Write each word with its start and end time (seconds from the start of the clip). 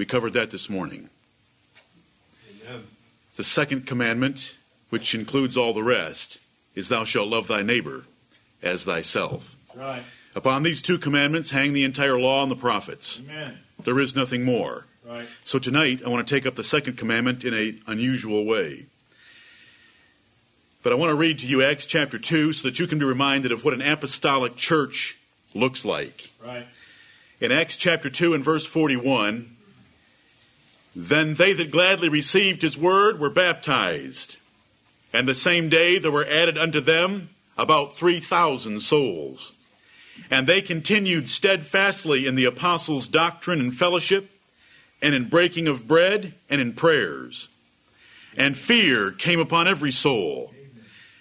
We 0.00 0.06
covered 0.06 0.32
that 0.32 0.50
this 0.50 0.70
morning. 0.70 1.10
Amen. 2.66 2.84
The 3.36 3.44
second 3.44 3.84
commandment, 3.84 4.56
which 4.88 5.14
includes 5.14 5.58
all 5.58 5.74
the 5.74 5.82
rest, 5.82 6.38
is 6.74 6.88
thou 6.88 7.04
shalt 7.04 7.28
love 7.28 7.48
thy 7.48 7.60
neighbor 7.60 8.06
as 8.62 8.84
thyself. 8.84 9.58
Right. 9.76 10.02
Upon 10.34 10.62
these 10.62 10.80
two 10.80 10.96
commandments 10.96 11.50
hang 11.50 11.74
the 11.74 11.84
entire 11.84 12.18
law 12.18 12.42
and 12.42 12.50
the 12.50 12.56
prophets. 12.56 13.20
Amen. 13.20 13.58
There 13.84 14.00
is 14.00 14.16
nothing 14.16 14.42
more. 14.42 14.86
Right. 15.06 15.28
So 15.44 15.58
tonight 15.58 16.00
I 16.02 16.08
want 16.08 16.26
to 16.26 16.34
take 16.34 16.46
up 16.46 16.54
the 16.54 16.64
second 16.64 16.96
commandment 16.96 17.44
in 17.44 17.52
an 17.52 17.82
unusual 17.86 18.46
way. 18.46 18.86
But 20.82 20.94
I 20.94 20.96
want 20.96 21.10
to 21.10 21.14
read 21.14 21.40
to 21.40 21.46
you 21.46 21.62
Acts 21.62 21.84
chapter 21.84 22.18
2 22.18 22.54
so 22.54 22.66
that 22.66 22.78
you 22.78 22.86
can 22.86 22.98
be 22.98 23.04
reminded 23.04 23.52
of 23.52 23.66
what 23.66 23.74
an 23.74 23.82
apostolic 23.82 24.56
church 24.56 25.18
looks 25.52 25.84
like. 25.84 26.30
Right. 26.42 26.66
In 27.38 27.52
Acts 27.52 27.76
chapter 27.76 28.08
2 28.08 28.32
and 28.32 28.42
verse 28.42 28.64
41, 28.64 29.58
then 30.94 31.34
they 31.34 31.52
that 31.52 31.70
gladly 31.70 32.08
received 32.08 32.62
his 32.62 32.76
word 32.76 33.20
were 33.20 33.30
baptized. 33.30 34.36
And 35.12 35.28
the 35.28 35.34
same 35.34 35.68
day 35.68 35.98
there 35.98 36.10
were 36.10 36.26
added 36.26 36.58
unto 36.58 36.80
them 36.80 37.30
about 37.56 37.94
3,000 37.94 38.80
souls. 38.80 39.52
And 40.30 40.46
they 40.46 40.60
continued 40.60 41.28
steadfastly 41.28 42.26
in 42.26 42.34
the 42.34 42.44
apostles' 42.44 43.08
doctrine 43.08 43.60
and 43.60 43.74
fellowship, 43.74 44.30
and 45.02 45.14
in 45.14 45.28
breaking 45.28 45.66
of 45.66 45.88
bread, 45.88 46.34
and 46.48 46.60
in 46.60 46.74
prayers. 46.74 47.48
And 48.36 48.56
fear 48.56 49.10
came 49.10 49.40
upon 49.40 49.66
every 49.66 49.90
soul. 49.90 50.52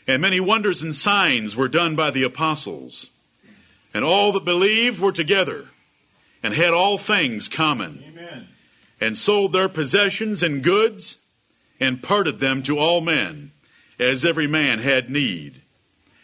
And 0.07 0.21
many 0.21 0.39
wonders 0.39 0.81
and 0.81 0.93
signs 0.93 1.55
were 1.55 1.67
done 1.67 1.95
by 1.95 2.11
the 2.11 2.23
apostles. 2.23 3.09
And 3.93 4.03
all 4.03 4.31
that 4.33 4.45
believed 4.45 4.99
were 4.99 5.11
together, 5.11 5.65
and 6.43 6.53
had 6.53 6.73
all 6.73 6.97
things 6.97 7.47
common, 7.47 8.03
Amen. 8.07 8.47
And 9.01 9.17
sold 9.17 9.53
their 9.53 9.69
possessions 9.69 10.43
and 10.43 10.63
goods, 10.63 11.17
and 11.79 12.03
parted 12.03 12.39
them 12.39 12.61
to 12.63 12.77
all 12.77 13.01
men, 13.01 13.51
as 13.97 14.25
every 14.25 14.47
man 14.47 14.79
had 14.79 15.09
need. 15.09 15.61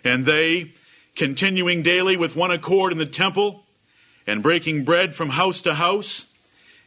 And 0.04 0.26
they, 0.26 0.74
continuing 1.16 1.82
daily 1.82 2.18
with 2.18 2.36
one 2.36 2.52
accord 2.52 2.92
in 2.92 2.98
the 2.98 3.06
temple, 3.06 3.64
and 4.28 4.44
breaking 4.44 4.84
bread 4.84 5.16
from 5.16 5.30
house 5.30 5.62
to 5.62 5.76
house, 5.76 6.28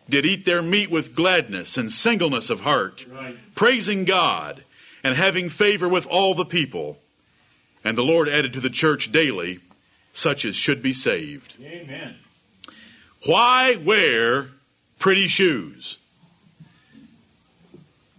did 0.09 0.25
eat 0.27 0.45
their 0.45 0.63
meat 0.63 0.91
with 0.91 1.15
gladness 1.15 1.77
and 1.77 1.91
singleness 1.91 2.51
of 2.51 2.61
heart, 2.61 3.07
Right. 3.11 3.37
praising 3.55 4.05
God, 4.05 4.65
and 5.05 5.15
having 5.15 5.49
favor 5.49 5.89
with 5.89 6.07
all 6.07 6.35
the 6.35 6.45
people. 6.45 6.99
And 7.85 7.97
the 7.97 8.03
Lord 8.05 8.29
added 8.29 8.53
to 8.55 8.61
the 8.61 8.71
church 8.71 9.13
daily 9.13 9.61
such 10.13 10.45
as 10.45 10.57
should 10.57 10.83
be 10.83 10.93
saved. 10.93 11.55
Amen. 11.63 12.17
Why 13.27 13.77
wear 13.77 14.49
pretty 14.99 15.27
shoes? 15.27 15.99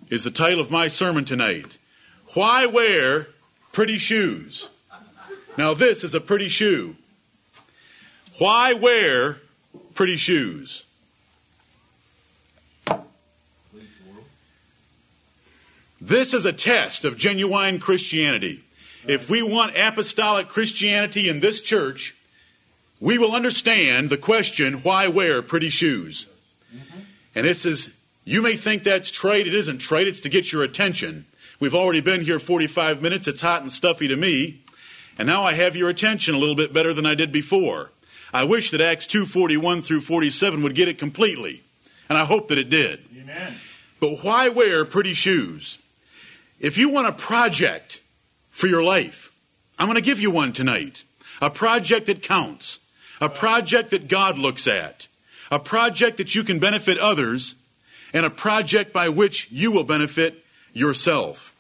Is 0.10 0.24
the 0.24 0.32
title 0.32 0.60
of 0.60 0.72
my 0.72 0.88
sermon 0.88 1.26
tonight. 1.26 1.78
Why 2.34 2.66
wear 2.66 3.28
pretty 3.72 3.98
shoes? 3.98 4.70
Now, 5.58 5.74
this 5.74 6.04
is 6.04 6.16
a 6.16 6.22
pretty 6.22 6.48
shoe. 6.48 6.96
Why 8.40 8.74
wear 8.74 9.38
pretty 9.94 10.18
shoes? 10.18 10.84
This 16.02 16.34
is 16.34 16.46
a 16.46 16.54
test 16.54 17.04
of 17.04 17.18
genuine 17.18 17.80
Christianity. 17.80 18.64
If 19.06 19.30
we 19.30 19.42
want 19.42 19.78
apostolic 19.78 20.48
Christianity 20.48 21.28
in 21.28 21.42
this 21.42 21.62
church, 21.62 22.16
we 23.02 23.18
will 23.18 23.36
understand 23.36 24.10
the 24.10 24.18
question, 24.18 24.76
why 24.76 25.08
wear 25.08 25.42
pretty 25.42 25.70
shoes? 25.70 26.28
Mm-hmm. 26.76 27.00
And 27.36 27.46
this 27.46 27.66
is, 27.66 27.90
you 28.26 28.42
may 28.42 28.56
think 28.56 28.84
that's 28.84 29.12
trade. 29.12 29.48
It 29.48 29.54
isn't 29.54 29.80
trade, 29.80 30.08
it's 30.08 30.20
to 30.22 30.30
get 30.30 30.52
your 30.52 30.64
attention. 30.64 31.26
We've 31.60 31.76
already 31.76 32.02
been 32.02 32.22
here 32.22 32.40
45 32.40 33.02
minutes. 33.02 33.28
It's 33.28 33.42
hot 33.42 33.62
and 33.62 33.72
stuffy 33.72 34.08
to 34.08 34.16
me. 34.16 34.62
And 35.18 35.28
now 35.28 35.44
I 35.44 35.54
have 35.54 35.76
your 35.76 35.90
attention 35.90 36.34
a 36.34 36.38
little 36.38 36.56
bit 36.56 36.72
better 36.72 36.94
than 36.94 37.06
I 37.06 37.16
did 37.16 37.32
before. 37.32 37.92
I 38.34 38.46
wish 38.46 38.72
that 38.72 38.80
Acts 38.80 39.08
2:41 39.08 39.84
through 39.84 40.02
47 40.02 40.64
would 40.64 40.76
get 40.76 40.88
it 40.88 40.98
completely. 40.98 41.64
And 42.08 42.18
I 42.18 42.26
hope 42.26 42.48
that 42.48 42.58
it 42.58 42.70
did. 42.70 43.04
Amen. 43.16 43.56
But 44.00 44.24
why 44.24 44.48
wear 44.48 44.86
pretty 44.86 45.14
shoes? 45.14 45.78
If 46.60 46.78
you 46.78 46.90
want 46.90 47.08
a 47.08 47.12
project 47.12 48.02
for 48.50 48.68
your 48.68 48.84
life, 48.84 49.32
I'm 49.78 49.88
going 49.88 49.96
to 49.96 50.02
give 50.02 50.22
you 50.22 50.32
one 50.32 50.54
tonight. 50.54 51.04
A 51.42 51.50
project 51.50 52.06
that 52.06 52.24
counts. 52.24 52.80
A 53.20 53.30
project 53.30 53.92
that 53.92 54.08
God 54.08 54.38
looks 54.38 54.68
at. 54.68 55.08
A 55.52 55.60
project 55.60 56.18
that 56.18 56.36
you 56.36 56.44
can 56.44 56.60
benefit 56.60 56.98
others. 56.98 57.56
And 58.12 58.26
a 58.26 58.32
project 58.32 58.92
by 58.92 59.10
which 59.10 59.48
you 59.52 59.72
will 59.72 59.84
benefit 59.84 60.44
yourself. 60.74 61.56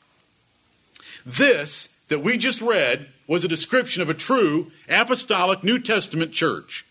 This 1.25 1.89
that 2.07 2.23
we 2.23 2.37
just 2.37 2.59
read 2.59 3.07
was 3.27 3.43
a 3.43 3.47
description 3.47 4.01
of 4.01 4.09
a 4.09 4.15
true 4.15 4.71
apostolic 4.89 5.63
New 5.63 5.79
Testament 5.79 6.31
church. 6.31 6.85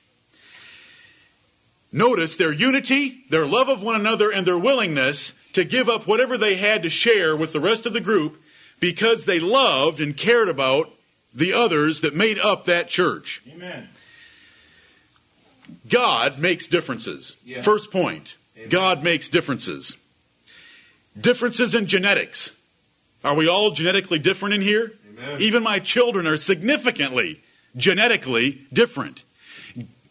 Notice 1.91 2.37
their 2.37 2.53
unity, 2.53 3.25
their 3.31 3.47
love 3.47 3.69
of 3.69 3.83
one 3.83 3.97
another, 3.97 4.31
and 4.31 4.47
their 4.47 4.59
willingness 4.59 5.33
to 5.55 5.65
give 5.65 5.89
up 5.89 6.07
whatever 6.07 6.39
they 6.39 6.55
had 6.55 6.83
to 6.83 6.91
share 6.91 7.37
with 7.37 7.53
the 7.53 7.61
rest 7.61 7.87
of 7.87 7.93
the 7.93 8.01
group 8.01 8.41
because 8.79 9.25
they 9.25 9.41
loved 9.41 10.01
and 10.01 10.17
cared 10.17 10.49
about 10.49 10.91
the 11.35 11.53
others 11.53 12.01
that 12.03 12.15
made 12.15 12.39
up 12.39 12.67
that 12.67 12.89
church. 12.89 13.43
Amen. 13.53 13.89
God 15.89 16.39
makes 16.39 16.69
differences. 16.69 17.37
Yeah. 17.45 17.63
First 17.63 17.91
point 17.91 18.37
God 18.71 19.03
makes 19.03 19.29
differences. 19.29 19.97
Differences 21.19 21.75
in 21.75 21.87
genetics. 21.87 22.55
Are 23.25 23.35
we 23.35 23.49
all 23.49 23.71
genetically 23.73 24.19
different 24.19 24.55
in 24.55 24.61
here? 24.61 24.93
Amen. 25.11 25.41
Even 25.41 25.63
my 25.63 25.79
children 25.79 26.27
are 26.27 26.37
significantly 26.37 27.43
genetically 27.77 28.67
different. 28.73 29.25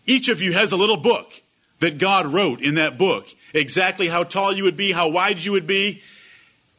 Each 0.06 0.30
of 0.30 0.42
you 0.42 0.54
has 0.54 0.72
a 0.72 0.78
little 0.78 0.98
book 0.98 1.32
that 1.80 1.98
God 1.98 2.28
wrote 2.28 2.62
in 2.62 2.76
that 2.76 2.98
book 2.98 3.28
exactly 3.54 4.08
how 4.08 4.24
tall 4.24 4.54
you 4.54 4.64
would 4.64 4.78
be, 4.78 4.92
how 4.92 5.10
wide 5.10 5.40
you 5.40 5.52
would 5.52 5.68
be, 5.68 6.02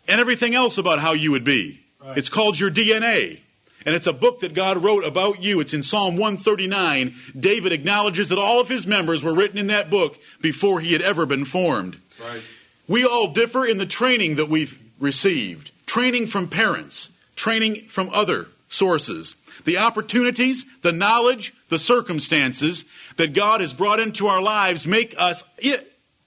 and 0.07 0.21
everything 0.21 0.55
else 0.55 0.79
about 0.79 0.99
how 0.99 1.13
you 1.13 1.31
would 1.31 1.45
be. 1.45 1.81
Right. 2.01 2.17
It's 2.19 2.29
called 2.29 2.59
your 2.59 2.71
DNA. 2.71 3.41
And 3.87 3.95
it's 3.95 4.07
a 4.07 4.13
book 4.13 4.41
that 4.41 4.55
God 4.55 4.83
wrote 4.83 5.05
about 5.05 5.43
you. 5.43 5.61
It's 5.61 5.75
in 5.75 5.83
Psalm 5.83 6.17
139. 6.17 7.15
David 7.39 7.73
acknowledges 7.73 8.29
that 8.29 8.39
all 8.39 8.61
of 8.61 8.69
his 8.69 8.87
members 8.87 9.23
were 9.23 9.35
written 9.35 9.59
in 9.59 9.69
that 9.69 9.89
book 9.91 10.19
before 10.41 10.81
he 10.81 10.93
had 10.93 11.03
ever 11.03 11.27
been 11.27 11.45
formed. 11.45 12.01
Right. 12.21 12.43
We 12.87 13.05
all 13.05 13.29
differ 13.29 13.65
in 13.67 13.79
the 13.79 13.87
training 13.87 14.37
that 14.37 14.49
we've 14.49 14.79
received 14.99 15.73
training 15.87 16.27
from 16.27 16.49
parents, 16.49 17.11
training 17.35 17.87
from 17.89 18.11
other 18.13 18.49
sources, 18.69 19.35
the 19.65 19.79
opportunities, 19.79 20.67
the 20.83 20.93
knowledge, 20.93 21.55
the 21.71 21.79
circumstances 21.79 22.85
that 23.17 23.33
God 23.33 23.61
has 23.61 23.73
brought 23.73 24.01
into 24.01 24.27
our 24.27 24.43
lives 24.43 24.87
make 24.87 25.15
us 25.17 25.45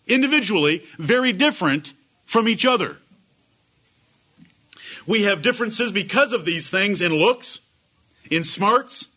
individually 0.08 0.84
very 0.98 1.32
different 1.32 1.94
from 2.26 2.48
each 2.48 2.66
other. 2.66 2.98
We 5.08 5.24
have 5.24 5.42
differences 5.42 5.92
because 5.92 6.34
of 6.34 6.46
these 6.46 6.70
things 6.70 7.02
in 7.02 7.14
looks, 7.14 7.60
in 8.30 8.44
smarts, 8.44 9.08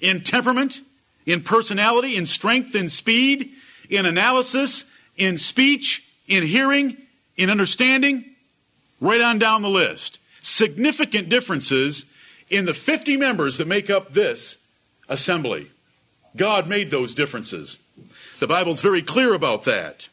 in 0.00 0.22
temperament, 0.22 0.82
in 1.26 1.42
personality, 1.42 2.16
in 2.16 2.26
strength, 2.26 2.74
in 2.74 2.88
speed, 2.88 3.52
in 3.88 4.06
analysis, 4.06 4.84
in 5.16 5.38
speech, 5.38 6.04
in 6.26 6.44
hearing, 6.44 6.96
in 7.36 7.50
understanding, 7.50 8.24
right 9.00 9.20
on 9.20 9.38
down 9.38 9.62
the 9.62 9.68
list. 9.68 10.18
Significant 10.40 11.28
differences 11.28 12.04
in 12.50 12.64
the 12.64 12.74
50 12.74 13.16
members 13.16 13.58
that 13.58 13.68
make 13.68 13.90
up 13.90 14.12
this 14.12 14.56
assembly. 15.08 15.70
God 16.36 16.68
made 16.68 16.90
those 16.90 17.14
differences. 17.14 17.78
The 18.38 18.46
Bible's 18.46 18.80
very 18.80 19.02
clear 19.02 19.34
about 19.34 19.64
that. 19.64 20.08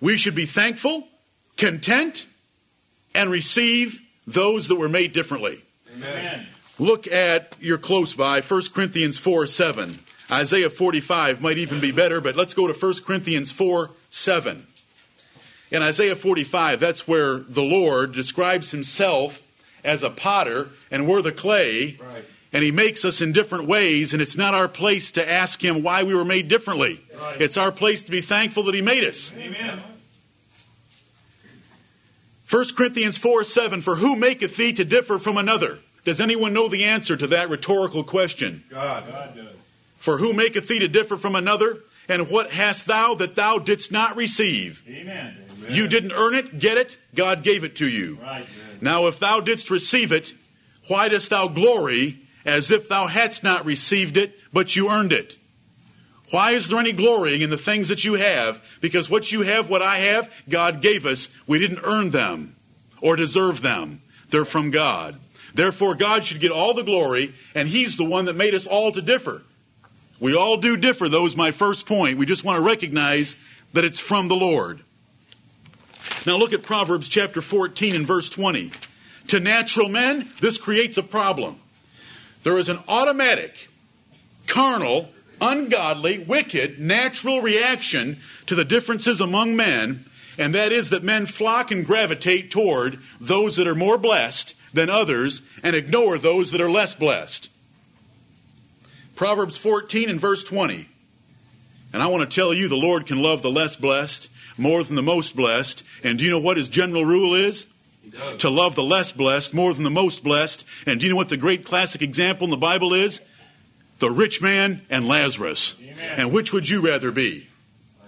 We 0.00 0.16
should 0.16 0.34
be 0.34 0.46
thankful, 0.46 1.08
content, 1.56 2.26
and 3.14 3.30
receive 3.30 4.00
those 4.28 4.68
that 4.68 4.76
were 4.76 4.88
made 4.88 5.12
differently. 5.12 5.62
Amen. 5.96 6.46
Look 6.78 7.06
at, 7.06 7.54
you're 7.60 7.78
close 7.78 8.14
by, 8.14 8.40
1 8.40 8.62
Corinthians 8.72 9.18
4 9.18 9.46
7. 9.46 9.98
Isaiah 10.30 10.70
45 10.70 11.40
might 11.40 11.56
even 11.56 11.80
be 11.80 11.90
better, 11.90 12.20
but 12.20 12.36
let's 12.36 12.54
go 12.54 12.70
to 12.70 12.74
1 12.74 12.94
Corinthians 13.04 13.50
4 13.50 13.90
7. 14.10 14.66
In 15.70 15.82
Isaiah 15.82 16.16
45, 16.16 16.80
that's 16.80 17.08
where 17.08 17.38
the 17.38 17.62
Lord 17.62 18.12
describes 18.12 18.70
himself 18.70 19.42
as 19.84 20.02
a 20.02 20.10
potter 20.10 20.70
and 20.90 21.06
we're 21.06 21.22
the 21.22 21.32
clay. 21.32 21.98
Right. 22.00 22.24
And 22.52 22.64
he 22.64 22.70
makes 22.70 23.04
us 23.04 23.20
in 23.20 23.32
different 23.32 23.66
ways, 23.66 24.14
and 24.14 24.22
it's 24.22 24.36
not 24.36 24.54
our 24.54 24.68
place 24.68 25.12
to 25.12 25.30
ask 25.30 25.62
him 25.62 25.82
why 25.82 26.02
we 26.02 26.14
were 26.14 26.24
made 26.24 26.48
differently. 26.48 27.02
Right. 27.14 27.42
It's 27.42 27.58
our 27.58 27.70
place 27.70 28.04
to 28.04 28.10
be 28.10 28.22
thankful 28.22 28.62
that 28.64 28.74
he 28.74 28.80
made 28.80 29.04
us. 29.04 29.34
Amen. 29.36 29.82
1 32.50 32.64
Corinthians 32.76 33.18
4 33.18 33.44
7, 33.44 33.82
for 33.82 33.96
who 33.96 34.16
maketh 34.16 34.56
thee 34.56 34.72
to 34.72 34.84
differ 34.84 35.18
from 35.18 35.36
another? 35.36 35.80
Does 36.04 36.20
anyone 36.20 36.54
know 36.54 36.68
the 36.68 36.84
answer 36.84 37.16
to 37.16 37.26
that 37.26 37.50
rhetorical 37.50 38.02
question? 38.04 38.64
God. 38.70 39.04
God 39.06 39.36
does. 39.36 39.56
For 39.98 40.16
who 40.16 40.32
maketh 40.32 40.68
thee 40.68 40.78
to 40.78 40.88
differ 40.88 41.18
from 41.18 41.34
another? 41.34 41.80
And 42.08 42.30
what 42.30 42.50
hast 42.50 42.86
thou 42.86 43.14
that 43.16 43.34
thou 43.34 43.58
didst 43.58 43.92
not 43.92 44.16
receive? 44.16 44.82
Amen. 44.88 45.36
You 45.68 45.86
didn't 45.86 46.12
earn 46.12 46.34
it, 46.34 46.58
get 46.58 46.78
it, 46.78 46.96
God 47.14 47.42
gave 47.42 47.64
it 47.64 47.76
to 47.76 47.88
you. 47.88 48.18
Right. 48.22 48.46
Now, 48.80 49.08
if 49.08 49.18
thou 49.18 49.40
didst 49.40 49.70
receive 49.70 50.12
it, 50.12 50.32
why 50.86 51.08
dost 51.08 51.28
thou 51.28 51.48
glory 51.48 52.20
as 52.46 52.70
if 52.70 52.88
thou 52.88 53.08
hadst 53.08 53.44
not 53.44 53.66
received 53.66 54.16
it, 54.16 54.34
but 54.50 54.74
you 54.74 54.90
earned 54.90 55.12
it? 55.12 55.36
Why 56.30 56.52
is 56.52 56.68
there 56.68 56.78
any 56.78 56.92
glorying 56.92 57.40
in 57.40 57.50
the 57.50 57.56
things 57.56 57.88
that 57.88 58.04
you 58.04 58.14
have? 58.14 58.62
Because 58.80 59.08
what 59.08 59.32
you 59.32 59.42
have, 59.42 59.70
what 59.70 59.82
I 59.82 59.98
have, 59.98 60.30
God 60.48 60.82
gave 60.82 61.06
us. 61.06 61.28
We 61.46 61.58
didn't 61.58 61.80
earn 61.84 62.10
them 62.10 62.56
or 63.00 63.16
deserve 63.16 63.62
them. 63.62 64.02
They're 64.30 64.44
from 64.44 64.70
God. 64.70 65.18
Therefore, 65.54 65.94
God 65.94 66.24
should 66.24 66.40
get 66.40 66.52
all 66.52 66.74
the 66.74 66.82
glory, 66.82 67.34
and 67.54 67.68
He's 67.68 67.96
the 67.96 68.04
one 68.04 68.26
that 68.26 68.36
made 68.36 68.54
us 68.54 68.66
all 68.66 68.92
to 68.92 69.00
differ. 69.00 69.42
We 70.20 70.36
all 70.36 70.56
do 70.58 70.76
differ. 70.76 71.08
That 71.08 71.20
was 71.20 71.36
my 71.36 71.50
first 71.50 71.86
point. 71.86 72.18
We 72.18 72.26
just 72.26 72.44
want 72.44 72.58
to 72.58 72.62
recognize 72.62 73.36
that 73.72 73.84
it's 73.84 74.00
from 74.00 74.28
the 74.28 74.36
Lord. 74.36 74.80
Now 76.26 76.36
look 76.36 76.52
at 76.52 76.62
Proverbs 76.62 77.08
chapter 77.08 77.40
14 77.40 77.94
and 77.94 78.06
verse 78.06 78.28
20. 78.28 78.70
To 79.28 79.40
natural 79.40 79.88
men, 79.88 80.30
this 80.40 80.58
creates 80.58 80.98
a 80.98 81.02
problem. 81.02 81.58
There 82.42 82.58
is 82.58 82.68
an 82.68 82.78
automatic, 82.88 83.68
carnal, 84.46 85.10
ungodly, 85.40 86.18
wicked, 86.18 86.78
natural 86.78 87.40
reaction 87.40 88.18
to 88.46 88.54
the 88.54 88.64
differences 88.64 89.20
among 89.20 89.56
men, 89.56 90.04
and 90.38 90.54
that 90.54 90.72
is 90.72 90.90
that 90.90 91.02
men 91.02 91.26
flock 91.26 91.70
and 91.70 91.84
gravitate 91.84 92.50
toward 92.50 93.00
those 93.20 93.56
that 93.56 93.66
are 93.66 93.74
more 93.74 93.98
blessed 93.98 94.54
than 94.72 94.90
others 94.90 95.42
and 95.62 95.74
ignore 95.74 96.18
those 96.18 96.50
that 96.52 96.60
are 96.60 96.70
less 96.70 96.94
blessed. 96.94 97.48
Proverbs 99.14 99.56
14 99.56 100.08
and 100.08 100.20
verse 100.20 100.44
20. 100.44 100.88
And 101.92 102.02
I 102.02 102.06
want 102.06 102.28
to 102.28 102.34
tell 102.34 102.54
you 102.54 102.68
the 102.68 102.76
Lord 102.76 103.06
can 103.06 103.20
love 103.20 103.42
the 103.42 103.50
less 103.50 103.74
blessed 103.74 104.28
more 104.56 104.84
than 104.84 104.96
the 104.96 105.02
most 105.02 105.34
blessed. 105.34 105.82
And 106.04 106.18
do 106.18 106.24
you 106.24 106.30
know 106.30 106.38
what 106.38 106.56
his 106.56 106.68
general 106.68 107.04
rule 107.04 107.34
is? 107.34 107.66
To 108.38 108.50
love 108.50 108.74
the 108.74 108.82
less 108.82 109.12
blessed 109.12 109.54
more 109.54 109.74
than 109.74 109.84
the 109.84 109.90
most 109.90 110.22
blessed. 110.22 110.64
And 110.86 111.00
do 111.00 111.06
you 111.06 111.12
know 111.12 111.16
what 111.16 111.28
the 111.28 111.36
great 111.36 111.64
classic 111.64 112.02
example 112.02 112.44
in 112.44 112.50
the 112.50 112.56
Bible 112.56 112.94
is? 112.94 113.20
The 113.98 114.10
rich 114.10 114.40
man 114.40 114.82
and 114.88 115.06
Lazarus. 115.06 115.74
Amen. 115.80 116.14
And 116.16 116.32
which 116.32 116.52
would 116.52 116.68
you 116.68 116.80
rather 116.80 117.10
be? 117.10 117.48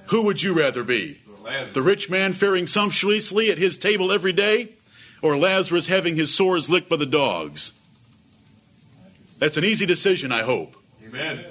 Who 0.06 0.22
would 0.22 0.42
you 0.42 0.52
rather 0.52 0.84
be? 0.84 1.20
The 1.72 1.82
rich 1.82 2.08
man 2.08 2.32
faring 2.32 2.66
sumptuously 2.66 3.50
at 3.50 3.58
his 3.58 3.76
table 3.78 4.12
every 4.12 4.32
day, 4.32 4.70
or 5.22 5.36
Lazarus 5.36 5.88
having 5.88 6.16
his 6.16 6.32
sores 6.32 6.70
licked 6.70 6.88
by 6.88 6.96
the 6.96 7.06
dogs? 7.06 7.72
That's 9.38 9.56
an 9.56 9.64
easy 9.64 9.86
decision, 9.86 10.32
I 10.32 10.42
hope. 10.42 10.76
Amen. 11.04 11.44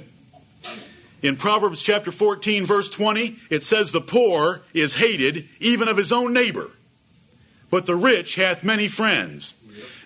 In 1.22 1.36
Proverbs 1.36 1.84
chapter 1.84 2.12
14, 2.12 2.66
verse 2.66 2.90
20, 2.90 3.38
it 3.50 3.64
says, 3.64 3.92
The 3.92 4.00
poor 4.00 4.62
is 4.74 4.96
hated 4.96 5.50
even 5.60 5.88
of 5.90 5.98
his 5.98 6.14
own 6.14 6.32
neighbor, 6.32 6.72
but 7.70 7.86
the 7.86 7.96
rich 7.96 8.36
hath 8.36 8.64
many 8.64 8.88
friends. 8.88 9.54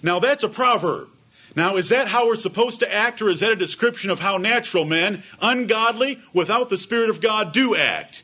Now 0.02 0.20
that's 0.20 0.44
a 0.44 0.50
proverb. 0.50 1.10
Now, 1.56 1.76
is 1.76 1.90
that 1.90 2.08
how 2.08 2.28
we're 2.28 2.36
supposed 2.36 2.80
to 2.80 2.92
act, 2.92 3.22
or 3.22 3.30
is 3.30 3.42
that 3.42 3.52
a 3.52 3.56
description 3.56 4.10
of 4.10 4.20
how 4.20 4.38
natural 4.38 4.86
men, 4.86 5.24
ungodly, 5.42 6.20
without 6.34 6.70
the 6.70 6.78
Spirit 6.78 7.10
of 7.10 7.22
God, 7.22 7.54
do 7.54 7.76
act? 7.76 8.24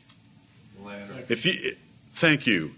If 1.28 1.46
you, 1.46 1.76
thank 2.14 2.46
you. 2.46 2.72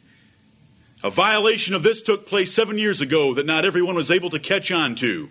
A 1.03 1.11
violation 1.11 1.75
of 1.75 1.83
this 1.83 2.03
took 2.03 2.27
place 2.27 2.53
seven 2.53 2.79
years 2.79 3.01
ago 3.01 3.35
that 3.35 3.47
not 3.47 3.65
everyone 3.65 3.95
was 3.95 4.11
able 4.11 4.31
to 4.31 4.39
catch 4.39 4.71
on 4.71 4.95
to. 4.97 5.31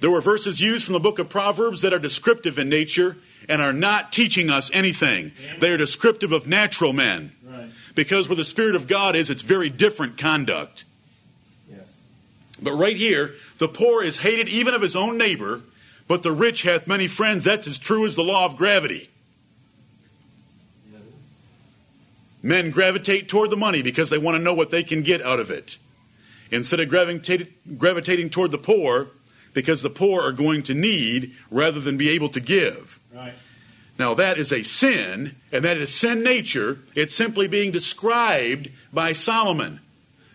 There 0.00 0.10
were 0.10 0.20
verses 0.20 0.60
used 0.60 0.84
from 0.84 0.94
the 0.94 1.00
book 1.00 1.20
of 1.20 1.28
Proverbs 1.28 1.82
that 1.82 1.92
are 1.92 1.98
descriptive 2.00 2.58
in 2.58 2.68
nature 2.68 3.16
and 3.48 3.62
are 3.62 3.72
not 3.72 4.12
teaching 4.12 4.50
us 4.50 4.70
anything. 4.74 5.32
They 5.60 5.70
are 5.70 5.76
descriptive 5.76 6.32
of 6.32 6.48
natural 6.48 6.92
men. 6.92 7.32
Right. 7.44 7.70
Because 7.94 8.28
where 8.28 8.36
the 8.36 8.44
Spirit 8.44 8.74
of 8.74 8.88
God 8.88 9.14
is, 9.14 9.30
it's 9.30 9.42
very 9.42 9.70
different 9.70 10.18
conduct. 10.18 10.84
But 12.62 12.72
right 12.72 12.96
here, 12.96 13.34
the 13.58 13.68
poor 13.68 14.02
is 14.02 14.18
hated 14.18 14.48
even 14.48 14.72
of 14.72 14.82
his 14.82 14.94
own 14.94 15.18
neighbor, 15.18 15.62
but 16.06 16.22
the 16.22 16.32
rich 16.32 16.62
hath 16.62 16.86
many 16.86 17.08
friends. 17.08 17.44
That's 17.44 17.66
as 17.66 17.78
true 17.78 18.06
as 18.06 18.14
the 18.14 18.22
law 18.22 18.44
of 18.44 18.56
gravity. 18.56 19.10
Men 22.42 22.70
gravitate 22.70 23.28
toward 23.28 23.50
the 23.50 23.56
money 23.56 23.82
because 23.82 24.10
they 24.10 24.18
want 24.18 24.36
to 24.36 24.42
know 24.42 24.54
what 24.54 24.70
they 24.70 24.82
can 24.82 25.02
get 25.02 25.22
out 25.22 25.38
of 25.38 25.50
it. 25.50 25.78
Instead 26.50 26.80
of 26.80 26.88
gravitating, 26.88 27.48
gravitating 27.78 28.30
toward 28.30 28.50
the 28.50 28.58
poor 28.58 29.08
because 29.54 29.82
the 29.82 29.90
poor 29.90 30.22
are 30.22 30.32
going 30.32 30.62
to 30.64 30.74
need 30.74 31.34
rather 31.50 31.80
than 31.80 31.96
be 31.96 32.10
able 32.10 32.28
to 32.30 32.40
give. 32.40 32.98
Right. 33.14 33.34
Now, 33.98 34.14
that 34.14 34.38
is 34.38 34.52
a 34.52 34.62
sin, 34.62 35.36
and 35.52 35.64
that 35.64 35.76
is 35.76 35.94
sin 35.94 36.22
nature. 36.22 36.78
It's 36.94 37.14
simply 37.14 37.46
being 37.46 37.70
described 37.70 38.70
by 38.92 39.12
Solomon. 39.12 39.80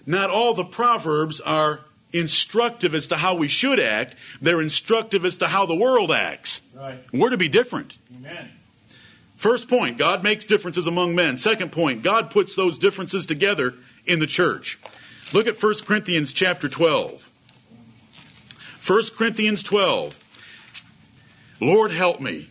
Not 0.06 0.30
all 0.30 0.54
the 0.54 0.64
Proverbs 0.64 1.42
are 1.42 1.82
instructive 2.14 2.96
as 2.96 3.08
to 3.08 3.18
how 3.18 3.36
we 3.36 3.48
should 3.48 3.80
act, 3.80 4.16
they're 4.42 4.62
instructive 4.62 5.26
as 5.26 5.38
to 5.38 5.48
how 5.48 5.66
the 5.66 5.76
world 5.76 6.12
acts. 6.12 6.62
Right. 6.76 7.00
We're 7.12 7.30
to 7.30 7.38
be 7.38 7.50
different. 7.50 7.98
Amen. 8.16 8.52
First 9.36 9.70
point, 9.70 9.98
God 9.98 10.24
makes 10.24 10.46
differences 10.46 10.88
among 10.88 11.14
men. 11.14 11.38
Second 11.38 11.72
point, 11.72 12.02
God 12.02 12.32
puts 12.32 12.56
those 12.56 12.80
differences 12.80 13.26
together 13.26 13.76
in 14.06 14.20
the 14.20 14.28
church. 14.28 14.80
Look 15.34 15.46
at 15.46 15.62
1 15.62 15.74
Corinthians 15.86 16.34
chapter 16.34 16.68
12. 16.68 17.30
1 18.86 19.02
Corinthians 19.16 19.62
12. 19.62 20.24
Lord 21.60 21.92
help 21.92 22.20
me. 22.20 22.50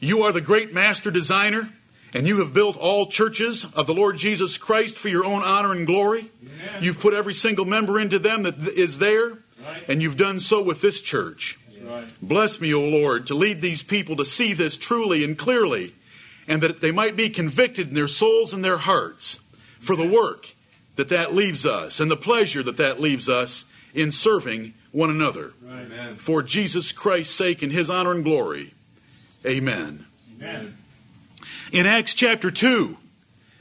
You 0.00 0.22
are 0.22 0.32
the 0.32 0.40
great 0.40 0.72
master 0.72 1.10
designer, 1.10 1.68
and 2.14 2.26
you 2.26 2.38
have 2.38 2.52
built 2.52 2.76
all 2.76 3.06
churches 3.06 3.64
of 3.74 3.86
the 3.86 3.94
Lord 3.94 4.16
Jesus 4.16 4.58
Christ 4.58 4.98
for 4.98 5.08
your 5.08 5.24
own 5.24 5.42
honor 5.42 5.72
and 5.72 5.86
glory. 5.86 6.30
Amen. 6.42 6.82
You've 6.82 6.98
put 7.00 7.14
every 7.14 7.34
single 7.34 7.64
member 7.64 7.98
into 8.00 8.18
them 8.18 8.42
that 8.44 8.58
is 8.68 8.98
there, 8.98 9.38
Right. 9.64 9.82
and 9.88 10.02
you've 10.02 10.16
done 10.16 10.40
so 10.40 10.62
with 10.62 10.80
this 10.80 11.02
church. 11.02 11.58
Right. 11.82 12.06
Bless 12.22 12.60
me, 12.60 12.72
O 12.74 12.80
Lord, 12.80 13.26
to 13.28 13.34
lead 13.34 13.60
these 13.60 13.82
people 13.82 14.16
to 14.16 14.24
see 14.24 14.52
this 14.52 14.76
truly 14.78 15.24
and 15.24 15.36
clearly, 15.38 15.94
and 16.46 16.62
that 16.62 16.80
they 16.80 16.92
might 16.92 17.16
be 17.16 17.28
convicted 17.28 17.88
in 17.88 17.94
their 17.94 18.08
souls 18.08 18.52
and 18.52 18.64
their 18.64 18.78
hearts 18.78 19.40
for 19.80 19.96
the 19.96 20.06
work 20.06 20.54
that 20.96 21.08
that 21.10 21.34
leaves 21.34 21.64
us 21.66 22.00
and 22.00 22.10
the 22.10 22.16
pleasure 22.16 22.62
that 22.62 22.76
that 22.78 23.00
leaves 23.00 23.28
us 23.28 23.64
in 23.94 24.10
serving 24.10 24.74
one 24.92 25.10
another. 25.10 25.52
Right. 25.62 26.18
For 26.18 26.42
Jesus 26.42 26.92
Christ's 26.92 27.34
sake 27.34 27.62
and 27.62 27.72
his 27.72 27.90
honor 27.90 28.12
and 28.12 28.24
glory. 28.24 28.72
Amen. 29.46 30.06
Amen. 30.40 30.77
In 31.72 31.86
Acts 31.86 32.14
chapter 32.14 32.50
2, 32.50 32.96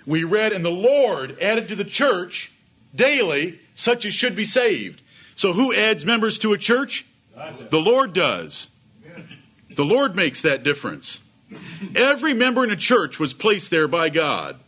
we 0.06 0.24
read, 0.24 0.54
And 0.54 0.63
the 0.63 0.69
Lord 0.69 1.38
added 1.42 1.68
to 1.68 1.76
the 1.76 1.83
church 1.83 2.52
daily 2.95 3.59
such 3.76 4.06
as 4.06 4.14
should 4.14 4.35
be 4.35 4.45
saved. 4.45 5.02
So 5.35 5.54
who 5.54 5.73
adds 5.73 6.06
members 6.06 6.40
to 6.40 6.54
a 6.54 6.57
church? 6.57 7.06
The 7.69 7.80
Lord 7.80 8.14
does. 8.14 8.69
The 9.69 9.85
Lord 9.85 10.16
makes 10.16 10.42
that 10.42 10.64
difference. 10.64 11.21
Every 11.95 12.33
member 12.33 12.64
in 12.64 12.71
a 12.71 12.76
church 12.76 13.19
was 13.19 13.33
placed 13.33 13.69
there 13.69 13.87
by 13.87 14.09
God. 14.09 14.59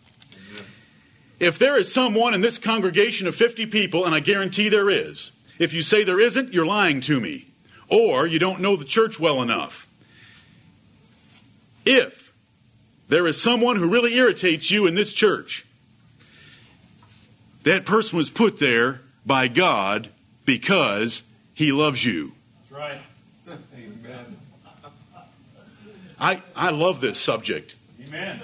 If 1.40 1.58
there 1.58 1.78
is 1.78 1.92
someone 1.92 2.34
in 2.34 2.42
this 2.42 2.60
congregation 2.60 3.26
of 3.26 3.36
50 3.36 3.66
people, 3.68 4.06
and 4.06 4.14
I 4.14 4.20
guarantee 4.20 4.70
there 4.70 4.90
is, 4.90 5.32
if 5.58 5.74
you 5.74 5.82
say 5.82 6.04
there 6.04 6.20
isn't, 6.20 6.54
you're 6.54 6.66
lying 6.66 7.02
to 7.02 7.20
me. 7.20 7.48
Or 7.88 8.28
you 8.28 8.38
don't 8.38 8.60
know 8.60 8.76
the 8.76 8.86
church 8.86 9.20
well 9.20 9.42
enough. 9.42 9.88
If 11.86 12.29
there 13.10 13.28
is 13.28 13.42
someone 13.42 13.76
who 13.76 13.90
really 13.90 14.16
irritates 14.16 14.72
you 14.72 14.88
in 14.88 14.94
this 14.94 15.12
church, 15.14 15.66
that 17.64 17.86
person 17.86 18.18
was 18.18 18.30
put 18.30 18.60
there 18.60 19.02
by 19.26 19.48
God 19.48 20.10
because 20.46 21.24
he 21.54 21.72
loves 21.72 22.06
you. 22.06 22.34
That's 22.70 22.80
right. 22.80 23.02
Amen. 23.76 24.38
I, 26.20 26.42
I 26.56 26.70
love 26.70 27.02
this 27.02 27.20
subject 27.20 27.76
Amen. 28.08 28.42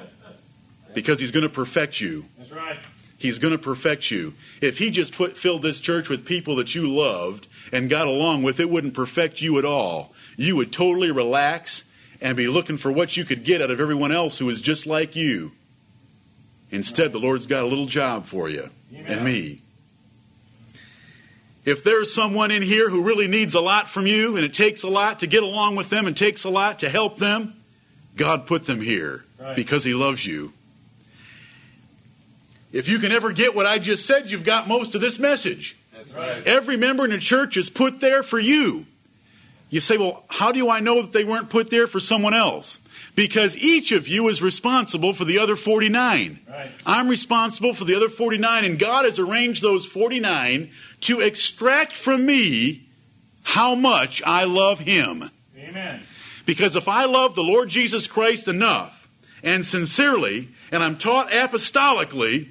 because 0.93 1.19
he's 1.19 1.31
going 1.31 1.43
to 1.43 1.49
perfect 1.49 2.01
you. 2.01 2.25
That's 2.37 2.51
right. 2.51 2.77
He's 3.17 3.39
going 3.39 3.53
to 3.53 3.57
perfect 3.57 4.11
you. 4.11 4.33
If 4.61 4.79
he 4.79 4.89
just 4.89 5.15
put 5.15 5.37
filled 5.37 5.61
this 5.61 5.79
church 5.79 6.09
with 6.09 6.25
people 6.25 6.55
that 6.57 6.75
you 6.75 6.87
loved 6.87 7.47
and 7.71 7.89
got 7.89 8.07
along 8.07 8.43
with, 8.43 8.59
it 8.59 8.69
wouldn't 8.69 8.93
perfect 8.93 9.41
you 9.41 9.57
at 9.57 9.65
all. 9.65 10.13
You 10.37 10.55
would 10.57 10.73
totally 10.73 11.11
relax 11.11 11.83
and 12.25 12.35
be 12.35 12.47
looking 12.47 12.75
for 12.75 12.91
what 12.91 13.15
you 13.15 13.23
could 13.23 13.43
get 13.43 13.61
out 13.61 13.69
of 13.69 13.79
everyone 13.79 14.11
else 14.11 14.39
who 14.39 14.49
is 14.49 14.59
just 14.59 14.87
like 14.87 15.15
you. 15.15 15.51
Instead, 16.71 17.11
the 17.11 17.19
Lord's 17.19 17.45
got 17.45 17.63
a 17.63 17.67
little 17.67 17.85
job 17.85 18.25
for 18.25 18.49
you 18.49 18.71
and 18.91 19.23
me. 19.23 19.59
If 21.65 21.83
there's 21.83 22.11
someone 22.11 22.49
in 22.49 22.63
here 22.63 22.89
who 22.89 23.03
really 23.03 23.27
needs 23.27 23.53
a 23.53 23.61
lot 23.61 23.87
from 23.87 24.07
you 24.07 24.37
and 24.37 24.43
it 24.43 24.55
takes 24.55 24.81
a 24.81 24.87
lot 24.87 25.19
to 25.19 25.27
get 25.27 25.43
along 25.43 25.75
with 25.75 25.91
them 25.91 26.07
and 26.07 26.17
takes 26.17 26.43
a 26.43 26.49
lot 26.49 26.79
to 26.79 26.89
help 26.89 27.19
them, 27.19 27.53
God 28.15 28.47
put 28.47 28.65
them 28.65 28.81
here 28.81 29.23
Right. 29.39 29.55
because 29.55 29.83
He 29.83 29.93
loves 29.93 30.25
you. 30.25 30.51
If 32.73 32.89
you 32.89 32.97
can 32.97 33.11
ever 33.11 33.33
get 33.33 33.53
what 33.53 33.67
I 33.67 33.77
just 33.77 34.03
said, 34.07 34.31
you've 34.31 34.43
got 34.43 34.67
most 34.67 34.95
of 34.95 35.01
this 35.01 35.19
message. 35.19 35.77
That's 35.93 36.11
right. 36.11 36.45
Every 36.47 36.75
member 36.75 37.05
in 37.05 37.11
a 37.11 37.19
church 37.19 37.55
is 37.55 37.69
put 37.69 37.99
there 37.99 38.23
for 38.23 38.39
you. 38.39 38.87
You 39.69 39.79
say, 39.79 39.97
well, 39.97 40.23
how 40.29 40.51
do 40.51 40.69
I 40.69 40.79
know 40.79 41.01
that 41.01 41.11
they 41.11 41.23
weren't 41.23 41.49
put 41.49 41.69
there 41.69 41.87
for 41.87 41.99
someone 41.99 42.33
else? 42.33 42.79
Because 43.15 43.57
each 43.57 43.91
of 43.91 44.07
you 44.07 44.27
is 44.27 44.41
responsible 44.41 45.13
for 45.13 45.25
the 45.25 45.39
other 45.39 45.55
49. 45.55 46.39
Right. 46.47 46.71
I'm 46.85 47.07
responsible 47.07 47.73
for 47.73 47.83
the 47.83 47.95
other 47.95 48.09
49, 48.09 48.65
and 48.65 48.77
God 48.79 49.05
has 49.05 49.19
arranged 49.19 49.61
those 49.61 49.85
49 49.85 50.69
to 51.01 51.21
extract 51.21 51.93
from 51.93 52.25
me 52.25 52.87
how 53.43 53.75
much 53.75 54.21
I 54.25 54.43
love 54.43 54.79
Him. 54.79 55.29
Amen. 55.57 56.01
Because 56.45 56.75
if 56.75 56.87
I 56.87 57.05
love 57.05 57.35
the 57.35 57.43
Lord 57.43 57.69
Jesus 57.69 58.07
Christ 58.07 58.47
enough 58.47 59.09
and 59.43 59.65
sincerely, 59.65 60.49
and 60.71 60.83
I'm 60.83 60.97
taught 60.97 61.29
apostolically, 61.29 62.49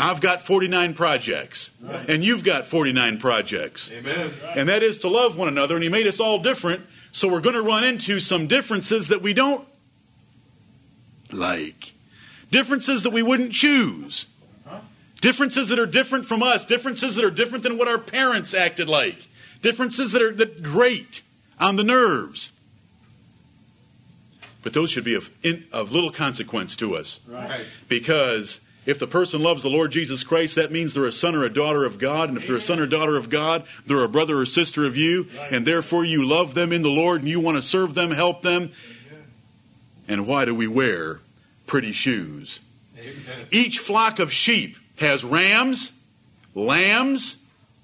I've 0.00 0.20
got 0.20 0.42
49 0.42 0.94
projects. 0.94 1.70
Right. 1.80 2.08
And 2.08 2.24
you've 2.24 2.44
got 2.44 2.66
49 2.66 3.18
projects. 3.18 3.90
Amen. 3.90 4.32
And 4.56 4.68
that 4.68 4.82
is 4.82 4.98
to 4.98 5.08
love 5.08 5.36
one 5.36 5.48
another. 5.48 5.74
And 5.74 5.84
He 5.84 5.90
made 5.90 6.06
us 6.06 6.20
all 6.20 6.38
different. 6.38 6.86
So 7.12 7.28
we're 7.28 7.40
going 7.40 7.56
to 7.56 7.62
run 7.62 7.84
into 7.84 8.20
some 8.20 8.46
differences 8.46 9.08
that 9.08 9.22
we 9.22 9.34
don't 9.34 9.66
like. 11.32 11.94
Differences 12.50 13.02
that 13.02 13.10
we 13.10 13.22
wouldn't 13.22 13.52
choose. 13.52 14.26
Differences 15.20 15.68
that 15.68 15.78
are 15.78 15.86
different 15.86 16.24
from 16.24 16.42
us. 16.42 16.64
Differences 16.64 17.14
that 17.16 17.24
are 17.24 17.30
different 17.30 17.62
than 17.62 17.76
what 17.76 17.88
our 17.88 17.98
parents 17.98 18.54
acted 18.54 18.88
like. 18.88 19.28
Differences 19.60 20.12
that 20.12 20.22
are 20.22 20.32
that 20.32 20.62
grate 20.62 21.22
on 21.58 21.76
the 21.76 21.84
nerves. 21.84 22.52
But 24.62 24.72
those 24.72 24.90
should 24.90 25.04
be 25.04 25.14
of, 25.14 25.30
in, 25.42 25.66
of 25.72 25.92
little 25.92 26.10
consequence 26.10 26.76
to 26.76 26.96
us. 26.96 27.20
Right. 27.26 27.64
Because 27.88 28.60
if 28.86 28.98
the 28.98 29.06
person 29.06 29.42
loves 29.42 29.62
the 29.62 29.68
Lord 29.68 29.92
Jesus 29.92 30.24
Christ, 30.24 30.54
that 30.54 30.72
means 30.72 30.94
they're 30.94 31.04
a 31.04 31.12
son 31.12 31.34
or 31.34 31.44
a 31.44 31.52
daughter 31.52 31.84
of 31.84 31.98
God. 31.98 32.28
And 32.28 32.38
if 32.38 32.46
they're 32.46 32.56
a 32.56 32.60
son 32.60 32.80
or 32.80 32.86
daughter 32.86 33.16
of 33.16 33.28
God, 33.28 33.64
they're 33.86 34.02
a 34.02 34.08
brother 34.08 34.38
or 34.38 34.46
sister 34.46 34.86
of 34.86 34.96
you. 34.96 35.28
And 35.50 35.66
therefore 35.66 36.04
you 36.04 36.24
love 36.26 36.54
them 36.54 36.72
in 36.72 36.82
the 36.82 36.88
Lord 36.88 37.20
and 37.20 37.28
you 37.28 37.40
want 37.40 37.56
to 37.56 37.62
serve 37.62 37.94
them, 37.94 38.10
help 38.10 38.42
them. 38.42 38.72
And 40.08 40.26
why 40.26 40.44
do 40.44 40.54
we 40.54 40.66
wear 40.66 41.20
pretty 41.66 41.92
shoes? 41.92 42.60
Each 43.50 43.78
flock 43.78 44.18
of 44.18 44.32
sheep 44.32 44.76
has 44.96 45.24
rams, 45.24 45.92
lambs, 46.54 47.36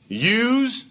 ewes, 0.09 0.87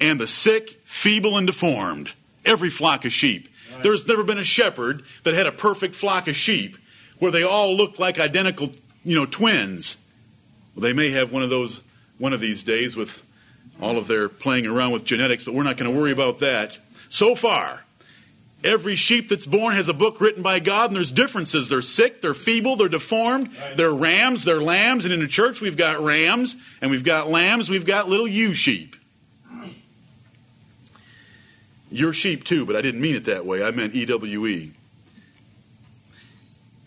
and 0.00 0.20
the 0.20 0.26
sick, 0.26 0.80
feeble, 0.84 1.36
and 1.36 1.46
deformed. 1.46 2.10
Every 2.44 2.70
flock 2.70 3.04
of 3.04 3.12
sheep. 3.12 3.48
There's 3.82 4.06
never 4.06 4.22
been 4.22 4.38
a 4.38 4.44
shepherd 4.44 5.02
that 5.24 5.34
had 5.34 5.46
a 5.46 5.52
perfect 5.52 5.94
flock 5.94 6.28
of 6.28 6.36
sheep 6.36 6.76
where 7.18 7.30
they 7.30 7.42
all 7.42 7.74
look 7.76 7.98
like 7.98 8.18
identical, 8.20 8.70
you 9.04 9.14
know, 9.14 9.26
twins. 9.26 9.98
Well, 10.74 10.82
they 10.82 10.92
may 10.92 11.10
have 11.10 11.32
one 11.32 11.42
of 11.42 11.50
those 11.50 11.82
one 12.18 12.32
of 12.32 12.40
these 12.40 12.62
days 12.62 12.96
with 12.96 13.22
all 13.80 13.98
of 13.98 14.08
their 14.08 14.28
playing 14.28 14.66
around 14.66 14.92
with 14.92 15.04
genetics, 15.04 15.44
but 15.44 15.52
we're 15.54 15.62
not 15.62 15.76
going 15.76 15.92
to 15.92 15.98
worry 15.98 16.12
about 16.12 16.38
that. 16.40 16.78
So 17.10 17.34
far, 17.34 17.84
every 18.64 18.96
sheep 18.96 19.28
that's 19.28 19.44
born 19.46 19.74
has 19.74 19.88
a 19.90 19.92
book 19.94 20.20
written 20.20 20.42
by 20.42 20.58
God, 20.60 20.90
and 20.90 20.96
there's 20.96 21.12
differences. 21.12 21.68
They're 21.68 21.82
sick, 21.82 22.22
they're 22.22 22.32
feeble, 22.34 22.76
they're 22.76 22.88
deformed, 22.88 23.50
Right. 23.58 23.76
they're 23.76 23.92
rams, 23.92 24.44
they're 24.44 24.62
lambs, 24.62 25.04
and 25.04 25.12
in 25.12 25.20
the 25.20 25.28
church 25.28 25.60
we've 25.60 25.76
got 25.76 26.00
rams, 26.00 26.56
and 26.80 26.90
we've 26.90 27.04
got 27.04 27.28
lambs, 27.28 27.68
we've 27.68 27.84
got 27.86 28.08
little 28.08 28.26
ewe 28.26 28.54
sheep. 28.54 28.96
You're 31.90 32.12
sheep 32.12 32.44
too, 32.44 32.66
but 32.66 32.76
I 32.76 32.80
didn't 32.82 33.00
mean 33.00 33.14
it 33.14 33.24
that 33.26 33.46
way. 33.46 33.62
I 33.62 33.70
meant 33.70 33.94
EWE. 33.94 34.72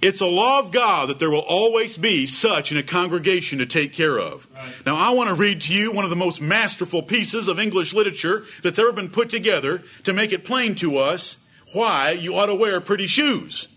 It's 0.02 0.22
a 0.22 0.28
law 0.28 0.60
of 0.60 0.72
God 0.72 1.10
that 1.10 1.20
there 1.20 1.30
will 1.30 1.40
always 1.40 1.98
be 1.98 2.26
such 2.26 2.72
in 2.72 2.78
a 2.78 2.84
congregation 2.84 3.60
to 3.60 3.66
take 3.66 3.92
care 3.92 4.18
of. 4.18 4.48
Right. 4.56 4.86
Now, 4.86 4.96
I 4.96 5.12
want 5.12 5.28
to 5.28 5.36
read 5.36 5.62
to 5.62 5.74
you 5.74 5.92
one 5.92 6.06
of 6.06 6.10
the 6.10 6.16
most 6.16 6.42
masterful 6.42 7.02
pieces 7.02 7.50
of 7.50 7.60
English 7.60 7.94
literature 7.94 8.46
that's 8.64 8.80
ever 8.80 8.94
been 8.94 9.10
put 9.10 9.30
together 9.30 9.84
to 10.06 10.14
make 10.14 10.32
it 10.32 10.46
plain 10.46 10.76
to 10.76 10.98
us 10.98 11.38
why 11.74 12.12
you 12.12 12.36
ought 12.36 12.46
to 12.46 12.56
wear 12.56 12.80
pretty 12.80 13.08
shoes. 13.08 13.68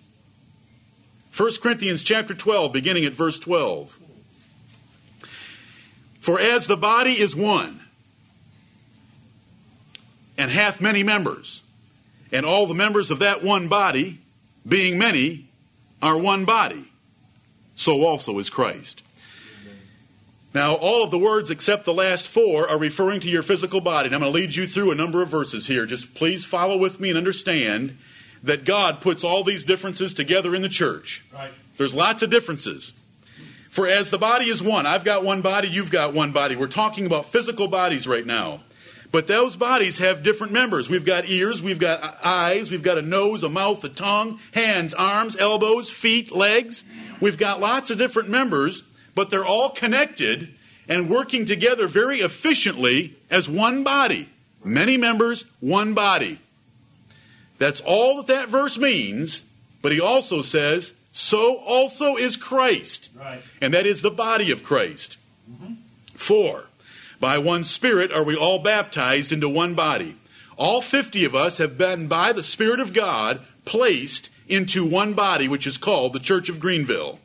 1 1.36 1.50
Corinthians 1.60 2.04
chapter 2.04 2.34
12, 2.34 2.72
beginning 2.72 3.04
at 3.04 3.14
verse 3.14 3.38
12. 3.38 3.98
For 6.18 6.38
as 6.38 6.68
the 6.68 6.76
body 6.76 7.18
is 7.18 7.34
one, 7.34 7.80
and 10.38 10.50
hath 10.50 10.80
many 10.80 11.02
members, 11.02 11.62
and 12.30 12.46
all 12.46 12.66
the 12.66 12.74
members 12.74 13.10
of 13.10 13.18
that 13.18 13.42
one 13.42 13.66
body, 13.66 14.20
being 14.66 14.98
many, 14.98 15.48
are 16.02 16.18
one 16.18 16.44
body, 16.44 16.90
so 17.74 18.04
also 18.04 18.38
is 18.38 18.50
Christ. 18.50 19.02
Now, 20.54 20.74
all 20.74 21.02
of 21.02 21.10
the 21.10 21.18
words 21.18 21.50
except 21.50 21.86
the 21.86 21.94
last 21.94 22.28
four 22.28 22.68
are 22.68 22.78
referring 22.78 23.20
to 23.20 23.30
your 23.30 23.42
physical 23.42 23.80
body. 23.80 24.08
And 24.08 24.14
I'm 24.14 24.20
going 24.20 24.32
to 24.32 24.38
lead 24.38 24.54
you 24.54 24.66
through 24.66 24.90
a 24.90 24.94
number 24.94 25.22
of 25.22 25.30
verses 25.30 25.66
here. 25.66 25.86
Just 25.86 26.14
please 26.14 26.44
follow 26.44 26.76
with 26.76 27.00
me 27.00 27.08
and 27.08 27.16
understand 27.16 27.96
that 28.42 28.66
God 28.66 29.00
puts 29.00 29.24
all 29.24 29.44
these 29.44 29.64
differences 29.64 30.12
together 30.12 30.54
in 30.54 30.60
the 30.60 30.68
church. 30.68 31.24
Right. 31.32 31.52
There's 31.78 31.94
lots 31.94 32.22
of 32.22 32.28
differences. 32.28 32.92
For 33.70 33.86
as 33.86 34.10
the 34.10 34.18
body 34.18 34.50
is 34.50 34.62
one, 34.62 34.84
I've 34.84 35.04
got 35.04 35.24
one 35.24 35.40
body, 35.40 35.68
you've 35.68 35.90
got 35.90 36.12
one 36.12 36.32
body. 36.32 36.56
We're 36.56 36.66
talking 36.66 37.06
about 37.06 37.26
physical 37.32 37.68
bodies 37.68 38.06
right 38.06 38.26
now. 38.26 38.60
But 39.12 39.26
those 39.26 39.56
bodies 39.56 39.98
have 39.98 40.22
different 40.22 40.54
members. 40.54 40.88
We've 40.88 41.04
got 41.04 41.28
ears, 41.28 41.62
we've 41.62 41.78
got 41.78 42.18
eyes, 42.24 42.70
we've 42.70 42.82
got 42.82 42.96
a 42.96 43.02
nose, 43.02 43.42
a 43.42 43.50
mouth, 43.50 43.84
a 43.84 43.90
tongue, 43.90 44.40
hands, 44.52 44.94
arms, 44.94 45.36
elbows, 45.36 45.90
feet, 45.90 46.32
legs. 46.32 46.82
We've 47.20 47.36
got 47.36 47.60
lots 47.60 47.90
of 47.90 47.98
different 47.98 48.30
members, 48.30 48.82
but 49.14 49.28
they're 49.28 49.44
all 49.44 49.68
connected 49.68 50.54
and 50.88 51.10
working 51.10 51.44
together 51.44 51.86
very 51.86 52.20
efficiently 52.20 53.14
as 53.30 53.50
one 53.50 53.84
body. 53.84 54.30
Many 54.64 54.96
members, 54.96 55.44
one 55.60 55.92
body. 55.92 56.38
That's 57.58 57.82
all 57.82 58.16
that 58.16 58.26
that 58.28 58.48
verse 58.48 58.78
means, 58.78 59.42
but 59.82 59.92
he 59.92 60.00
also 60.00 60.40
says, 60.40 60.94
so 61.12 61.56
also 61.56 62.16
is 62.16 62.36
Christ. 62.36 63.10
Right. 63.14 63.42
And 63.60 63.74
that 63.74 63.84
is 63.84 64.00
the 64.00 64.10
body 64.10 64.50
of 64.50 64.64
Christ. 64.64 65.18
Mm-hmm. 65.50 65.74
For, 66.14 66.64
by 67.22 67.38
one 67.38 67.62
Spirit 67.62 68.10
are 68.10 68.24
we 68.24 68.36
all 68.36 68.58
baptized 68.58 69.32
into 69.32 69.48
one 69.48 69.74
body. 69.74 70.16
All 70.56 70.82
50 70.82 71.24
of 71.24 71.36
us 71.36 71.58
have 71.58 71.78
been, 71.78 72.08
by 72.08 72.32
the 72.32 72.42
Spirit 72.42 72.80
of 72.80 72.92
God, 72.92 73.40
placed 73.64 74.28
into 74.48 74.84
one 74.84 75.14
body, 75.14 75.46
which 75.46 75.64
is 75.64 75.78
called 75.78 76.12
the 76.12 76.18
Church 76.18 76.48
of 76.48 76.58
Greenville. 76.58 77.20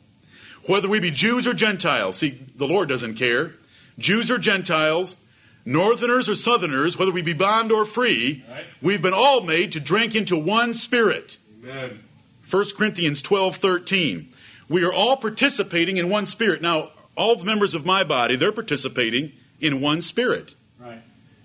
Whether 0.67 0.87
we 0.87 0.99
be 0.99 1.09
Jews 1.09 1.47
or 1.47 1.53
Gentiles, 1.53 2.17
see, 2.17 2.39
the 2.55 2.67
Lord 2.67 2.87
doesn't 2.87 3.15
care. 3.15 3.55
Jews 3.97 4.29
or 4.29 4.37
Gentiles, 4.37 5.17
Northerners 5.65 6.29
or 6.29 6.35
Southerners, 6.35 6.97
whether 6.99 7.11
we 7.11 7.23
be 7.23 7.33
bond 7.33 7.71
or 7.71 7.83
free, 7.83 8.45
Right. 8.49 8.65
we've 8.81 9.01
been 9.01 9.13
all 9.15 9.41
made 9.41 9.71
to 9.71 9.79
drink 9.79 10.15
into 10.15 10.37
one 10.37 10.75
Spirit. 10.75 11.37
Amen. 11.63 12.03
1 12.49 12.65
Corinthians 12.77 13.23
12 13.23 13.57
13. 13.57 14.29
We 14.69 14.83
are 14.83 14.93
all 14.93 15.17
participating 15.17 15.97
in 15.97 16.07
one 16.09 16.27
spirit. 16.27 16.61
Now, 16.61 16.91
all 17.15 17.35
the 17.35 17.45
members 17.45 17.73
of 17.73 17.83
my 17.85 18.03
body, 18.03 18.35
they're 18.35 18.51
participating 18.51 19.31
in 19.59 19.81
one 19.81 20.01
spirit. 20.01 20.55
Right. 20.79 21.01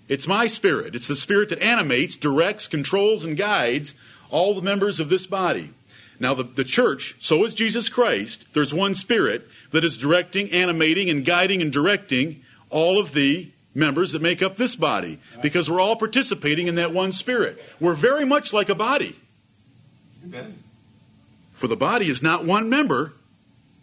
It's 0.09 0.26
my 0.26 0.47
spirit. 0.47 0.95
It's 0.95 1.09
the 1.09 1.16
spirit 1.16 1.49
that 1.50 1.61
animates, 1.61 2.16
directs, 2.16 2.69
controls, 2.69 3.25
and 3.25 3.37
guides 3.37 3.95
all 4.31 4.54
the 4.54 4.62
members 4.62 5.00
of 5.00 5.09
this 5.09 5.26
body. 5.26 5.71
Now, 6.19 6.35
the, 6.35 6.45
the 6.45 6.64
church, 6.64 7.16
so 7.19 7.45
is 7.45 7.54
Jesus 7.54 7.88
Christ, 7.88 8.47
there's 8.52 8.73
one 8.73 8.95
spirit 8.95 9.47
that 9.71 9.85
is 9.85 9.99
directing, 9.99 10.50
animating, 10.52 11.11
and 11.11 11.25
guiding 11.25 11.61
and 11.61 11.73
directing 11.73 12.42
all 12.71 12.99
of 12.99 13.12
the 13.12 13.50
members 13.75 14.12
that 14.12 14.23
make 14.23 14.42
up 14.42 14.57
this 14.57 14.76
body 14.76 15.19
because 15.40 15.71
we're 15.71 15.81
all 15.81 15.97
participating 15.97 16.66
in 16.66 16.75
that 16.76 16.92
one 16.92 17.12
spirit. 17.12 17.62
We're 17.81 17.95
very 17.95 18.25
much 18.25 18.52
like 18.52 18.69
a 18.69 18.75
body. 18.75 19.19
Amen. 20.25 20.62
For 21.52 21.66
the 21.66 21.76
body 21.76 22.09
is 22.09 22.23
not 22.23 22.45
one 22.45 22.69
member, 22.69 23.14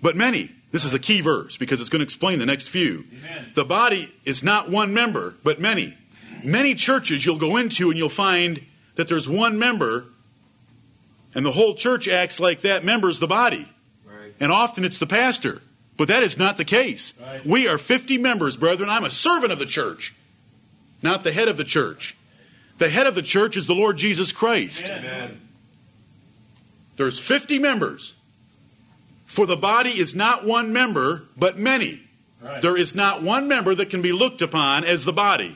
but 0.01 0.15
many. 0.15 0.51
This 0.71 0.85
is 0.85 0.93
a 0.93 0.99
key 0.99 1.21
verse 1.21 1.57
because 1.57 1.81
it's 1.81 1.89
going 1.89 1.99
to 1.99 2.03
explain 2.03 2.39
the 2.39 2.45
next 2.45 2.69
few. 2.69 3.05
Amen. 3.11 3.51
The 3.55 3.65
body 3.65 4.13
is 4.23 4.43
not 4.43 4.69
one 4.69 4.93
member, 4.93 5.35
but 5.43 5.59
many. 5.59 5.97
Many 6.43 6.75
churches 6.75 7.25
you'll 7.25 7.37
go 7.37 7.57
into 7.57 7.89
and 7.89 7.97
you'll 7.97 8.09
find 8.09 8.65
that 8.95 9.07
there's 9.07 9.27
one 9.27 9.57
member, 9.57 10.05
and 11.33 11.45
the 11.45 11.51
whole 11.51 11.73
church 11.73 12.07
acts 12.07 12.39
like 12.39 12.61
that 12.61 12.83
member's 12.83 13.19
the 13.19 13.27
body. 13.27 13.67
Right. 14.05 14.33
And 14.39 14.51
often 14.51 14.85
it's 14.85 14.99
the 14.99 15.07
pastor. 15.07 15.61
But 15.97 16.07
that 16.07 16.23
is 16.23 16.37
not 16.37 16.55
the 16.55 16.65
case. 16.65 17.13
Right. 17.19 17.45
We 17.45 17.67
are 17.67 17.77
50 17.77 18.17
members, 18.17 18.55
brethren. 18.55 18.89
I'm 18.89 19.03
a 19.03 19.09
servant 19.09 19.51
of 19.51 19.59
the 19.59 19.65
church, 19.65 20.15
not 21.01 21.25
the 21.25 21.31
head 21.33 21.49
of 21.49 21.57
the 21.57 21.65
church. 21.65 22.15
The 22.77 22.89
head 22.89 23.05
of 23.05 23.15
the 23.15 23.21
church 23.21 23.57
is 23.57 23.67
the 23.67 23.75
Lord 23.75 23.97
Jesus 23.97 24.31
Christ. 24.31 24.85
Amen. 24.85 24.99
Amen. 24.99 25.41
There's 26.95 27.19
50 27.19 27.59
members. 27.59 28.13
For 29.29 29.45
the 29.45 29.55
body 29.55 29.91
is 29.91 30.15
not 30.15 30.43
one 30.43 30.73
member, 30.73 31.21
but 31.37 31.55
many. 31.55 32.01
Right. 32.41 32.63
There 32.63 32.75
is 32.75 32.95
not 32.95 33.21
one 33.21 33.47
member 33.47 33.75
that 33.75 33.91
can 33.91 34.01
be 34.01 34.11
looked 34.11 34.41
upon 34.41 34.83
as 34.83 35.05
the 35.05 35.13
body. 35.13 35.55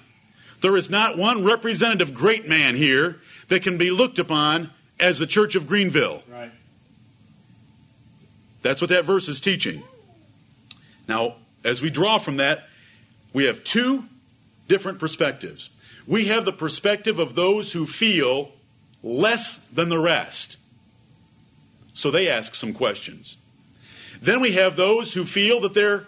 There 0.62 0.77
is 0.77 0.92
not 0.92 1.18
one 1.18 1.44
representative 1.44 2.13
great 2.13 2.48
man 2.48 2.75
here 2.75 3.18
that 3.48 3.63
can 3.63 3.80
be 3.80 3.89
looked 3.89 4.20
upon 4.20 4.70
as 5.00 5.18
the 5.18 5.25
Church 5.25 5.56
of 5.56 5.68
Greenville. 5.68 6.22
Right. 6.32 6.51
That's 8.62 8.80
what 8.80 8.92
that 8.92 9.06
verse 9.06 9.27
is 9.27 9.42
teaching. 9.42 9.82
Now, 11.08 11.38
as 11.63 11.82
we 11.82 11.89
draw 11.89 12.20
from 12.20 12.38
that, 12.38 12.70
we 13.34 13.46
have 13.46 13.63
two 13.63 14.06
different 14.68 15.00
perspectives. 15.00 15.72
we 16.06 16.25
have 16.25 16.46
the 16.46 16.53
perspective 16.53 17.18
of 17.18 17.34
those 17.34 17.72
who 17.72 17.88
feel 17.88 18.51
less 19.01 19.56
than 19.74 19.89
the 19.89 19.98
rest. 19.98 20.58
So 21.94 22.12
they 22.12 22.30
ask 22.30 22.53
some 22.53 22.72
questions. 22.72 23.38
Then 24.22 24.41
we 24.41 24.53
have 24.53 24.75
those 24.75 25.13
who 25.13 25.25
feel 25.25 25.62
that 25.62 25.74
they're 25.74 26.08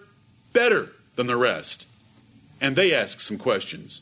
better 0.53 0.91
than 1.15 1.27
the 1.27 1.37
rest, 1.37 1.85
and 2.61 2.75
they 2.75 2.93
ask 2.93 3.19
some 3.19 3.37
questions. 3.37 4.01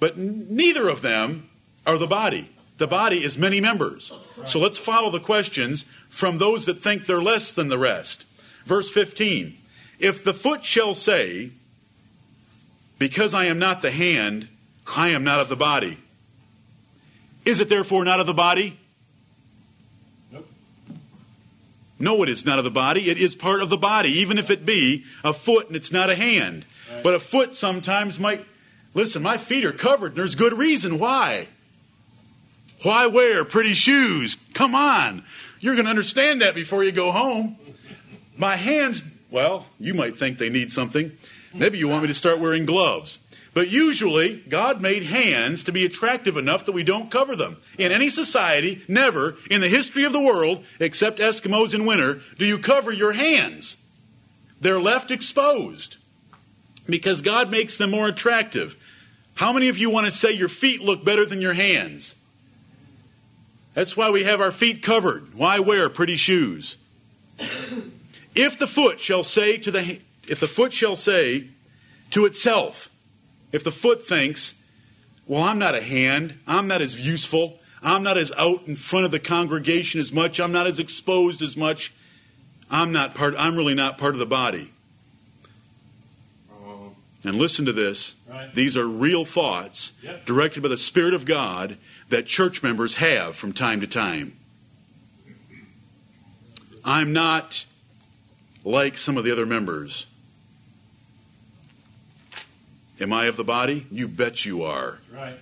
But 0.00 0.16
neither 0.18 0.88
of 0.88 1.02
them 1.02 1.48
are 1.86 1.98
the 1.98 2.06
body. 2.06 2.50
The 2.78 2.86
body 2.86 3.22
is 3.22 3.38
many 3.38 3.60
members. 3.60 4.12
So 4.44 4.58
let's 4.58 4.78
follow 4.78 5.10
the 5.10 5.20
questions 5.20 5.84
from 6.08 6.38
those 6.38 6.66
that 6.66 6.80
think 6.80 7.06
they're 7.06 7.22
less 7.22 7.52
than 7.52 7.68
the 7.68 7.78
rest. 7.78 8.24
Verse 8.66 8.90
15 8.90 9.56
If 9.98 10.24
the 10.24 10.34
foot 10.34 10.64
shall 10.64 10.94
say, 10.94 11.50
Because 12.98 13.34
I 13.34 13.44
am 13.44 13.58
not 13.58 13.82
the 13.82 13.92
hand, 13.92 14.48
I 14.96 15.10
am 15.10 15.22
not 15.22 15.40
of 15.40 15.48
the 15.48 15.56
body, 15.56 15.98
is 17.44 17.60
it 17.60 17.68
therefore 17.68 18.04
not 18.04 18.20
of 18.20 18.26
the 18.26 18.34
body? 18.34 18.78
Nope. 20.32 20.48
No, 21.98 22.22
it 22.22 22.28
is 22.28 22.44
not 22.44 22.58
of 22.58 22.64
the 22.64 22.70
body. 22.70 23.08
It 23.08 23.18
is 23.18 23.34
part 23.34 23.62
of 23.62 23.70
the 23.70 23.76
body, 23.76 24.10
even 24.10 24.38
if 24.38 24.50
it 24.50 24.66
be 24.66 25.04
a 25.22 25.32
foot 25.32 25.68
and 25.68 25.76
it's 25.76 25.92
not 25.92 26.10
a 26.10 26.14
hand. 26.14 26.66
But 27.02 27.14
a 27.14 27.20
foot 27.20 27.54
sometimes 27.54 28.18
might. 28.18 28.44
Listen, 28.94 29.22
my 29.22 29.38
feet 29.38 29.64
are 29.64 29.72
covered, 29.72 30.12
and 30.12 30.16
there's 30.16 30.34
good 30.34 30.52
reason 30.52 30.98
why. 30.98 31.48
Why 32.82 33.06
wear 33.06 33.44
pretty 33.44 33.74
shoes? 33.74 34.36
Come 34.52 34.74
on. 34.74 35.24
You're 35.60 35.74
going 35.74 35.86
to 35.86 35.90
understand 35.90 36.42
that 36.42 36.54
before 36.54 36.84
you 36.84 36.92
go 36.92 37.10
home. 37.10 37.56
My 38.36 38.56
hands, 38.56 39.02
well, 39.30 39.66
you 39.80 39.94
might 39.94 40.18
think 40.18 40.38
they 40.38 40.50
need 40.50 40.70
something. 40.70 41.12
Maybe 41.54 41.78
you 41.78 41.88
want 41.88 42.02
me 42.02 42.08
to 42.08 42.14
start 42.14 42.40
wearing 42.40 42.66
gloves. 42.66 43.18
But 43.54 43.70
usually, 43.70 44.40
God 44.48 44.80
made 44.80 45.04
hands 45.04 45.62
to 45.64 45.72
be 45.72 45.84
attractive 45.84 46.36
enough 46.36 46.66
that 46.66 46.72
we 46.72 46.82
don't 46.82 47.10
cover 47.10 47.36
them. 47.36 47.56
In 47.78 47.92
any 47.92 48.08
society, 48.08 48.82
never, 48.88 49.36
in 49.48 49.60
the 49.60 49.68
history 49.68 50.02
of 50.02 50.12
the 50.12 50.20
world, 50.20 50.64
except 50.80 51.20
Eskimos 51.20 51.72
in 51.72 51.86
winter, 51.86 52.20
do 52.36 52.44
you 52.44 52.58
cover 52.58 52.90
your 52.90 53.12
hands. 53.12 53.76
They're 54.60 54.80
left 54.80 55.12
exposed 55.12 55.98
because 56.88 57.22
God 57.22 57.50
makes 57.50 57.76
them 57.76 57.92
more 57.92 58.08
attractive. 58.08 58.76
How 59.34 59.52
many 59.52 59.68
of 59.68 59.78
you 59.78 59.88
want 59.88 60.06
to 60.06 60.10
say 60.10 60.32
your 60.32 60.48
feet 60.48 60.80
look 60.80 61.04
better 61.04 61.24
than 61.24 61.40
your 61.40 61.54
hands? 61.54 62.16
That's 63.74 63.96
why 63.96 64.10
we 64.10 64.24
have 64.24 64.40
our 64.40 64.52
feet 64.52 64.82
covered. 64.82 65.34
Why 65.34 65.60
wear 65.60 65.88
pretty 65.88 66.16
shoes? 66.16 66.76
if 68.34 68.58
the 68.58 68.66
foot 68.66 69.00
shall 69.00 69.24
say 69.24 69.58
to 69.58 69.70
the 69.70 70.00
if 70.26 70.40
the 70.40 70.46
foot 70.46 70.72
shall 70.72 70.96
say 70.96 71.48
to 72.10 72.24
itself, 72.24 72.88
if 73.54 73.62
the 73.62 73.70
foot 73.70 74.04
thinks, 74.04 74.60
well, 75.28 75.44
I'm 75.44 75.60
not 75.60 75.76
a 75.76 75.80
hand, 75.80 76.40
I'm 76.44 76.66
not 76.66 76.82
as 76.82 77.06
useful, 77.06 77.60
I'm 77.84 78.02
not 78.02 78.18
as 78.18 78.32
out 78.36 78.66
in 78.66 78.74
front 78.74 79.04
of 79.04 79.12
the 79.12 79.20
congregation 79.20 80.00
as 80.00 80.12
much, 80.12 80.40
I'm 80.40 80.50
not 80.50 80.66
as 80.66 80.80
exposed 80.80 81.40
as 81.40 81.56
much, 81.56 81.92
I'm 82.68 82.90
not 82.90 83.14
part 83.14 83.36
I'm 83.38 83.56
really 83.56 83.74
not 83.74 83.96
part 83.96 84.14
of 84.14 84.18
the 84.18 84.26
body. 84.26 84.72
Uh-huh. 86.50 86.88
And 87.22 87.38
listen 87.38 87.64
to 87.66 87.72
this. 87.72 88.16
Right. 88.28 88.52
These 88.52 88.76
are 88.76 88.88
real 88.88 89.24
thoughts 89.24 89.92
Yep. 90.02 90.26
directed 90.26 90.62
by 90.64 90.68
the 90.68 90.76
Spirit 90.76 91.14
of 91.14 91.24
God 91.24 91.76
that 92.08 92.26
church 92.26 92.60
members 92.60 92.96
have 92.96 93.36
from 93.36 93.52
time 93.52 93.80
to 93.82 93.86
time. 93.86 94.36
I'm 96.84 97.12
not 97.12 97.66
like 98.64 98.98
some 98.98 99.16
of 99.16 99.22
the 99.22 99.30
other 99.30 99.46
members. 99.46 100.06
Am 103.00 103.12
I 103.12 103.24
of 103.24 103.36
the 103.36 103.44
body? 103.44 103.86
You 103.90 104.08
bet 104.08 104.44
you 104.44 104.62
are. 104.62 104.98
Right. 105.12 105.38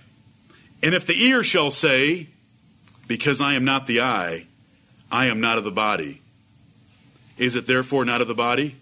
And 0.81 0.95
if 0.95 1.05
the 1.05 1.23
ear 1.23 1.43
shall 1.43 1.71
say, 1.71 2.27
Because 3.07 3.39
I 3.39 3.53
am 3.53 3.63
not 3.63 3.87
the 3.87 4.01
eye, 4.01 4.47
I 5.11 5.27
am 5.27 5.39
not 5.39 5.57
of 5.57 5.63
the 5.63 5.71
body, 5.71 6.21
is 7.37 7.55
it 7.55 7.67
therefore 7.67 8.05
not 8.05 8.21
of 8.21 8.27
the 8.27 8.35
body? 8.35 8.75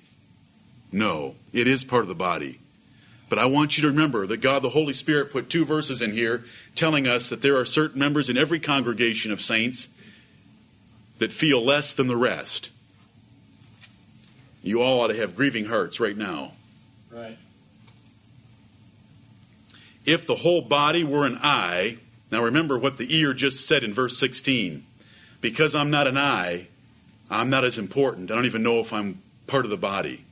No, 0.91 1.35
it 1.53 1.67
is 1.67 1.83
part 1.83 2.01
of 2.03 2.07
the 2.07 2.15
body. 2.15 2.59
But 3.29 3.39
I 3.39 3.45
want 3.45 3.77
you 3.77 3.81
to 3.83 3.87
remember 3.87 4.27
that 4.27 4.37
God 4.37 4.61
the 4.61 4.69
Holy 4.69 4.93
Spirit 4.93 5.31
put 5.31 5.49
two 5.49 5.63
verses 5.63 6.01
in 6.01 6.11
here 6.11 6.43
telling 6.75 7.07
us 7.07 7.29
that 7.29 7.41
there 7.41 7.55
are 7.55 7.63
certain 7.63 7.97
members 7.97 8.27
in 8.27 8.37
every 8.37 8.59
congregation 8.59 9.31
of 9.31 9.41
saints 9.41 9.87
that 11.19 11.31
feel 11.31 11.63
less 11.63 11.93
than 11.93 12.07
the 12.07 12.17
rest. 12.17 12.71
You 14.63 14.81
all 14.81 14.99
ought 14.99 15.07
to 15.07 15.15
have 15.15 15.35
grieving 15.35 15.65
hearts 15.65 15.99
right 15.99 16.17
now. 16.17 16.51
Right. 17.09 17.37
If 20.05 20.25
the 20.25 20.35
whole 20.35 20.61
body 20.61 21.03
were 21.03 21.25
an 21.25 21.37
eye, 21.41 21.97
now 22.31 22.43
remember 22.43 22.77
what 22.77 22.97
the 22.97 23.15
ear 23.15 23.33
just 23.33 23.65
said 23.67 23.83
in 23.83 23.93
verse 23.93 24.17
16. 24.17 24.83
Because 25.41 25.75
I'm 25.75 25.89
not 25.89 26.07
an 26.07 26.17
eye, 26.17 26.67
I'm 27.29 27.49
not 27.49 27.63
as 27.63 27.77
important. 27.77 28.31
I 28.31 28.35
don't 28.35 28.45
even 28.45 28.63
know 28.63 28.79
if 28.79 28.93
I'm 28.93 29.21
part 29.47 29.65
of 29.65 29.71
the 29.71 29.77
body. 29.77 30.23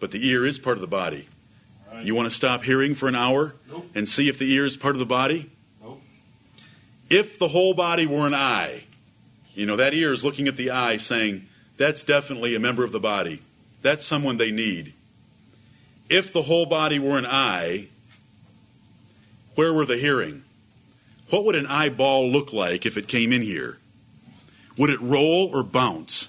But 0.00 0.10
the 0.10 0.26
ear 0.28 0.44
is 0.44 0.58
part 0.58 0.76
of 0.76 0.80
the 0.80 0.86
body. 0.86 1.26
Right. 1.92 2.04
You 2.04 2.14
want 2.14 2.28
to 2.28 2.34
stop 2.34 2.62
hearing 2.64 2.94
for 2.94 3.08
an 3.08 3.14
hour 3.14 3.54
Nope. 3.70 3.86
and 3.94 4.08
see 4.08 4.28
if 4.28 4.38
the 4.38 4.52
ear 4.52 4.66
is 4.66 4.76
part 4.76 4.94
of 4.94 4.98
the 4.98 5.06
body? 5.06 5.50
Nope. 5.82 6.00
If 7.08 7.38
the 7.38 7.48
whole 7.48 7.74
body 7.74 8.06
were 8.06 8.26
an 8.26 8.34
eye, 8.34 8.84
you 9.54 9.64
know, 9.66 9.76
that 9.76 9.94
ear 9.94 10.12
is 10.12 10.24
looking 10.24 10.48
at 10.48 10.56
the 10.56 10.70
eye 10.70 10.98
saying, 10.98 11.46
that's 11.78 12.04
definitely 12.04 12.54
a 12.54 12.60
member 12.60 12.84
of 12.84 12.92
the 12.92 13.00
body. 13.00 13.40
That's 13.82 14.04
someone 14.04 14.36
they 14.36 14.50
need. 14.50 14.92
If 16.08 16.32
the 16.32 16.42
whole 16.42 16.66
body 16.66 16.98
were 16.98 17.18
an 17.18 17.26
eye, 17.26 17.88
where 19.56 19.74
were 19.74 19.84
the 19.84 19.96
hearing? 19.96 20.44
What 21.30 21.44
would 21.44 21.56
an 21.56 21.66
eyeball 21.66 22.30
look 22.30 22.52
like 22.52 22.86
if 22.86 22.96
it 22.96 23.08
came 23.08 23.32
in 23.32 23.42
here? 23.42 23.78
Would 24.78 24.90
it 24.90 25.00
roll 25.00 25.50
or 25.52 25.64
bounce? 25.64 26.28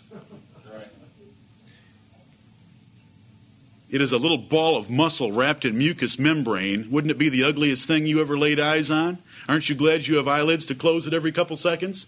It 3.90 4.02
is 4.02 4.12
a 4.12 4.18
little 4.18 4.38
ball 4.38 4.76
of 4.76 4.90
muscle 4.90 5.32
wrapped 5.32 5.64
in 5.64 5.78
mucous 5.78 6.20
membrane. 6.20 6.92
Wouldn't 6.92 7.12
it 7.12 7.18
be 7.18 7.30
the 7.30 7.44
ugliest 7.44 7.88
thing 7.88 8.06
you 8.06 8.20
ever 8.20 8.38
laid 8.38 8.60
eyes 8.60 8.92
on? 8.92 9.20
Aren't 9.48 9.70
you 9.70 9.76
glad 9.76 10.08
you 10.08 10.18
have 10.18 10.28
eyelids 10.28 10.66
to 10.66 10.76
close 10.76 11.08
it 11.08 11.14
every 11.14 11.32
couple 11.32 11.56
seconds? 11.56 12.08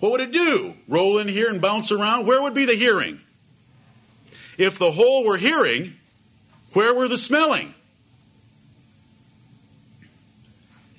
What 0.00 0.12
would 0.12 0.20
it 0.20 0.32
do? 0.32 0.74
Roll 0.86 1.18
in 1.18 1.28
here 1.28 1.50
and 1.50 1.60
bounce 1.60 1.92
around? 1.92 2.26
Where 2.26 2.40
would 2.40 2.54
be 2.54 2.64
the 2.64 2.74
hearing? 2.74 3.20
If 4.56 4.78
the 4.78 4.92
whole 4.92 5.24
were 5.24 5.36
hearing, 5.36 5.94
where 6.72 6.94
were 6.94 7.08
the 7.08 7.18
smelling? 7.18 7.74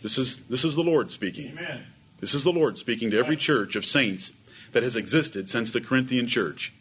This 0.01 0.17
is, 0.17 0.37
this 0.47 0.63
is 0.63 0.75
the 0.75 0.83
Lord 0.83 1.11
speaking. 1.11 1.51
Amen. 1.51 1.85
This 2.19 2.33
is 2.33 2.43
the 2.43 2.51
Lord 2.51 2.77
speaking 2.77 3.11
to 3.11 3.17
every 3.17 3.37
church 3.37 3.75
of 3.75 3.85
saints 3.85 4.33
that 4.71 4.83
has 4.83 4.95
existed 4.95 5.49
since 5.49 5.71
the 5.71 5.81
Corinthian 5.81 6.27
church. 6.27 6.73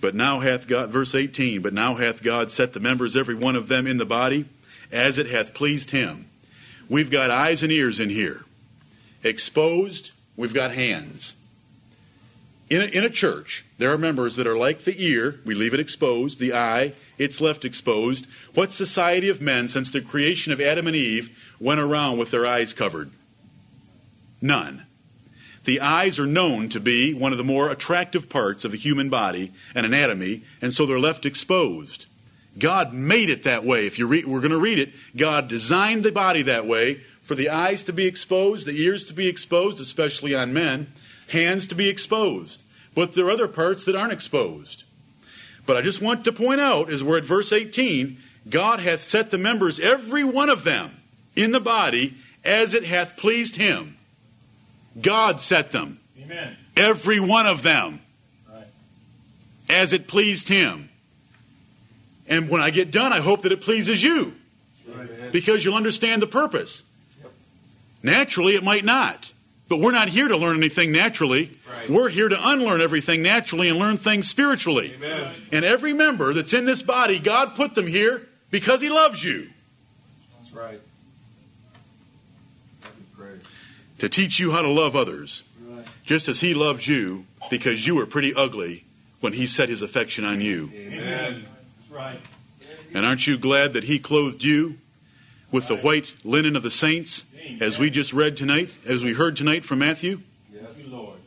But 0.00 0.14
now 0.14 0.40
hath 0.40 0.66
God, 0.66 0.90
verse 0.90 1.14
18, 1.14 1.60
but 1.60 1.74
now 1.74 1.94
hath 1.94 2.22
God 2.22 2.50
set 2.50 2.72
the 2.72 2.80
members, 2.80 3.16
every 3.16 3.34
one 3.34 3.54
of 3.54 3.68
them, 3.68 3.86
in 3.86 3.98
the 3.98 4.06
body, 4.06 4.46
as 4.90 5.18
it 5.18 5.26
hath 5.26 5.52
pleased 5.52 5.90
him. 5.90 6.26
We've 6.88 7.10
got 7.10 7.30
eyes 7.30 7.62
and 7.62 7.70
ears 7.70 8.00
in 8.00 8.08
here. 8.08 8.44
Exposed, 9.22 10.12
we've 10.36 10.54
got 10.54 10.72
hands. 10.72 11.36
In 12.70 12.80
a, 12.80 12.84
in 12.84 13.04
a 13.04 13.10
church, 13.10 13.64
there 13.78 13.92
are 13.92 13.98
members 13.98 14.36
that 14.36 14.46
are 14.46 14.56
like 14.56 14.84
the 14.84 15.04
ear, 15.04 15.40
we 15.44 15.54
leave 15.54 15.74
it 15.74 15.80
exposed, 15.80 16.38
the 16.38 16.54
eye, 16.54 16.94
it's 17.20 17.40
left 17.40 17.66
exposed. 17.66 18.26
What 18.54 18.72
society 18.72 19.28
of 19.28 19.42
men, 19.42 19.68
since 19.68 19.90
the 19.90 20.00
creation 20.00 20.54
of 20.54 20.60
Adam 20.60 20.86
and 20.86 20.96
Eve, 20.96 21.30
went 21.60 21.78
around 21.78 22.18
with 22.18 22.30
their 22.30 22.46
eyes 22.46 22.72
covered? 22.72 23.10
None. 24.40 24.86
The 25.64 25.82
eyes 25.82 26.18
are 26.18 26.26
known 26.26 26.70
to 26.70 26.80
be 26.80 27.12
one 27.12 27.32
of 27.32 27.38
the 27.38 27.44
more 27.44 27.70
attractive 27.70 28.30
parts 28.30 28.64
of 28.64 28.72
the 28.72 28.78
human 28.78 29.10
body 29.10 29.52
and 29.74 29.84
anatomy, 29.84 30.44
and 30.62 30.72
so 30.72 30.86
they're 30.86 30.98
left 30.98 31.26
exposed. 31.26 32.06
God 32.58 32.94
made 32.94 33.28
it 33.28 33.44
that 33.44 33.64
way. 33.64 33.86
If 33.86 33.98
you 33.98 34.06
read, 34.06 34.26
we're 34.26 34.40
going 34.40 34.50
to 34.50 34.58
read 34.58 34.78
it. 34.78 34.90
God 35.14 35.46
designed 35.46 36.04
the 36.04 36.12
body 36.12 36.40
that 36.42 36.66
way 36.66 37.02
for 37.20 37.34
the 37.34 37.50
eyes 37.50 37.84
to 37.84 37.92
be 37.92 38.06
exposed, 38.06 38.66
the 38.66 38.82
ears 38.82 39.04
to 39.04 39.12
be 39.12 39.28
exposed, 39.28 39.78
especially 39.78 40.34
on 40.34 40.54
men, 40.54 40.90
hands 41.28 41.66
to 41.66 41.74
be 41.74 41.90
exposed. 41.90 42.62
But 42.94 43.12
there 43.12 43.26
are 43.26 43.30
other 43.30 43.46
parts 43.46 43.84
that 43.84 43.94
aren't 43.94 44.14
exposed. 44.14 44.84
But 45.70 45.76
I 45.76 45.82
just 45.82 46.02
want 46.02 46.24
to 46.24 46.32
point 46.32 46.60
out, 46.60 46.90
as 46.90 47.04
we're 47.04 47.18
at 47.18 47.22
verse 47.24 47.52
18, 47.52 48.18
God 48.48 48.80
hath 48.80 49.02
set 49.02 49.30
the 49.30 49.38
members, 49.38 49.78
every 49.78 50.24
one 50.24 50.50
of 50.50 50.64
them, 50.64 50.96
in 51.36 51.52
the 51.52 51.60
body 51.60 52.14
as 52.44 52.74
it 52.74 52.82
hath 52.82 53.16
pleased 53.16 53.54
him. 53.54 53.96
God 55.00 55.40
set 55.40 55.70
them, 55.70 56.00
Amen. 56.20 56.56
every 56.76 57.20
one 57.20 57.46
of 57.46 57.62
them, 57.62 58.00
Right. 58.52 58.66
as 59.68 59.92
it 59.92 60.08
pleased 60.08 60.48
him. 60.48 60.88
And 62.26 62.48
when 62.48 62.60
I 62.60 62.70
get 62.70 62.90
done, 62.90 63.12
I 63.12 63.20
hope 63.20 63.42
that 63.42 63.52
it 63.52 63.60
pleases 63.60 64.02
you 64.02 64.34
Right. 64.88 65.30
because 65.30 65.64
you'll 65.64 65.76
understand 65.76 66.20
the 66.20 66.26
purpose. 66.26 66.82
Naturally, 68.02 68.56
it 68.56 68.64
might 68.64 68.84
not. 68.84 69.30
But 69.70 69.78
we're 69.78 69.92
not 69.92 70.08
here 70.08 70.26
to 70.26 70.36
learn 70.36 70.56
anything 70.56 70.90
naturally. 70.90 71.52
Right. 71.70 71.88
We're 71.88 72.08
here 72.08 72.28
to 72.28 72.48
unlearn 72.48 72.80
everything 72.80 73.22
naturally 73.22 73.68
and 73.68 73.78
learn 73.78 73.98
things 73.98 74.28
spiritually. 74.28 74.94
Amen. 74.96 75.32
And 75.52 75.64
every 75.64 75.92
member 75.92 76.34
that's 76.34 76.52
in 76.52 76.64
this 76.64 76.82
body, 76.82 77.20
God 77.20 77.54
put 77.54 77.76
them 77.76 77.86
here 77.86 78.26
because 78.50 78.80
he 78.80 78.88
loves 78.90 79.22
you. 79.22 79.48
That's 80.40 80.52
right. 80.52 80.80
Give 82.82 82.92
you 82.98 83.04
praise. 83.16 83.42
To 83.98 84.08
teach 84.08 84.40
you 84.40 84.50
how 84.50 84.62
to 84.62 84.68
love 84.68 84.96
others, 84.96 85.44
Right. 85.64 85.86
just 86.04 86.26
as 86.26 86.40
he 86.40 86.52
loved 86.52 86.88
you 86.88 87.26
because 87.48 87.86
you 87.86 87.94
were 87.94 88.06
pretty 88.06 88.34
ugly 88.34 88.82
when 89.20 89.34
he 89.34 89.46
set 89.46 89.68
his 89.68 89.82
affection 89.82 90.24
on 90.24 90.40
you. 90.40 90.72
Amen. 90.74 91.44
That's 91.78 91.90
right. 91.92 92.20
And 92.92 93.06
aren't 93.06 93.28
you 93.28 93.38
glad 93.38 93.74
that 93.74 93.84
he 93.84 94.00
clothed 94.00 94.42
you 94.42 94.78
with 95.50 95.68
the 95.68 95.76
white 95.76 96.14
linen 96.24 96.56
of 96.56 96.62
the 96.62 96.70
saints, 96.70 97.24
as 97.60 97.78
we 97.78 97.90
just 97.90 98.12
read 98.12 98.36
tonight, 98.36 98.70
as 98.86 99.02
we 99.02 99.12
heard 99.12 99.36
tonight 99.36 99.64
from 99.64 99.80
Matthew? 99.80 100.20
Yes, 100.52 100.86
Lord. 100.86 101.18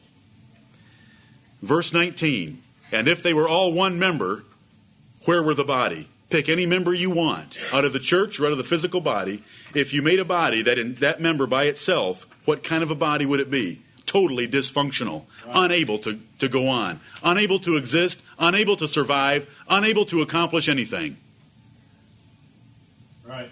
Verse 1.61 1.93
19. 1.93 2.61
And 2.91 3.07
if 3.07 3.23
they 3.23 3.33
were 3.33 3.47
all 3.47 3.73
one 3.73 3.97
member, 3.97 4.43
where 5.25 5.41
were 5.41 5.53
the 5.53 5.63
body? 5.63 6.07
Pick 6.29 6.49
any 6.49 6.65
member 6.65 6.93
you 6.93 7.09
want 7.09 7.57
out 7.71 7.85
of 7.85 7.93
the 7.93 7.99
church 7.99 8.39
or 8.39 8.45
out 8.45 8.51
of 8.51 8.57
the 8.57 8.63
physical 8.63 9.01
body. 9.01 9.43
If 9.75 9.93
you 9.93 10.01
made 10.01 10.19
a 10.19 10.25
body 10.25 10.61
that 10.63 10.77
in 10.77 10.95
that 10.95 11.21
member 11.21 11.45
by 11.45 11.65
itself, 11.65 12.27
what 12.45 12.63
kind 12.63 12.83
of 12.83 12.89
a 12.89 12.95
body 12.95 13.25
would 13.25 13.39
it 13.39 13.51
be? 13.51 13.81
Totally 14.05 14.47
dysfunctional, 14.47 15.25
unable 15.47 15.97
to, 15.99 16.19
to 16.39 16.49
go 16.49 16.67
on, 16.67 16.99
unable 17.23 17.59
to 17.59 17.77
exist, 17.77 18.21
unable 18.37 18.75
to 18.77 18.87
survive, 18.87 19.47
unable 19.69 20.05
to 20.07 20.21
accomplish 20.21 20.67
anything. 20.67 21.17
Right. 23.25 23.49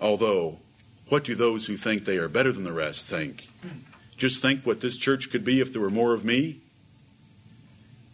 Although, 0.00 0.58
what 1.08 1.24
do 1.24 1.34
those 1.34 1.66
who 1.66 1.76
think 1.76 2.04
they 2.04 2.16
are 2.16 2.28
better 2.28 2.52
than 2.52 2.64
the 2.64 2.72
rest 2.72 3.06
think? 3.06 3.48
Just 4.16 4.40
think 4.40 4.64
what 4.64 4.80
this 4.80 4.96
church 4.96 5.30
could 5.30 5.44
be 5.44 5.60
if 5.60 5.72
there 5.72 5.82
were 5.82 5.90
more 5.90 6.14
of 6.14 6.24
me? 6.24 6.60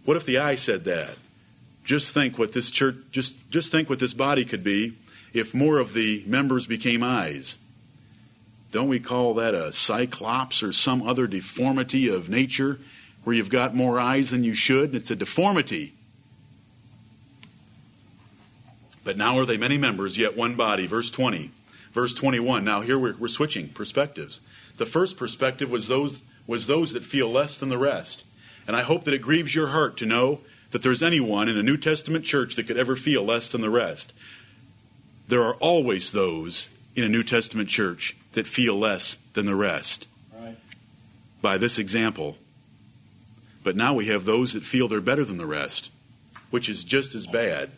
What 0.04 0.16
if 0.16 0.24
the 0.24 0.38
eye 0.38 0.56
said 0.56 0.84
that? 0.84 1.16
Just 1.84 2.14
think 2.14 2.38
what 2.38 2.52
this 2.52 2.70
church 2.70 2.96
just 3.12 3.34
just 3.50 3.70
think 3.70 3.88
what 3.88 3.98
this 3.98 4.14
body 4.14 4.44
could 4.44 4.64
be 4.64 4.96
if 5.32 5.54
more 5.54 5.78
of 5.78 5.94
the 5.94 6.24
members 6.26 6.66
became 6.66 7.02
eyes. 7.02 7.58
Don't 8.72 8.88
we 8.88 8.98
call 8.98 9.34
that 9.34 9.54
a 9.54 9.72
cyclops 9.72 10.62
or 10.62 10.72
some 10.72 11.06
other 11.06 11.26
deformity 11.26 12.08
of 12.08 12.28
nature 12.28 12.80
where 13.24 13.34
you've 13.34 13.50
got 13.50 13.74
more 13.74 13.98
eyes 14.00 14.30
than 14.30 14.44
you 14.44 14.54
should? 14.54 14.94
It's 14.94 15.10
a 15.10 15.16
deformity. 15.16 15.94
But 19.04 19.16
now 19.16 19.38
are 19.38 19.46
they 19.46 19.56
many 19.56 19.78
members, 19.78 20.18
yet 20.18 20.36
one 20.36 20.56
body. 20.56 20.86
Verse 20.86 21.10
20. 21.10 21.52
Verse 21.96 22.12
21. 22.12 22.62
Now 22.62 22.82
here 22.82 22.98
we're, 22.98 23.16
we're 23.16 23.26
switching 23.26 23.70
perspectives. 23.70 24.42
The 24.76 24.84
first 24.84 25.16
perspective 25.16 25.70
was 25.70 25.88
those, 25.88 26.20
was 26.46 26.66
those 26.66 26.92
that 26.92 27.02
feel 27.02 27.32
less 27.32 27.56
than 27.56 27.70
the 27.70 27.78
rest. 27.78 28.22
And 28.66 28.76
I 28.76 28.82
hope 28.82 29.04
that 29.04 29.14
it 29.14 29.22
grieves 29.22 29.54
your 29.54 29.68
heart 29.68 29.96
to 29.96 30.04
know 30.04 30.40
that 30.72 30.82
there's 30.82 31.02
anyone 31.02 31.48
in 31.48 31.56
a 31.56 31.62
New 31.62 31.78
Testament 31.78 32.26
church 32.26 32.54
that 32.56 32.66
could 32.66 32.76
ever 32.76 32.96
feel 32.96 33.24
less 33.24 33.48
than 33.48 33.62
the 33.62 33.70
rest. 33.70 34.12
There 35.26 35.42
are 35.42 35.54
always 35.54 36.12
those 36.12 36.68
in 36.94 37.02
a 37.02 37.08
New 37.08 37.22
Testament 37.22 37.70
church 37.70 38.14
that 38.34 38.46
feel 38.46 38.78
less 38.78 39.16
than 39.32 39.46
the 39.46 39.54
rest 39.54 40.06
Right. 40.38 40.58
by 41.40 41.56
this 41.56 41.78
example. 41.78 42.36
But 43.64 43.74
now 43.74 43.94
we 43.94 44.08
have 44.08 44.26
those 44.26 44.52
that 44.52 44.64
feel 44.64 44.86
they're 44.86 45.00
better 45.00 45.24
than 45.24 45.38
the 45.38 45.46
rest, 45.46 45.88
which 46.50 46.68
is 46.68 46.84
just 46.84 47.14
as 47.14 47.26
bad. 47.26 47.70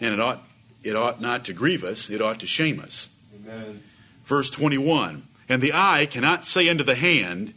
And 0.00 0.14
it 0.14 0.20
ought, 0.20 0.44
it 0.82 0.96
ought 0.96 1.20
not 1.20 1.44
to 1.44 1.52
grieve 1.52 1.84
us, 1.84 2.08
it 2.08 2.22
ought 2.22 2.40
to 2.40 2.46
shame 2.46 2.80
us. 2.80 3.10
Amen. 3.48 3.82
Verse 4.24 4.50
21 4.50 5.26
And 5.48 5.62
the 5.62 5.72
eye 5.72 6.06
cannot 6.06 6.44
say 6.44 6.68
unto 6.68 6.84
the 6.84 6.94
hand, 6.94 7.54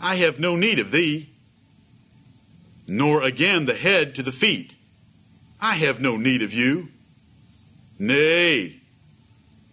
I 0.00 0.16
have 0.16 0.38
no 0.38 0.56
need 0.56 0.78
of 0.78 0.90
thee, 0.90 1.30
nor 2.86 3.22
again 3.22 3.66
the 3.66 3.74
head 3.74 4.14
to 4.16 4.22
the 4.22 4.32
feet, 4.32 4.74
I 5.60 5.74
have 5.74 6.00
no 6.00 6.16
need 6.16 6.42
of 6.42 6.52
you. 6.52 6.88
Nay, 7.98 8.80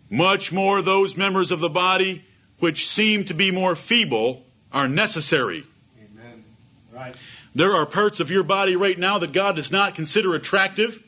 much 0.10 0.52
more 0.52 0.82
those 0.82 1.18
members 1.18 1.52
of 1.52 1.60
the 1.60 1.70
body 1.70 2.24
which 2.60 2.88
seem 2.88 3.26
to 3.26 3.34
be 3.34 3.52
more 3.52 3.76
feeble 3.76 4.44
are 4.72 4.88
necessary. 4.88 5.66
Amen. 6.00 6.46
Right. 6.94 7.16
There 7.54 7.74
are 7.74 7.86
parts 7.86 8.20
of 8.20 8.32
your 8.32 8.44
body 8.44 8.76
right 8.76 8.98
now 8.98 9.18
that 9.20 9.34
God 9.34 9.58
does 9.58 9.72
not 9.72 9.96
consider 9.96 10.34
attractive. 10.34 11.03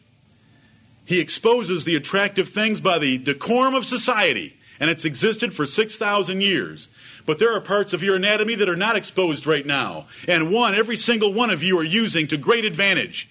He 1.06 1.20
exposes 1.20 1.84
the 1.84 1.96
attractive 1.96 2.50
things 2.50 2.82
by 2.82 3.00
the 3.00 3.18
decorum 3.18 3.76
of 3.76 3.86
society, 3.86 4.58
and 4.80 4.90
it's 4.90 5.06
existed 5.06 5.54
for 5.54 5.66
6,000 5.66 6.42
years. 6.42 6.90
But 7.26 7.40
there 7.40 7.56
are 7.56 7.62
parts 7.62 7.94
of 7.94 8.04
your 8.04 8.16
anatomy 8.16 8.56
that 8.56 8.70
are 8.70 8.76
not 8.76 8.96
exposed 8.96 9.46
right 9.46 9.66
now, 9.66 10.08
and 10.28 10.52
one, 10.52 10.76
every 10.76 10.96
single 10.96 11.32
one 11.32 11.50
of 11.50 11.64
you 11.64 11.80
are 11.80 11.84
using 11.84 12.28
to 12.28 12.38
great 12.38 12.66
advantage. 12.66 13.30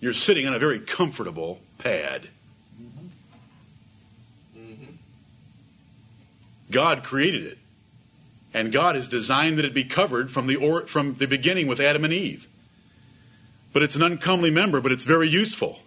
You're 0.00 0.14
sitting 0.14 0.46
on 0.46 0.54
a 0.54 0.58
very 0.58 0.80
comfortable 0.80 1.60
pad. 1.78 2.28
God 6.72 7.04
created 7.04 7.44
it. 7.44 7.58
And 8.54 8.72
God 8.72 8.96
has 8.96 9.08
designed 9.08 9.58
that 9.58 9.64
it 9.64 9.74
be 9.74 9.84
covered 9.84 10.30
from 10.30 10.46
the, 10.46 10.56
or, 10.56 10.86
from 10.86 11.14
the 11.14 11.26
beginning 11.26 11.68
with 11.68 11.80
Adam 11.80 12.04
and 12.04 12.12
Eve. 12.12 12.48
But 13.72 13.82
it's 13.82 13.96
an 13.96 14.02
uncomely 14.02 14.50
member, 14.50 14.80
but 14.80 14.92
it's 14.92 15.04
very 15.04 15.28
useful. 15.28 15.80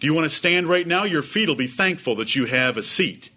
Do 0.00 0.06
you 0.06 0.14
want 0.14 0.24
to 0.24 0.34
stand 0.34 0.68
right 0.68 0.86
now? 0.86 1.04
Your 1.04 1.22
feet 1.22 1.48
will 1.48 1.56
be 1.56 1.66
thankful 1.66 2.14
that 2.16 2.34
you 2.34 2.46
have 2.46 2.76
a 2.76 2.82
seat. 2.82 3.30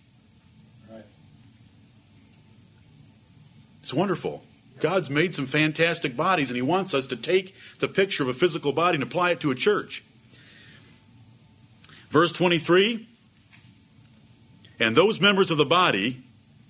It's 3.82 3.94
wonderful. 3.94 4.44
God's 4.80 5.10
made 5.10 5.36
some 5.36 5.46
fantastic 5.46 6.16
bodies, 6.16 6.50
and 6.50 6.56
He 6.56 6.62
wants 6.62 6.94
us 6.94 7.08
to 7.08 7.16
take 7.16 7.56
the 7.80 7.88
picture 7.88 8.24
of 8.24 8.30
a 8.30 8.34
physical 8.34 8.74
body 8.74 8.96
and 8.96 9.04
apply 9.04 9.32
it 9.32 9.40
to 9.42 9.52
a 9.52 9.56
church. 9.56 10.04
Verse 12.10 12.34
23 12.34 13.08
And 14.80 14.96
those 14.96 15.20
members 15.20 15.52
of 15.52 15.58
the 15.58 15.66
body, 15.66 16.24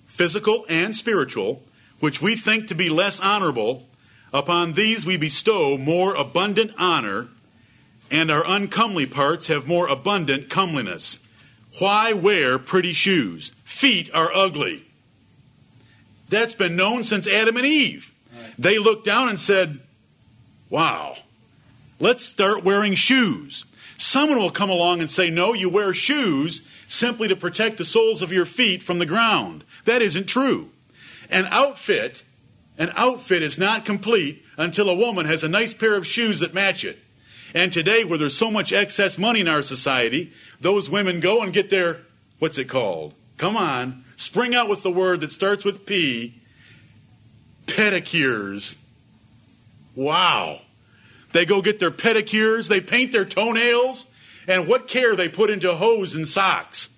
physical 0.06 0.66
and 0.68 0.94
spiritual, 0.96 1.62
which 2.00 2.20
we 2.20 2.36
think 2.36 2.68
to 2.68 2.74
be 2.74 2.88
less 2.88 3.20
honorable, 3.20 3.86
upon 4.32 4.72
these 4.72 5.04
we 5.04 5.16
bestow 5.16 5.76
more 5.76 6.14
abundant 6.14 6.72
honor, 6.78 7.28
and 8.10 8.30
our 8.30 8.44
uncomely 8.46 9.06
parts 9.06 9.46
have 9.46 9.66
more 9.66 9.86
abundant 9.86 10.50
comeliness. 10.50 11.18
Why 11.78 12.12
wear 12.12 12.58
pretty 12.58 12.92
shoes? 12.92 13.52
Feet 13.64 14.10
are 14.12 14.30
ugly. 14.34 14.84
That's 16.28 16.54
been 16.54 16.76
known 16.76 17.04
since 17.04 17.26
Adam 17.26 17.56
and 17.56 17.66
Eve. 17.66 18.12
They 18.58 18.78
looked 18.78 19.04
down 19.04 19.28
and 19.28 19.38
said, 19.38 19.80
Wow, 20.70 21.16
let's 21.98 22.24
start 22.24 22.64
wearing 22.64 22.94
shoes. 22.94 23.64
Someone 23.98 24.38
will 24.38 24.50
come 24.50 24.70
along 24.70 25.00
and 25.00 25.10
say, 25.10 25.30
No, 25.30 25.52
you 25.52 25.68
wear 25.68 25.94
shoes 25.94 26.62
simply 26.86 27.28
to 27.28 27.36
protect 27.36 27.78
the 27.78 27.84
soles 27.84 28.22
of 28.22 28.32
your 28.32 28.44
feet 28.44 28.82
from 28.82 28.98
the 28.98 29.06
ground. 29.06 29.64
That 29.84 30.02
isn't 30.02 30.26
true. 30.26 30.70
An 31.30 31.46
outfit, 31.46 32.22
an 32.82 32.90
outfit 32.96 33.44
is 33.44 33.60
not 33.60 33.84
complete 33.84 34.44
until 34.56 34.90
a 34.90 34.94
woman 34.96 35.24
has 35.24 35.44
a 35.44 35.48
nice 35.48 35.72
pair 35.72 35.94
of 35.94 36.04
shoes 36.04 36.40
that 36.40 36.52
match 36.52 36.84
it. 36.84 36.98
And 37.54 37.72
today, 37.72 38.02
where 38.02 38.18
there's 38.18 38.36
so 38.36 38.50
much 38.50 38.72
excess 38.72 39.16
money 39.16 39.38
in 39.38 39.46
our 39.46 39.62
society, 39.62 40.32
those 40.60 40.90
women 40.90 41.20
go 41.20 41.42
and 41.42 41.52
get 41.52 41.70
their, 41.70 41.98
what's 42.40 42.58
it 42.58 42.68
called? 42.68 43.14
Come 43.38 43.56
on, 43.56 44.02
spring 44.16 44.52
out 44.56 44.68
with 44.68 44.82
the 44.82 44.90
word 44.90 45.20
that 45.20 45.30
starts 45.30 45.64
with 45.64 45.86
P 45.86 46.42
pedicures. 47.66 48.76
Wow. 49.94 50.58
They 51.30 51.44
go 51.44 51.62
get 51.62 51.78
their 51.78 51.92
pedicures, 51.92 52.66
they 52.66 52.80
paint 52.80 53.12
their 53.12 53.24
toenails, 53.24 54.08
and 54.48 54.66
what 54.66 54.88
care 54.88 55.14
they 55.14 55.28
put 55.28 55.50
into 55.50 55.72
hose 55.72 56.16
and 56.16 56.26
socks. 56.26 56.88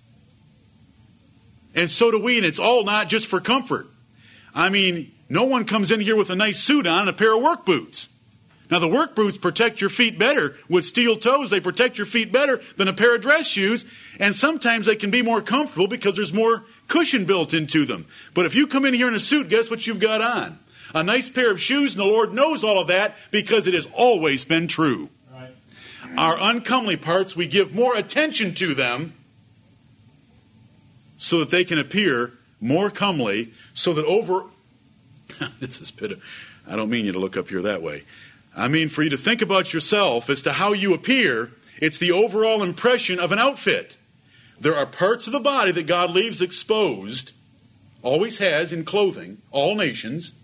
And 1.75 1.91
so 1.91 2.11
do 2.11 2.19
we, 2.19 2.39
and 2.39 2.47
it's 2.47 2.59
all 2.59 2.85
not 2.85 3.11
just 3.11 3.27
for 3.27 3.39
comfort. 3.39 3.87
I 4.55 4.71
mean, 4.71 5.11
no 5.35 5.45
one 5.45 5.65
comes 5.65 5.91
in 5.91 5.99
here 5.99 6.15
with 6.15 6.31
a 6.31 6.37
nice 6.37 6.61
suit 6.61 6.87
on 6.87 7.01
and 7.01 7.11
a 7.11 7.13
pair 7.13 7.35
of 7.35 7.43
work 7.43 7.67
boots. 7.67 8.09
Now, 8.71 8.79
the 8.79 8.89
work 8.89 9.17
boots 9.17 9.37
protect 9.37 9.81
your 9.81 9.91
feet 9.91 10.17
better. 10.17 10.57
With 10.69 10.87
steel 10.87 11.17
toes, 11.17 11.51
they 11.51 11.59
protect 11.59 11.99
your 11.99 12.07
feet 12.07 12.31
better 12.31 12.63
than 12.77 12.87
a 12.87 12.93
pair 12.93 13.17
of 13.17 13.21
dress 13.21 13.49
shoes, 13.49 13.85
and 14.21 14.35
sometimes 14.35 14.87
they 14.87 14.95
can 14.95 15.11
be 15.11 15.23
more 15.23 15.43
comfortable 15.43 15.89
because 15.89 16.15
there's 16.15 16.33
more 16.33 16.65
cushion 16.87 17.25
built 17.25 17.53
into 17.53 17.85
them. 17.85 18.07
But 18.33 18.47
if 18.47 18.55
you 18.55 18.69
come 18.69 18.85
in 18.85 18.95
here 18.95 19.09
in 19.09 19.15
a 19.15 19.21
suit, 19.21 19.49
guess 19.49 19.69
what 19.69 19.87
you've 19.87 19.99
got 19.99 20.23
on? 20.23 20.59
A 20.95 21.03
nice 21.03 21.29
pair 21.29 21.51
of 21.51 21.61
shoes, 21.61 21.95
and 21.95 22.01
the 22.01 22.07
Lord 22.07 22.33
knows 22.33 22.63
all 22.63 22.79
of 22.79 22.87
that 22.87 23.17
because 23.33 23.67
it 23.67 23.75
has 23.75 23.89
always 23.93 24.45
been 24.45 24.69
true. 24.69 25.11
Right. 25.33 25.51
Our 26.17 26.37
uncomely 26.41 26.97
parts, 26.97 27.35
we 27.35 27.49
give 27.49 27.75
more 27.75 27.97
attention 27.97 28.55
to 28.55 28.73
them 28.73 29.15
so 31.19 31.41
that 31.41 31.51
they 31.51 31.65
can 31.65 31.81
appear 31.81 32.33
more 32.61 32.89
comely, 32.89 33.53
so 33.73 33.93
that 33.95 34.05
over. 34.05 34.45
this 35.61 35.81
is 35.81 35.91
pit. 35.91 36.19
I 36.67 36.77
don't 36.77 36.91
mean 36.91 37.07
you 37.07 37.13
to 37.13 37.19
look 37.19 37.37
up 37.37 37.49
here 37.49 37.63
that 37.63 37.83
way. 37.83 38.05
I 38.57 38.69
mean 38.69 38.89
for 38.89 39.03
you 39.03 39.11
to 39.11 39.17
think 39.17 39.43
about 39.43 39.73
yourself 39.73 40.31
as 40.31 40.43
to 40.43 40.53
how 40.53 40.73
you 40.73 40.95
appear. 40.95 41.51
It's 41.79 41.99
the 41.99 42.13
overall 42.13 42.63
impression 42.63 43.19
of 43.19 43.33
an 43.33 43.39
outfit. 43.39 43.97
There 44.61 44.77
are 44.77 44.87
parts 44.87 45.27
of 45.27 45.33
the 45.33 45.41
body 45.41 45.73
that 45.73 45.87
God 45.87 46.11
leaves 46.11 46.41
exposed, 46.41 47.33
always 48.03 48.39
has 48.39 48.73
in 48.73 48.85
clothing, 48.85 49.39
all 49.51 49.75
nations. 49.75 50.35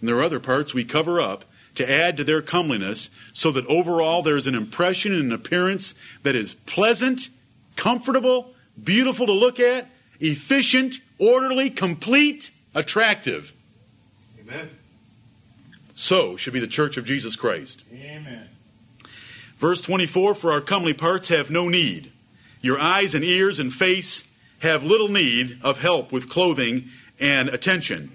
And 0.00 0.08
there 0.08 0.16
are 0.16 0.22
other 0.22 0.40
parts 0.40 0.72
we 0.72 0.84
cover 0.84 1.20
up 1.20 1.44
to 1.74 1.90
add 1.90 2.16
to 2.16 2.24
their 2.24 2.42
comeliness, 2.42 3.08
so 3.32 3.52
that 3.52 3.66
overall 3.66 4.22
there 4.22 4.36
is 4.36 4.48
an 4.48 4.54
impression 4.54 5.12
and 5.12 5.26
an 5.26 5.32
appearance 5.32 5.94
that 6.24 6.34
is 6.34 6.54
pleasant, 6.66 7.28
comfortable, 7.76 8.52
beautiful 8.82 9.26
to 9.26 9.32
look 9.32 9.60
at, 9.60 9.86
efficient, 10.18 11.00
orderly, 11.18 11.70
complete, 11.70 12.50
attractive. 12.78 13.52
Amen. 14.40 14.70
So 15.94 16.36
should 16.36 16.52
be 16.52 16.60
the 16.60 16.68
church 16.68 16.96
of 16.96 17.04
Jesus 17.04 17.34
Christ. 17.34 17.82
Amen. 17.92 18.48
Verse 19.58 19.82
24 19.82 20.34
For 20.34 20.52
our 20.52 20.60
comely 20.60 20.94
parts 20.94 21.28
have 21.28 21.50
no 21.50 21.68
need. 21.68 22.12
Your 22.62 22.80
eyes 22.80 23.14
and 23.14 23.24
ears 23.24 23.58
and 23.58 23.72
face 23.72 24.24
have 24.60 24.84
little 24.84 25.08
need 25.08 25.58
of 25.62 25.78
help 25.78 26.12
with 26.12 26.28
clothing 26.28 26.84
and 27.20 27.48
attention. 27.48 28.12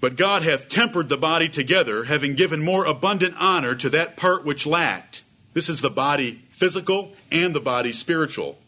But 0.00 0.16
God 0.16 0.42
hath 0.42 0.68
tempered 0.68 1.08
the 1.08 1.16
body 1.16 1.48
together, 1.48 2.04
having 2.04 2.34
given 2.34 2.62
more 2.62 2.84
abundant 2.84 3.34
honor 3.38 3.74
to 3.76 3.90
that 3.90 4.16
part 4.16 4.44
which 4.44 4.66
lacked. 4.66 5.22
This 5.52 5.68
is 5.68 5.82
the 5.82 5.90
body 5.90 6.42
physical 6.50 7.12
and 7.30 7.54
the 7.54 7.60
body 7.60 7.92
spiritual. 7.92 8.58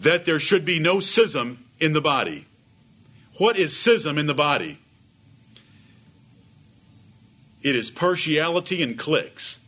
That 0.00 0.24
there 0.24 0.38
should 0.38 0.64
be 0.64 0.78
no 0.78 1.00
schism 1.00 1.64
in 1.78 1.92
the 1.92 2.00
body. 2.00 2.46
What 3.38 3.56
is 3.56 3.76
schism 3.76 4.18
in 4.18 4.26
the 4.26 4.34
body? 4.34 4.78
It 7.62 7.74
is 7.74 7.90
partiality 7.90 8.82
and 8.82 8.98
cliques. 8.98 9.58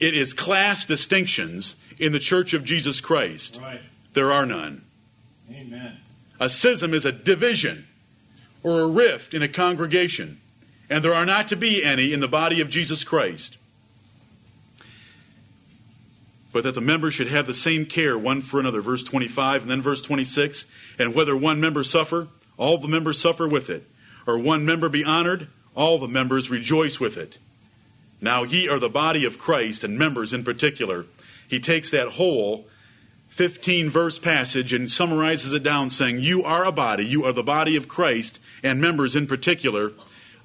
It 0.00 0.14
is 0.14 0.34
class 0.34 0.84
distinctions 0.84 1.76
in 1.98 2.12
the 2.12 2.18
church 2.18 2.52
of 2.54 2.64
Jesus 2.64 3.00
Christ. 3.00 3.58
Right. 3.62 3.80
There 4.12 4.32
are 4.32 4.44
none. 4.44 4.84
Amen. 5.50 5.98
A 6.40 6.50
schism 6.50 6.92
is 6.92 7.04
a 7.04 7.12
division 7.12 7.86
or 8.62 8.80
a 8.80 8.86
rift 8.88 9.32
in 9.34 9.42
a 9.42 9.48
congregation, 9.48 10.40
and 10.90 11.04
there 11.04 11.14
are 11.14 11.26
not 11.26 11.48
to 11.48 11.56
be 11.56 11.84
any 11.84 12.12
in 12.12 12.20
the 12.20 12.28
body 12.28 12.60
of 12.60 12.68
Jesus 12.68 13.04
Christ. 13.04 13.58
But 16.52 16.64
that 16.64 16.74
the 16.74 16.80
members 16.80 17.14
should 17.14 17.28
have 17.28 17.46
the 17.46 17.54
same 17.54 17.86
care 17.86 18.18
one 18.18 18.40
for 18.40 18.60
another. 18.60 18.80
Verse 18.80 19.02
25 19.02 19.62
and 19.62 19.70
then 19.70 19.82
verse 19.82 20.02
26. 20.02 20.66
And 20.98 21.12
whether 21.14 21.36
one 21.36 21.60
member 21.60 21.82
suffer, 21.82 22.28
all 22.56 22.78
the 22.78 22.88
members 22.88 23.20
suffer 23.20 23.48
with 23.48 23.70
it. 23.70 23.84
Or 24.26 24.38
one 24.38 24.64
member 24.64 24.88
be 24.88 25.04
honored, 25.04 25.48
all 25.74 25.98
the 25.98 26.08
members 26.08 26.50
rejoice 26.50 26.98
with 26.98 27.16
it. 27.16 27.38
Now 28.20 28.42
ye 28.42 28.68
are 28.68 28.78
the 28.78 28.88
body 28.88 29.24
of 29.24 29.38
Christ, 29.38 29.84
and 29.84 29.98
members 29.98 30.32
in 30.32 30.44
particular. 30.44 31.06
He 31.46 31.60
takes 31.60 31.90
that 31.90 32.12
whole 32.12 32.66
15 33.28 33.90
verse 33.90 34.18
passage 34.18 34.72
and 34.72 34.90
summarizes 34.90 35.52
it 35.52 35.62
down 35.62 35.90
saying, 35.90 36.20
You 36.20 36.44
are 36.44 36.64
a 36.64 36.72
body, 36.72 37.04
you 37.04 37.24
are 37.24 37.32
the 37.32 37.42
body 37.42 37.76
of 37.76 37.88
Christ, 37.88 38.40
and 38.62 38.80
members 38.80 39.16
in 39.16 39.26
particular. 39.26 39.92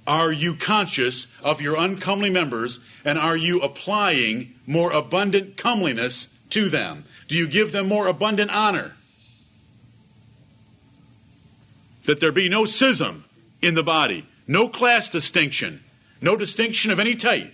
Are 0.07 0.31
you 0.31 0.55
conscious 0.55 1.27
of 1.43 1.61
your 1.61 1.77
uncomely 1.77 2.31
members, 2.31 2.79
and 3.05 3.19
are 3.19 3.37
you 3.37 3.61
applying 3.61 4.55
more 4.65 4.91
abundant 4.91 5.55
comeliness 5.55 6.29
to 6.49 6.67
them? 6.67 7.05
Do 7.27 7.35
you 7.35 7.47
give 7.47 7.71
them 7.71 7.87
more 7.87 8.07
abundant 8.07 8.49
honor? 8.49 8.95
That 12.09 12.19
there 12.19 12.31
be 12.31 12.49
no 12.49 12.65
schism 12.65 13.23
in 13.61 13.75
the 13.75 13.83
body, 13.83 14.25
no 14.47 14.67
class 14.67 15.11
distinction, 15.11 15.83
no 16.19 16.35
distinction 16.35 16.89
of 16.89 16.99
any 16.99 17.13
type, 17.13 17.53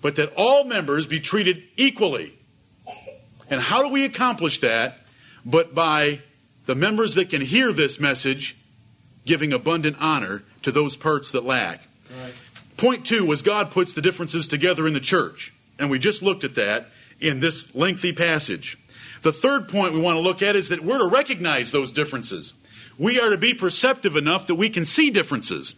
but 0.00 0.16
that 0.16 0.32
all 0.38 0.64
members 0.64 1.06
be 1.06 1.20
treated 1.20 1.62
equally. 1.76 2.34
And 3.50 3.60
how 3.60 3.82
do 3.82 3.90
we 3.90 4.06
accomplish 4.06 4.60
that? 4.60 5.00
But 5.44 5.74
by 5.74 6.20
the 6.64 6.74
members 6.74 7.14
that 7.16 7.28
can 7.28 7.42
hear 7.42 7.74
this 7.74 8.00
message 8.00 8.56
giving 9.26 9.52
abundant 9.52 9.98
honor 10.00 10.44
to 10.62 10.72
those 10.72 10.96
parts 10.96 11.30
that 11.32 11.44
lack. 11.44 11.86
Right. 12.22 12.32
Point 12.78 13.04
two 13.04 13.26
was 13.26 13.42
God 13.42 13.70
puts 13.70 13.92
the 13.92 14.00
differences 14.00 14.48
together 14.48 14.86
in 14.86 14.94
the 14.94 14.98
church. 14.98 15.52
And 15.78 15.90
we 15.90 15.98
just 15.98 16.22
looked 16.22 16.44
at 16.44 16.54
that 16.54 16.86
in 17.20 17.40
this 17.40 17.74
lengthy 17.74 18.14
passage. 18.14 18.78
The 19.20 19.30
third 19.30 19.68
point 19.68 19.92
we 19.92 20.00
want 20.00 20.16
to 20.16 20.22
look 20.22 20.40
at 20.40 20.56
is 20.56 20.70
that 20.70 20.82
we're 20.82 21.06
to 21.06 21.14
recognize 21.14 21.70
those 21.70 21.92
differences. 21.92 22.54
We 22.98 23.18
are 23.20 23.30
to 23.30 23.38
be 23.38 23.54
perceptive 23.54 24.16
enough 24.16 24.46
that 24.46 24.54
we 24.54 24.68
can 24.68 24.84
see 24.84 25.10
differences. 25.10 25.74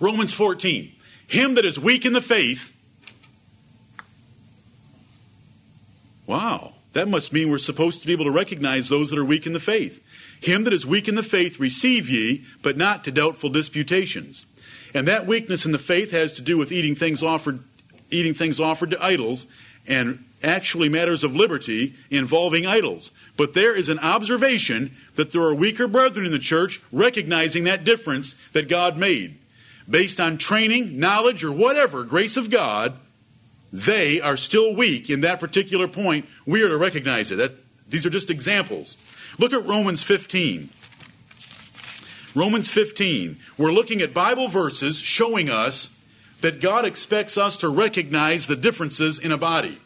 Romans 0.00 0.32
14. 0.32 0.92
Him 1.26 1.54
that 1.54 1.64
is 1.64 1.78
weak 1.78 2.04
in 2.04 2.12
the 2.12 2.20
faith. 2.20 2.72
Wow. 6.26 6.74
That 6.92 7.08
must 7.08 7.32
mean 7.32 7.50
we're 7.50 7.58
supposed 7.58 8.00
to 8.00 8.06
be 8.06 8.12
able 8.12 8.26
to 8.26 8.30
recognize 8.30 8.88
those 8.88 9.10
that 9.10 9.18
are 9.18 9.24
weak 9.24 9.46
in 9.46 9.52
the 9.52 9.60
faith. 9.60 10.02
Him 10.40 10.64
that 10.64 10.72
is 10.72 10.84
weak 10.84 11.08
in 11.08 11.14
the 11.14 11.22
faith 11.22 11.58
receive 11.58 12.08
ye, 12.08 12.44
but 12.62 12.76
not 12.76 13.04
to 13.04 13.12
doubtful 13.12 13.48
disputations. 13.48 14.44
And 14.92 15.08
that 15.08 15.26
weakness 15.26 15.64
in 15.64 15.72
the 15.72 15.78
faith 15.78 16.10
has 16.10 16.34
to 16.34 16.42
do 16.42 16.58
with 16.58 16.72
eating 16.72 16.94
things 16.94 17.22
offered 17.22 17.62
eating 18.10 18.34
things 18.34 18.60
offered 18.60 18.90
to 18.90 19.02
idols 19.02 19.46
and 19.86 20.22
actually 20.42 20.88
matters 20.88 21.24
of 21.24 21.34
liberty 21.34 21.94
involving 22.10 22.66
idols. 22.66 23.12
But 23.36 23.54
there 23.54 23.74
is 23.74 23.88
an 23.88 23.98
observation 23.98 24.96
that 25.14 25.32
there 25.32 25.42
are 25.42 25.54
weaker 25.54 25.88
brethren 25.88 26.26
in 26.26 26.32
the 26.32 26.38
church 26.38 26.80
recognizing 26.90 27.64
that 27.64 27.84
difference 27.84 28.34
that 28.52 28.68
God 28.68 28.96
made. 28.96 29.38
Based 29.88 30.20
on 30.20 30.38
training, 30.38 30.98
knowledge, 30.98 31.44
or 31.44 31.52
whatever, 31.52 32.04
grace 32.04 32.36
of 32.36 32.50
God, 32.50 32.94
they 33.72 34.20
are 34.20 34.36
still 34.36 34.74
weak 34.74 35.08
in 35.08 35.22
that 35.22 35.40
particular 35.40 35.88
point. 35.88 36.26
We 36.46 36.62
are 36.62 36.68
to 36.68 36.76
recognize 36.76 37.32
it. 37.32 37.36
That, 37.36 37.52
these 37.88 38.06
are 38.06 38.10
just 38.10 38.30
examples. 38.30 38.96
Look 39.38 39.52
at 39.52 39.64
Romans 39.64 40.02
15. 40.02 40.68
Romans 42.34 42.70
15. 42.70 43.38
We're 43.58 43.72
looking 43.72 44.02
at 44.02 44.14
Bible 44.14 44.48
verses 44.48 44.98
showing 44.98 45.48
us 45.48 45.90
that 46.40 46.60
God 46.60 46.84
expects 46.84 47.38
us 47.38 47.56
to 47.58 47.68
recognize 47.68 48.46
the 48.46 48.56
differences 48.56 49.18
in 49.18 49.32
a 49.32 49.38
body. 49.38 49.78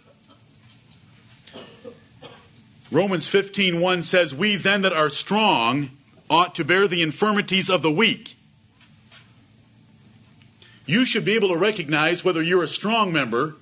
Romans 2.90 3.28
15:1 3.28 4.02
says, 4.02 4.34
"We 4.34 4.56
then 4.56 4.82
that 4.82 4.92
are 4.92 5.10
strong 5.10 5.90
ought 6.30 6.54
to 6.54 6.64
bear 6.64 6.86
the 6.86 7.02
infirmities 7.02 7.68
of 7.68 7.82
the 7.82 7.90
weak." 7.90 8.36
You 10.86 11.04
should 11.04 11.24
be 11.24 11.34
able 11.34 11.48
to 11.48 11.56
recognize 11.56 12.24
whether 12.24 12.40
you're 12.40 12.62
a 12.62 12.68
strong 12.68 13.12
member, 13.12 13.56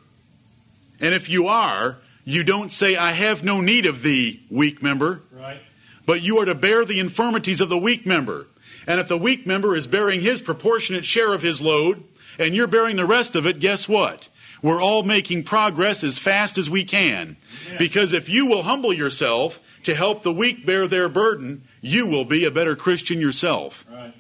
and 1.01 1.15
if 1.15 1.29
you 1.29 1.49
are, 1.49 1.99
you 2.27 2.45
don't 2.45 2.71
say, 2.73 2.97
"I 2.97 3.13
have 3.13 3.43
no 3.43 3.63
need 3.63 3.87
of 3.87 4.03
the 4.03 4.41
weak 4.51 4.83
member." 4.83 5.23
Right. 5.33 5.63
but 6.07 6.23
you 6.23 6.39
are 6.39 6.45
to 6.45 6.55
bear 6.55 6.85
the 6.85 7.01
infirmities 7.01 7.63
of 7.63 7.71
the 7.71 7.79
weak 7.79 8.05
member. 8.05 8.47
And 8.87 9.01
if 9.01 9.09
the 9.09 9.17
weak 9.17 9.47
member 9.47 9.75
is 9.75 9.87
bearing 9.87 10.21
his 10.21 10.43
proportionate 10.43 11.07
share 11.07 11.33
of 11.33 11.41
his 11.41 11.63
load, 11.63 12.05
and 12.39 12.55
you're 12.55 12.67
bearing 12.67 12.97
the 12.97 13.07
rest 13.07 13.35
of 13.35 13.47
it, 13.47 13.59
guess 13.59 13.89
what? 13.89 14.29
We're 14.65 14.81
all 14.81 15.03
making 15.03 15.43
progress 15.43 16.03
as 16.03 16.19
fast 16.19 16.57
as 16.57 16.71
we 16.71 16.85
can. 16.85 17.37
Amen. 17.67 17.79
Because 17.79 18.15
if 18.15 18.31
you 18.31 18.47
will 18.47 18.63
humble 18.63 18.95
yourself 18.95 19.61
to 19.83 19.95
help 19.95 20.23
the 20.23 20.33
weak 20.33 20.65
bear 20.65 20.89
their 20.89 21.11
burden, 21.11 21.65
you 21.83 22.07
will 22.07 22.25
be 22.25 22.47
a 22.47 22.51
better 22.51 22.75
Christian 22.75 23.21
yourself. 23.21 23.85
Right. 23.93 24.15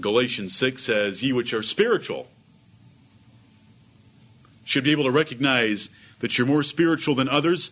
Galatians 0.00 0.56
6 0.56 0.82
says, 0.82 1.22
Ye 1.22 1.32
which 1.32 1.54
are 1.54 1.62
spiritual 1.62 2.26
should 4.64 4.82
be 4.82 4.90
able 4.90 5.04
to 5.04 5.12
recognize 5.12 5.88
that 6.18 6.36
you're 6.36 6.46
more 6.48 6.64
spiritual 6.64 7.14
than 7.14 7.28
others 7.28 7.70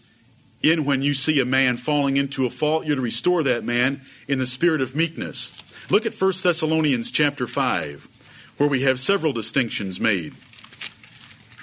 in 0.63 0.85
when 0.85 1.03
you 1.03 1.15
see 1.15 1.41
a 1.41 1.45
man 1.45 1.77
falling 1.79 2.17
into 2.17 2.47
a 2.47 2.51
fault, 2.51 2.87
you're 2.87 2.95
to 2.95 3.03
restore 3.03 3.43
that 3.43 3.65
man 3.65 4.03
in 4.29 4.39
the 4.39 4.47
spirit 4.47 4.81
of 4.81 4.95
meekness. 4.95 5.51
Look 5.91 6.07
at 6.07 6.15
1 6.15 6.33
Thessalonians 6.45 7.11
chapter 7.11 7.49
5, 7.49 8.09
where 8.57 8.69
we 8.69 8.83
have 8.83 9.01
several 9.01 9.33
distinctions 9.33 9.99
made. 9.99 10.35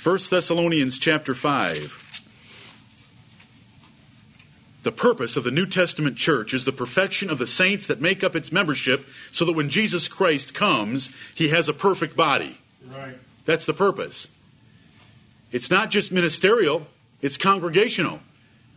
1 0.04 0.18
Thessalonians 0.32 0.98
chapter 0.98 1.36
5. 1.36 2.22
The 4.82 4.92
purpose 4.92 5.38
of 5.38 5.44
the 5.44 5.52
New 5.52 5.68
Testament 5.68 6.18
church 6.18 6.56
is 6.56 6.66
the 6.66 6.72
perfection 6.72 7.30
of 7.30 7.38
the 7.38 7.46
saints 7.46 7.86
that 7.86 8.02
make 8.02 8.24
up 8.24 8.36
its 8.36 8.52
membership 8.52 9.06
so 9.30 9.46
that 9.46 9.54
when 9.54 9.70
Jesus 9.70 10.08
Christ 10.08 10.56
comes, 10.56 11.12
he 11.36 11.50
has 11.50 11.70
a 11.70 11.74
perfect 11.74 12.16
body. 12.16 12.58
Right. 12.90 13.14
That's 13.46 13.68
the 13.68 13.76
purpose. 13.76 14.28
It's 15.52 15.70
not 15.70 15.92
just 15.92 16.12
ministerial, 16.12 16.88
it's 17.22 17.38
congregational. 17.38 18.22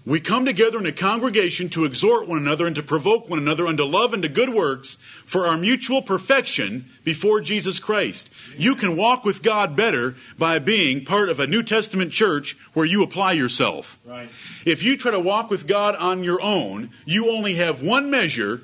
We 0.07 0.21
come 0.21 0.45
together 0.45 0.79
in 0.79 0.85
a 0.85 0.93
congregation 0.93 1.71
to 1.71 1.87
exhort 1.87 2.29
one 2.29 2.37
another 2.37 2.67
and 2.67 2.77
to 2.77 2.83
provoke 2.83 3.31
one 3.31 3.39
another 3.39 3.67
unto 3.67 3.85
love 3.85 4.13
and 4.13 4.23
to 4.23 4.29
good 4.29 4.51
works 4.51 4.97
for 5.25 5.47
our 5.47 5.57
mutual 5.57 6.03
perfection 6.03 6.91
before 7.05 7.41
Jesus 7.41 7.79
Christ. 7.79 8.29
You 8.59 8.75
can 8.75 8.99
walk 8.99 9.25
with 9.25 9.43
God 9.43 9.75
better 9.75 10.15
by 10.37 10.59
being 10.59 11.07
part 11.07 11.31
of 11.31 11.41
a 11.41 11.47
New 11.47 11.63
Testament 11.63 12.13
church 12.13 12.55
where 12.75 12.85
you 12.85 13.03
apply 13.03 13.33
yourself. 13.33 13.99
Right. 14.05 14.29
If 14.67 14.83
you 14.83 14.99
try 14.99 15.11
to 15.11 15.21
walk 15.21 15.49
with 15.49 15.67
God 15.67 15.97
on 15.97 16.23
your 16.23 16.43
own, 16.43 16.91
you 17.07 17.31
only 17.31 17.55
have 17.55 17.81
one 17.81 18.11
measure 18.11 18.61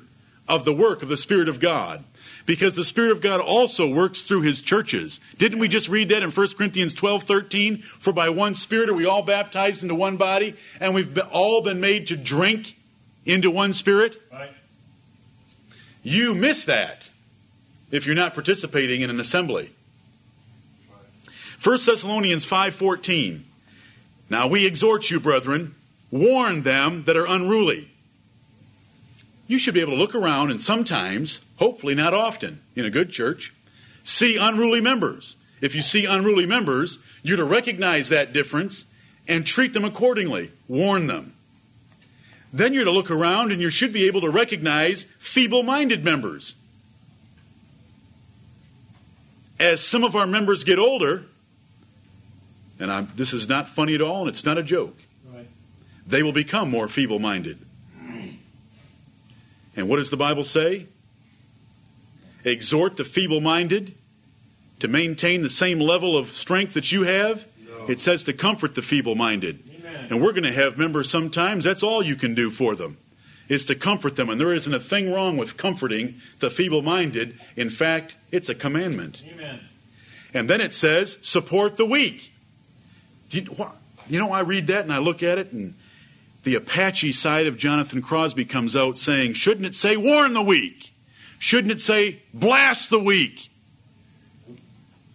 of 0.47 0.63
the 0.63 0.73
work 0.73 1.01
of 1.01 1.09
the 1.09 1.17
Spirit 1.17 1.49
of 1.49 1.59
God. 1.59 2.03
Because 2.45 2.75
the 2.75 2.83
Spirit 2.83 3.11
of 3.11 3.21
God 3.21 3.39
also 3.39 3.87
works 3.87 4.21
through 4.21 4.41
His 4.41 4.61
churches. 4.61 5.19
Didn't 5.37 5.59
we 5.59 5.67
just 5.67 5.87
read 5.87 6.09
that 6.09 6.23
in 6.23 6.31
1 6.31 6.47
Corinthians 6.57 6.95
12 6.95 7.23
13? 7.23 7.77
For 7.77 8.11
by 8.11 8.29
one 8.29 8.55
Spirit 8.55 8.89
are 8.89 8.93
we 8.93 9.05
all 9.05 9.23
baptized 9.23 9.83
into 9.83 9.95
one 9.95 10.17
body, 10.17 10.55
and 10.79 10.93
we've 10.93 11.17
all 11.31 11.61
been 11.61 11.79
made 11.79 12.07
to 12.07 12.17
drink 12.17 12.77
into 13.25 13.51
one 13.51 13.73
Spirit? 13.73 14.21
Right. 14.31 14.51
You 16.03 16.33
miss 16.33 16.65
that 16.65 17.09
if 17.91 18.05
you're 18.05 18.15
not 18.15 18.33
participating 18.33 19.01
in 19.01 19.09
an 19.09 19.19
assembly. 19.19 19.71
1 21.61 21.85
Thessalonians 21.85 22.45
5:14. 22.45 23.43
Now 24.29 24.47
we 24.47 24.65
exhort 24.65 25.11
you, 25.11 25.19
brethren, 25.19 25.75
warn 26.09 26.63
them 26.63 27.03
that 27.03 27.15
are 27.15 27.27
unruly. 27.27 27.91
You 29.47 29.59
should 29.59 29.73
be 29.73 29.81
able 29.81 29.91
to 29.91 29.99
look 29.99 30.15
around 30.15 30.49
and 30.49 30.61
sometimes, 30.61 31.41
hopefully 31.61 31.93
not 31.93 32.11
often, 32.11 32.59
in 32.75 32.85
a 32.85 32.89
good 32.89 33.11
church, 33.11 33.53
see 34.03 34.35
unruly 34.35 34.81
members. 34.81 35.35
If 35.61 35.75
you 35.75 35.83
see 35.83 36.05
unruly 36.05 36.47
members, 36.47 36.97
you're 37.21 37.37
to 37.37 37.45
recognize 37.45 38.09
that 38.09 38.33
difference 38.33 38.85
and 39.27 39.45
treat 39.45 39.73
them 39.73 39.85
accordingly. 39.85 40.51
Warn 40.67 41.05
them. 41.05 41.35
Then 42.51 42.73
you're 42.73 42.85
to 42.85 42.91
look 42.91 43.11
around 43.11 43.51
and 43.51 43.61
you 43.61 43.69
should 43.69 43.93
be 43.93 44.07
able 44.07 44.21
to 44.21 44.31
recognize 44.31 45.05
feeble 45.19 45.61
minded 45.61 46.03
members. 46.03 46.55
As 49.59 49.81
some 49.81 50.03
of 50.03 50.15
our 50.15 50.25
members 50.25 50.63
get 50.63 50.79
older, 50.79 51.25
and 52.79 52.91
I'm, 52.91 53.07
this 53.15 53.33
is 53.33 53.47
not 53.47 53.67
funny 53.67 53.93
at 53.93 54.01
all 54.01 54.21
and 54.21 54.29
it's 54.29 54.43
not 54.43 54.57
a 54.57 54.63
joke, 54.63 54.97
right. 55.31 55.47
they 56.07 56.23
will 56.23 56.33
become 56.33 56.71
more 56.71 56.87
feeble 56.87 57.19
minded. 57.19 57.59
And 59.75 59.87
what 59.87 59.97
does 59.97 60.09
the 60.09 60.17
Bible 60.17 60.43
say? 60.43 60.87
Exhort 62.43 62.97
the 62.97 63.05
feeble 63.05 63.41
minded 63.41 63.95
to 64.79 64.87
maintain 64.87 65.41
the 65.41 65.49
same 65.49 65.79
level 65.79 66.17
of 66.17 66.31
strength 66.31 66.73
that 66.73 66.91
you 66.91 67.03
have. 67.03 67.47
No. 67.65 67.85
It 67.85 67.99
says 67.99 68.23
to 68.25 68.33
comfort 68.33 68.75
the 68.75 68.81
feeble 68.81 69.15
minded. 69.15 69.63
And 70.09 70.21
we're 70.21 70.33
going 70.33 70.43
to 70.43 70.51
have 70.51 70.77
members 70.77 71.09
sometimes, 71.09 71.63
that's 71.63 71.83
all 71.83 72.03
you 72.03 72.17
can 72.17 72.35
do 72.35 72.49
for 72.49 72.75
them, 72.75 72.97
is 73.47 73.65
to 73.67 73.75
comfort 73.75 74.17
them. 74.17 74.29
And 74.29 74.41
there 74.41 74.53
isn't 74.53 74.73
a 74.73 74.79
thing 74.79 75.13
wrong 75.13 75.37
with 75.37 75.55
comforting 75.55 76.15
the 76.39 76.49
feeble 76.49 76.81
minded. 76.81 77.39
In 77.55 77.69
fact, 77.69 78.17
it's 78.29 78.49
a 78.49 78.55
commandment. 78.55 79.23
Amen. 79.31 79.61
And 80.33 80.49
then 80.49 80.59
it 80.59 80.73
says, 80.73 81.17
support 81.21 81.77
the 81.77 81.85
weak. 81.85 82.33
You, 83.29 83.55
you 84.09 84.19
know, 84.19 84.31
I 84.31 84.41
read 84.41 84.67
that 84.67 84.83
and 84.83 84.91
I 84.91 84.97
look 84.97 85.23
at 85.23 85.37
it, 85.37 85.53
and 85.53 85.75
the 86.43 86.55
Apache 86.55 87.13
side 87.13 87.47
of 87.47 87.57
Jonathan 87.57 88.01
Crosby 88.01 88.43
comes 88.43 88.75
out 88.75 88.97
saying, 88.97 89.33
shouldn't 89.33 89.65
it 89.65 89.75
say 89.75 89.95
warn 89.95 90.33
the 90.33 90.41
weak? 90.41 90.90
Shouldn't 91.41 91.71
it 91.71 91.81
say 91.81 92.21
blast 92.35 92.91
the 92.91 92.99
weak? 92.99 93.49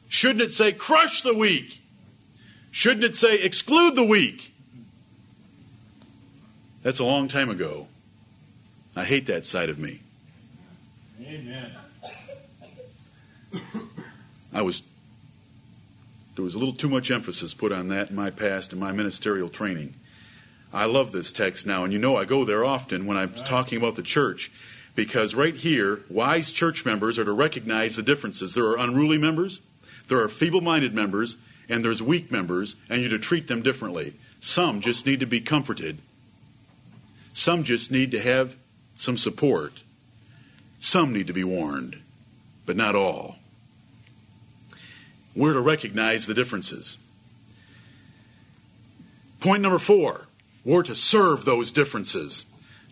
Shouldn't 0.08 0.40
it 0.40 0.50
say 0.50 0.72
crush 0.72 1.22
the 1.22 1.32
weak? 1.32 1.80
Shouldn't 2.72 3.04
it 3.04 3.14
say 3.14 3.36
exclude 3.36 3.94
the 3.94 4.02
weak? 4.02 4.52
That's 6.82 6.98
a 6.98 7.04
long 7.04 7.28
time 7.28 7.48
ago. 7.48 7.86
I 8.96 9.04
hate 9.04 9.26
that 9.26 9.46
side 9.46 9.68
of 9.68 9.78
me. 9.78 10.00
Amen. 11.22 11.70
I 14.52 14.62
was 14.62 14.82
there 16.34 16.44
was 16.44 16.56
a 16.56 16.58
little 16.58 16.74
too 16.74 16.88
much 16.88 17.12
emphasis 17.12 17.54
put 17.54 17.70
on 17.70 17.86
that 17.90 18.10
in 18.10 18.16
my 18.16 18.30
past 18.30 18.72
and 18.72 18.80
my 18.80 18.90
ministerial 18.90 19.48
training. 19.48 19.94
I 20.72 20.86
love 20.86 21.12
this 21.12 21.32
text 21.32 21.68
now, 21.68 21.84
and 21.84 21.92
you 21.92 22.00
know 22.00 22.16
I 22.16 22.24
go 22.24 22.44
there 22.44 22.64
often 22.64 23.06
when 23.06 23.16
I'm 23.16 23.32
right. 23.32 23.46
talking 23.46 23.78
about 23.78 23.94
the 23.94 24.02
church, 24.02 24.50
because 24.96 25.34
right 25.34 25.54
here, 25.54 26.00
wise 26.08 26.50
church 26.50 26.84
members 26.84 27.18
are 27.18 27.24
to 27.24 27.32
recognize 27.32 27.94
the 27.94 28.02
differences. 28.02 28.54
There 28.54 28.64
are 28.64 28.78
unruly 28.78 29.18
members, 29.18 29.60
there 30.08 30.20
are 30.20 30.28
feeble 30.28 30.62
minded 30.62 30.94
members, 30.94 31.36
and 31.68 31.84
there's 31.84 32.02
weak 32.02 32.32
members, 32.32 32.74
and 32.88 33.00
you're 33.00 33.10
to 33.10 33.18
treat 33.18 33.46
them 33.46 33.62
differently. 33.62 34.14
Some 34.40 34.80
just 34.80 35.06
need 35.06 35.20
to 35.20 35.26
be 35.26 35.40
comforted, 35.40 35.98
some 37.34 37.62
just 37.62 37.92
need 37.92 38.10
to 38.12 38.20
have 38.20 38.56
some 38.96 39.18
support, 39.18 39.82
some 40.80 41.12
need 41.12 41.26
to 41.26 41.32
be 41.32 41.44
warned, 41.44 42.00
but 42.64 42.76
not 42.76 42.94
all. 42.94 43.36
We're 45.34 45.52
to 45.52 45.60
recognize 45.60 46.26
the 46.26 46.34
differences. 46.34 46.96
Point 49.40 49.62
number 49.62 49.78
four 49.78 50.22
we're 50.64 50.82
to 50.82 50.94
serve 50.96 51.44
those 51.44 51.70
differences. 51.70 52.44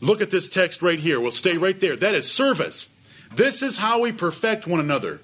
Look 0.05 0.21
at 0.21 0.31
this 0.31 0.51
text 0.51 0.83
right 0.83 0.99
here. 0.99 1.19
We'll 1.19 1.33
stay 1.33 1.57
right 1.57 1.81
there. 1.81 1.97
That 1.97 2.15
is 2.15 2.31
service. 2.31 2.91
This 3.35 3.63
is 3.63 3.79
how 3.79 4.01
we 4.01 4.13
perfect 4.13 4.67
one 4.67 4.79
another. 4.79 5.21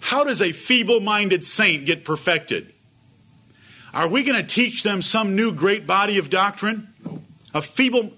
How 0.00 0.24
does 0.24 0.42
a 0.42 0.50
feeble 0.50 0.98
minded 0.98 1.44
saint 1.44 1.86
get 1.86 2.04
perfected? 2.04 2.72
Are 3.94 4.08
we 4.08 4.24
going 4.24 4.44
to 4.44 4.46
teach 4.46 4.82
them 4.82 5.00
some 5.00 5.36
new 5.36 5.52
great 5.52 5.86
body 5.86 6.18
of 6.18 6.28
doctrine? 6.28 6.88
A 7.54 7.62
feeble. 7.62 8.12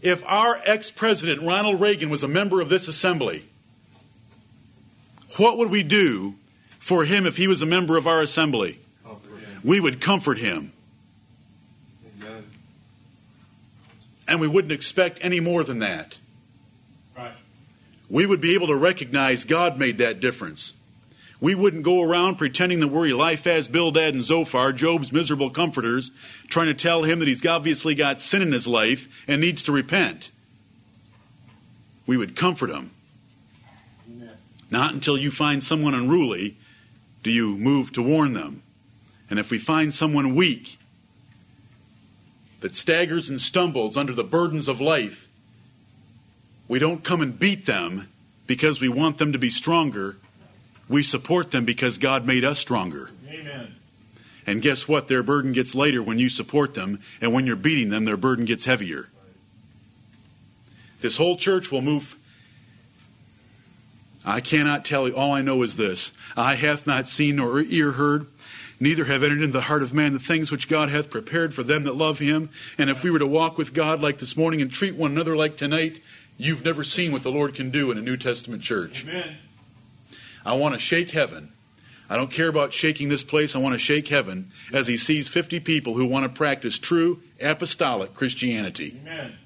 If 0.00 0.24
our 0.24 0.58
ex 0.64 0.90
president, 0.90 1.42
Ronald 1.42 1.78
Reagan, 1.78 2.08
was 2.08 2.22
a 2.22 2.28
member 2.28 2.62
of 2.62 2.70
this 2.70 2.88
assembly, 2.88 3.44
what 5.36 5.58
would 5.58 5.70
we 5.70 5.82
do 5.82 6.34
for 6.78 7.04
him 7.04 7.26
if 7.26 7.36
he 7.36 7.46
was 7.46 7.60
a 7.60 7.66
member 7.66 7.98
of 7.98 8.06
our 8.06 8.22
assembly? 8.22 8.80
We 9.62 9.80
would 9.80 10.00
comfort 10.00 10.38
him. 10.38 10.72
And 14.32 14.40
we 14.40 14.48
wouldn't 14.48 14.72
expect 14.72 15.18
any 15.20 15.40
more 15.40 15.62
than 15.62 15.80
that. 15.80 16.16
Right. 17.14 17.34
We 18.08 18.24
would 18.24 18.40
be 18.40 18.54
able 18.54 18.68
to 18.68 18.74
recognize 18.74 19.44
God 19.44 19.78
made 19.78 19.98
that 19.98 20.20
difference. 20.20 20.72
We 21.38 21.54
wouldn't 21.54 21.82
go 21.82 22.00
around 22.00 22.36
pretending 22.36 22.80
that 22.80 22.88
we're 22.88 23.08
Eliphaz, 23.08 23.68
Bildad, 23.68 24.14
and 24.14 24.24
Zophar, 24.24 24.72
Job's 24.72 25.12
miserable 25.12 25.50
comforters, 25.50 26.12
trying 26.48 26.68
to 26.68 26.74
tell 26.74 27.02
him 27.02 27.18
that 27.18 27.28
he's 27.28 27.44
obviously 27.44 27.94
got 27.94 28.22
sin 28.22 28.40
in 28.40 28.52
his 28.52 28.66
life 28.66 29.06
and 29.28 29.38
needs 29.38 29.62
to 29.64 29.72
repent. 29.72 30.30
We 32.06 32.16
would 32.16 32.34
comfort 32.34 32.70
him. 32.70 32.90
Amen. 34.10 34.30
Not 34.70 34.94
until 34.94 35.18
you 35.18 35.30
find 35.30 35.62
someone 35.62 35.92
unruly 35.92 36.56
do 37.22 37.30
you 37.30 37.58
move 37.58 37.92
to 37.92 38.02
warn 38.02 38.32
them. 38.32 38.62
And 39.28 39.38
if 39.38 39.50
we 39.50 39.58
find 39.58 39.92
someone 39.92 40.34
weak, 40.34 40.78
that 42.62 42.74
staggers 42.74 43.28
and 43.28 43.40
stumbles 43.40 43.96
under 43.96 44.12
the 44.12 44.24
burdens 44.24 44.68
of 44.68 44.80
life, 44.80 45.28
we 46.68 46.78
don't 46.78 47.04
come 47.04 47.20
and 47.20 47.38
beat 47.38 47.66
them 47.66 48.08
because 48.46 48.80
we 48.80 48.88
want 48.88 49.18
them 49.18 49.32
to 49.32 49.38
be 49.38 49.50
stronger. 49.50 50.16
We 50.88 51.02
support 51.02 51.50
them 51.50 51.64
because 51.64 51.98
God 51.98 52.26
made 52.26 52.44
us 52.44 52.58
stronger. 52.58 53.10
Amen. 53.28 53.74
And 54.46 54.62
guess 54.62 54.88
what? 54.88 55.08
Their 55.08 55.22
burden 55.22 55.52
gets 55.52 55.74
lighter 55.74 56.02
when 56.02 56.18
you 56.18 56.28
support 56.28 56.74
them, 56.74 57.00
and 57.20 57.32
when 57.32 57.46
you're 57.46 57.56
beating 57.56 57.90
them, 57.90 58.04
their 58.04 58.16
burden 58.16 58.44
gets 58.44 58.64
heavier. 58.64 59.08
This 61.00 61.16
whole 61.16 61.36
church 61.36 61.70
will 61.70 61.82
move. 61.82 62.16
I 64.24 64.40
cannot 64.40 64.84
tell 64.84 65.08
you. 65.08 65.16
All 65.16 65.32
I 65.32 65.42
know 65.42 65.62
is 65.62 65.76
this 65.76 66.12
eye 66.36 66.54
hath 66.54 66.86
not 66.86 67.08
seen 67.08 67.36
nor 67.36 67.60
ear 67.60 67.92
heard 67.92 68.26
neither 68.82 69.04
have 69.04 69.22
entered 69.22 69.40
into 69.40 69.52
the 69.52 69.62
heart 69.62 69.82
of 69.82 69.94
man 69.94 70.12
the 70.12 70.18
things 70.18 70.50
which 70.50 70.68
God 70.68 70.88
hath 70.88 71.08
prepared 71.08 71.54
for 71.54 71.62
them 71.62 71.84
that 71.84 71.94
love 71.94 72.18
him. 72.18 72.50
And 72.76 72.90
if 72.90 73.04
we 73.04 73.12
were 73.12 73.20
to 73.20 73.26
walk 73.26 73.56
with 73.56 73.72
God 73.72 74.00
like 74.00 74.18
this 74.18 74.36
morning 74.36 74.60
and 74.60 74.70
treat 74.70 74.96
one 74.96 75.12
another 75.12 75.36
like 75.36 75.56
tonight, 75.56 76.00
you've 76.36 76.64
never 76.64 76.82
seen 76.82 77.12
what 77.12 77.22
the 77.22 77.30
Lord 77.30 77.54
can 77.54 77.70
do 77.70 77.92
in 77.92 77.96
a 77.96 78.02
New 78.02 78.16
Testament 78.16 78.62
church. 78.62 79.04
Amen. 79.04 79.36
I 80.44 80.54
want 80.54 80.74
to 80.74 80.80
shake 80.80 81.12
heaven. 81.12 81.52
I 82.10 82.16
don't 82.16 82.30
care 82.30 82.48
about 82.48 82.72
shaking 82.72 83.08
this 83.08 83.22
place. 83.22 83.54
I 83.54 83.60
want 83.60 83.74
to 83.74 83.78
shake 83.78 84.08
heaven 84.08 84.50
as 84.72 84.88
he 84.88 84.96
sees 84.96 85.28
50 85.28 85.60
people 85.60 85.94
who 85.94 86.04
want 86.04 86.24
to 86.24 86.28
practice 86.28 86.76
true 86.76 87.20
apostolic 87.40 88.14
Christianity. 88.14 89.00
Amen. 89.00 89.38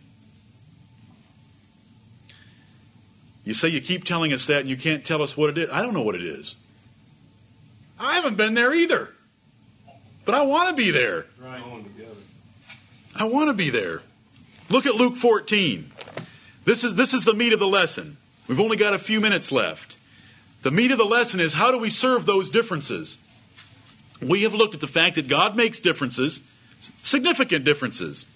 You 3.44 3.53
say 3.53 3.68
you 3.68 3.83
keep 3.83 4.05
telling 4.05 4.33
us 4.33 4.46
that 4.46 4.62
and 4.62 4.70
you 4.70 4.79
can't 4.79 5.05
tell 5.05 5.20
us 5.20 5.37
what 5.37 5.51
it 5.51 5.59
is. 5.59 5.70
I 5.70 5.83
don't 5.83 5.92
know 5.92 6.03
what 6.03 6.14
it 6.14 6.25
is. 6.25 6.57
I 8.01 8.14
haven't 8.14 8.37
been 8.37 8.55
there 8.55 8.75
either. 8.75 9.11
But 10.27 10.35
I 10.35 10.43
want 10.43 10.69
to 10.69 10.75
be 10.75 10.91
there. 10.91 11.25
Right. 11.41 11.62
I 13.15 13.25
want 13.25 13.49
to 13.49 13.55
be 13.55 13.71
there. 13.71 14.03
Look 14.69 14.85
at 14.85 14.97
Luke 14.97 15.17
14. 15.17 15.91
This 16.65 16.85
is, 16.85 16.97
this 16.97 17.15
is 17.15 17.25
the 17.25 17.33
meat 17.33 17.53
of 17.53 17.61
the 17.61 17.67
lesson. 17.67 18.19
We've 18.49 18.61
only 18.61 18.77
got 18.77 18.93
a 18.93 18.99
few 18.99 19.21
minutes 19.21 19.51
left. 19.51 19.97
The 20.62 20.73
meat 20.73 20.91
of 20.91 20.99
the 20.99 21.05
lesson 21.05 21.39
is 21.39 21.55
how 21.55 21.71
do 21.71 21.79
we 21.79 21.91
serve 21.91 22.27
those 22.27 22.51
differences? 22.51 23.17
We 24.21 24.43
have 24.43 24.53
looked 24.53 24.75
at 24.75 24.81
the 24.81 24.89
fact 24.89 25.15
that 25.15 25.29
God 25.29 25.57
makes 25.57 25.79
differences, 25.79 26.41
significant 27.03 27.65
differences. 27.65 28.27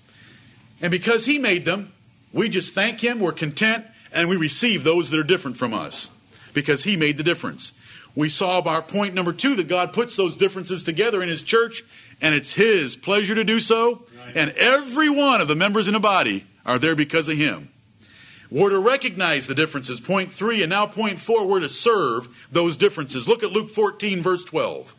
And 0.81 0.92
because 0.92 1.25
He 1.25 1.38
made 1.38 1.64
them, 1.64 1.92
we 2.33 2.48
just 2.48 2.73
thank 2.73 3.00
Him, 3.00 3.19
we're 3.19 3.33
content, 3.33 3.85
and 4.12 4.29
we 4.29 4.37
receive 4.37 4.85
those 4.85 5.10
that 5.10 5.19
are 5.19 5.25
different 5.25 5.56
from 5.56 5.75
us 5.75 6.10
because 6.54 6.85
He 6.85 6.96
made 6.96 7.17
the 7.17 7.25
difference. 7.25 7.73
We 8.15 8.29
saw 8.29 8.58
about 8.58 8.88
point 8.88 9.15
number 9.15 9.33
two 9.33 9.54
that 9.56 9.69
God 9.69 9.92
puts 9.92 10.17
those 10.17 10.37
differences 10.37 10.83
together 10.85 11.23
in 11.23 11.29
His 11.29 11.42
church, 11.42 11.83
and 12.21 12.35
it's 12.35 12.54
His 12.54 12.96
pleasure 12.96 13.35
to 13.35 13.44
do 13.44 13.61
so. 13.61 14.04
Right. 14.25 14.37
And 14.37 14.50
every 14.52 15.08
one 15.08 15.40
of 15.40 15.48
the 15.48 15.54
members 15.54 15.87
in 15.87 15.94
the 15.94 16.00
body 16.00 16.44
are 16.67 16.79
there 16.79 16.96
because 16.96 17.29
of 17.29 17.37
Him. 17.37 17.71
We're 18.50 18.71
to 18.71 18.81
recognize 18.81 19.46
the 19.46 19.54
differences, 19.54 20.00
point 20.00 20.33
three, 20.33 20.63
and 20.63 20.71
now 20.71 20.87
point 20.87 21.21
four, 21.21 21.46
we're 21.46 21.61
to 21.61 21.69
serve 21.69 22.48
those 22.50 22.77
differences. 22.77 23.29
Look 23.29 23.44
at 23.44 23.52
Luke 23.52 23.71
14, 23.71 24.23
verse 24.23 24.44
12. 24.44 24.94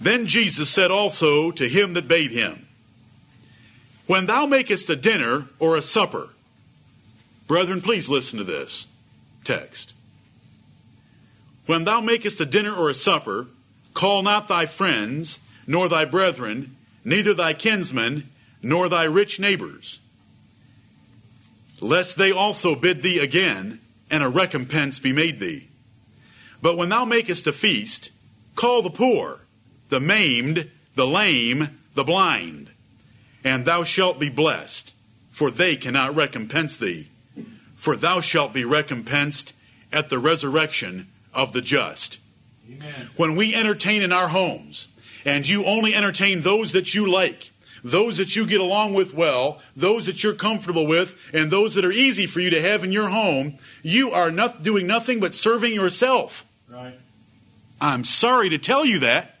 Then 0.00 0.26
Jesus 0.26 0.68
said 0.68 0.90
also 0.90 1.52
to 1.52 1.68
him 1.68 1.94
that 1.94 2.08
bade 2.08 2.32
him, 2.32 2.66
When 4.06 4.26
thou 4.26 4.46
makest 4.46 4.90
a 4.90 4.96
dinner 4.96 5.46
or 5.60 5.76
a 5.76 5.82
supper, 5.82 6.30
brethren, 7.46 7.80
please 7.80 8.08
listen 8.08 8.38
to 8.38 8.44
this 8.44 8.88
text. 9.44 9.94
When 11.66 11.84
thou 11.84 12.00
makest 12.00 12.40
a 12.40 12.46
dinner 12.46 12.74
or 12.74 12.90
a 12.90 12.94
supper, 12.94 13.46
call 13.94 14.22
not 14.22 14.48
thy 14.48 14.66
friends, 14.66 15.40
nor 15.66 15.88
thy 15.88 16.04
brethren, 16.04 16.76
neither 17.04 17.32
thy 17.32 17.54
kinsmen, 17.54 18.28
nor 18.62 18.88
thy 18.88 19.04
rich 19.04 19.38
neighbors, 19.38 19.98
lest 21.80 22.16
they 22.16 22.32
also 22.32 22.74
bid 22.74 23.02
thee 23.02 23.18
again, 23.18 23.80
and 24.10 24.22
a 24.22 24.28
recompense 24.28 24.98
be 24.98 25.12
made 25.12 25.40
thee. 25.40 25.68
But 26.62 26.76
when 26.76 26.88
thou 26.88 27.04
makest 27.04 27.46
a 27.46 27.52
feast, 27.52 28.10
call 28.56 28.82
the 28.82 28.90
poor, 28.90 29.40
the 29.88 30.00
maimed, 30.00 30.70
the 30.94 31.06
lame, 31.06 31.80
the 31.94 32.04
blind, 32.04 32.70
and 33.42 33.64
thou 33.64 33.84
shalt 33.84 34.18
be 34.18 34.30
blessed, 34.30 34.92
for 35.30 35.50
they 35.50 35.76
cannot 35.76 36.14
recompense 36.14 36.76
thee. 36.76 37.08
For 37.74 37.96
thou 37.96 38.20
shalt 38.20 38.54
be 38.54 38.64
recompensed 38.64 39.52
at 39.92 40.08
the 40.08 40.18
resurrection 40.18 41.08
of 41.34 41.52
the 41.52 41.62
just. 41.62 42.18
Amen. 42.68 43.10
When 43.16 43.36
we 43.36 43.54
entertain 43.54 44.02
in 44.02 44.12
our 44.12 44.28
homes, 44.28 44.88
and 45.24 45.48
you 45.48 45.64
only 45.64 45.94
entertain 45.94 46.42
those 46.42 46.72
that 46.72 46.94
you 46.94 47.10
like, 47.10 47.50
those 47.82 48.16
that 48.16 48.34
you 48.34 48.46
get 48.46 48.60
along 48.60 48.94
with 48.94 49.12
well, 49.12 49.60
those 49.76 50.06
that 50.06 50.22
you're 50.22 50.34
comfortable 50.34 50.86
with, 50.86 51.16
and 51.32 51.50
those 51.50 51.74
that 51.74 51.84
are 51.84 51.92
easy 51.92 52.26
for 52.26 52.40
you 52.40 52.50
to 52.50 52.62
have 52.62 52.82
in 52.82 52.92
your 52.92 53.08
home, 53.08 53.58
you 53.82 54.10
are 54.10 54.30
not 54.30 54.62
doing 54.62 54.86
nothing 54.86 55.20
but 55.20 55.34
serving 55.34 55.74
yourself. 55.74 56.46
Right. 56.68 56.98
I'm 57.80 58.04
sorry 58.04 58.48
to 58.48 58.58
tell 58.58 58.84
you 58.84 59.00
that. 59.00 59.36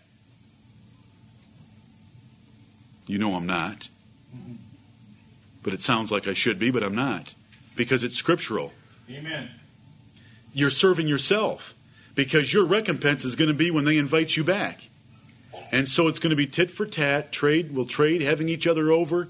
You 3.06 3.18
know 3.18 3.34
I'm 3.34 3.46
not. 3.46 3.88
Mm-hmm. 4.34 4.54
But 5.62 5.72
it 5.72 5.82
sounds 5.82 6.12
like 6.12 6.26
I 6.26 6.34
should 6.34 6.58
be, 6.58 6.70
but 6.70 6.82
I'm 6.82 6.94
not. 6.94 7.34
Because 7.76 8.04
it's 8.04 8.16
scriptural. 8.16 8.72
Amen. 9.10 9.50
You're 10.52 10.70
serving 10.70 11.08
yourself. 11.08 11.73
Because 12.14 12.52
your 12.52 12.64
recompense 12.64 13.24
is 13.24 13.36
going 13.36 13.48
to 13.48 13.54
be 13.54 13.70
when 13.70 13.84
they 13.84 13.98
invite 13.98 14.36
you 14.36 14.44
back. 14.44 14.88
And 15.72 15.88
so 15.88 16.08
it's 16.08 16.18
going 16.18 16.30
to 16.30 16.36
be 16.36 16.46
tit 16.46 16.70
for 16.70 16.86
tat, 16.86 17.32
trade 17.32 17.74
will 17.74 17.86
trade, 17.86 18.22
having 18.22 18.48
each 18.48 18.66
other 18.66 18.92
over. 18.92 19.28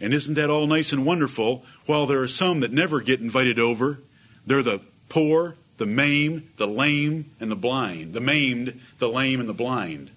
And 0.00 0.14
isn't 0.14 0.34
that 0.34 0.50
all 0.50 0.66
nice 0.66 0.92
and 0.92 1.04
wonderful? 1.04 1.64
While 1.86 2.06
there 2.06 2.22
are 2.22 2.28
some 2.28 2.60
that 2.60 2.72
never 2.72 3.00
get 3.00 3.20
invited 3.20 3.58
over, 3.58 3.98
they're 4.46 4.62
the 4.62 4.80
poor, 5.08 5.56
the 5.76 5.86
maimed, 5.86 6.48
the 6.56 6.66
lame, 6.66 7.30
and 7.40 7.50
the 7.50 7.56
blind. 7.56 8.14
The 8.14 8.20
maimed, 8.20 8.80
the 8.98 9.08
lame, 9.08 9.40
and 9.40 9.48
the 9.48 9.54
blind. 9.54 10.10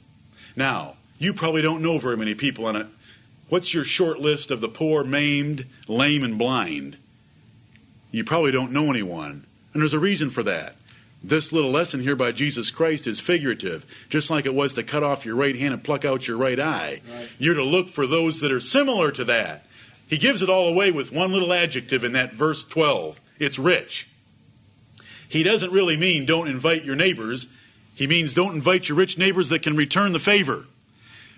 Now, 0.56 0.96
you 1.18 1.34
probably 1.34 1.62
don't 1.62 1.82
know 1.82 2.00
very 2.00 2.18
many 2.18 2.36
people 2.36 2.68
in 2.70 2.76
it. 2.76 2.88
What's 3.50 3.74
your 3.74 3.84
short 3.84 4.20
list 4.20 4.52
of 4.52 4.62
the 4.62 4.70
poor, 4.70 5.04
maimed, 5.04 5.66
lame, 5.88 6.24
and 6.24 6.38
blind? 6.38 6.98
You 8.12 8.24
probably 8.24 8.52
don't 8.52 8.72
know 8.72 8.90
anyone. 8.90 9.46
And 9.74 9.82
there's 9.82 9.94
a 9.94 10.00
reason 10.00 10.30
for 10.30 10.44
that. 10.44 10.76
This 11.24 11.54
little 11.54 11.72
lesson 11.72 12.02
here 12.02 12.18
by 12.18 12.34
Jesus 12.34 12.70
Christ 12.70 13.08
is 13.08 13.22
figurative, 13.22 13.86
just 14.10 14.30
like 14.30 14.46
it 14.46 14.54
was 14.54 14.74
to 14.74 14.84
cut 14.84 15.04
off 15.04 15.26
your 15.26 15.38
right 15.38 15.56
hand 15.56 15.74
and 15.74 15.84
pluck 15.84 16.04
out 16.04 16.28
your 16.28 16.36
right 16.36 16.60
eye. 16.60 17.02
Right. 17.10 17.30
You're 17.40 17.56
to 17.56 17.64
look 17.64 17.88
for 17.88 18.06
those 18.06 18.42
that 18.42 18.52
are 18.52 18.60
similar 18.60 19.10
to 19.12 19.24
that. 19.26 19.66
He 20.08 20.18
gives 20.18 20.42
it 20.42 20.50
all 20.50 20.68
away 20.68 20.92
with 20.92 21.14
one 21.14 21.32
little 21.32 21.54
adjective 21.54 22.04
in 22.04 22.12
that 22.12 22.34
verse 22.34 22.64
12 22.64 23.22
it's 23.40 23.58
rich. 23.58 24.08
He 25.28 25.44
doesn't 25.44 25.72
really 25.72 25.98
mean 25.98 26.26
don't 26.26 26.48
invite 26.48 26.86
your 26.86 26.96
neighbors, 26.96 27.48
he 27.96 28.08
means 28.08 28.34
don't 28.34 28.56
invite 28.56 28.90
your 28.90 28.98
rich 28.98 29.18
neighbors 29.18 29.50
that 29.50 29.64
can 29.64 29.76
return 29.76 30.14
the 30.14 30.20
favor. 30.20 30.66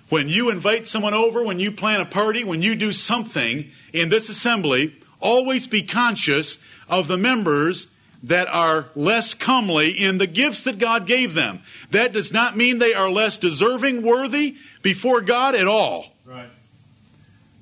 When 0.10 0.30
you 0.30 0.50
invite 0.50 0.88
someone 0.88 1.14
over, 1.14 1.44
when 1.44 1.60
you 1.60 1.72
plan 1.72 2.02
a 2.02 2.06
party, 2.06 2.44
when 2.44 2.62
you 2.62 2.76
do 2.76 2.92
something 2.92 3.72
in 3.92 4.10
this 4.10 4.30
assembly, 4.30 4.96
always 5.20 5.68
be 5.68 5.82
conscious 5.82 6.60
of 6.88 7.08
the 7.08 7.18
members 7.18 7.88
that 8.24 8.48
are 8.48 8.88
less 8.96 9.34
comely 9.34 9.92
in 9.92 10.18
the 10.18 10.28
gifts 10.28 10.64
that 10.64 10.80
God 10.80 11.06
gave 11.06 11.34
them. 11.34 11.62
That 11.92 12.14
does 12.14 12.34
not 12.34 12.58
mean 12.58 12.80
they 12.80 12.94
are 12.94 13.10
less 13.10 13.38
deserving, 13.38 14.02
worthy 14.02 14.56
before 14.82 15.22
God 15.22 15.56
at 15.56 15.68
all. 15.68 16.14
Right. 16.26 16.50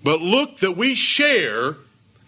But 0.03 0.21
look 0.21 0.59
that 0.59 0.77
we 0.77 0.95
share 0.95 1.77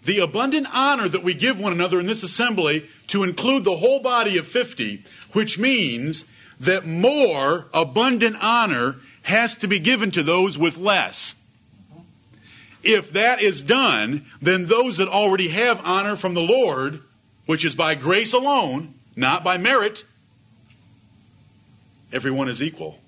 the 0.04 0.20
abundant 0.20 0.68
honor 0.72 1.08
that 1.08 1.22
we 1.22 1.34
give 1.34 1.58
one 1.58 1.72
another 1.72 2.00
in 2.00 2.06
this 2.06 2.22
assembly 2.22 2.88
to 3.08 3.24
include 3.24 3.64
the 3.64 3.76
whole 3.76 4.00
body 4.00 4.38
of 4.38 4.46
50, 4.46 5.04
which 5.32 5.58
means 5.58 6.24
that 6.60 6.86
more 6.86 7.66
abundant 7.74 8.36
honor 8.40 8.96
has 9.22 9.56
to 9.56 9.66
be 9.66 9.78
given 9.78 10.10
to 10.12 10.22
those 10.22 10.56
with 10.56 10.78
less. 10.78 11.34
If 12.82 13.12
that 13.12 13.42
is 13.42 13.62
done, 13.62 14.26
then 14.40 14.66
those 14.66 14.98
that 14.98 15.08
already 15.08 15.48
have 15.48 15.80
honor 15.82 16.14
from 16.14 16.34
the 16.34 16.40
Lord, 16.40 17.02
which 17.46 17.64
is 17.64 17.74
by 17.74 17.94
grace 17.94 18.32
alone, 18.32 18.94
not 19.14 19.42
by 19.42 19.56
merit, 19.56 20.04
everyone 22.12 22.48
is 22.48 22.62
equal. 22.62 22.98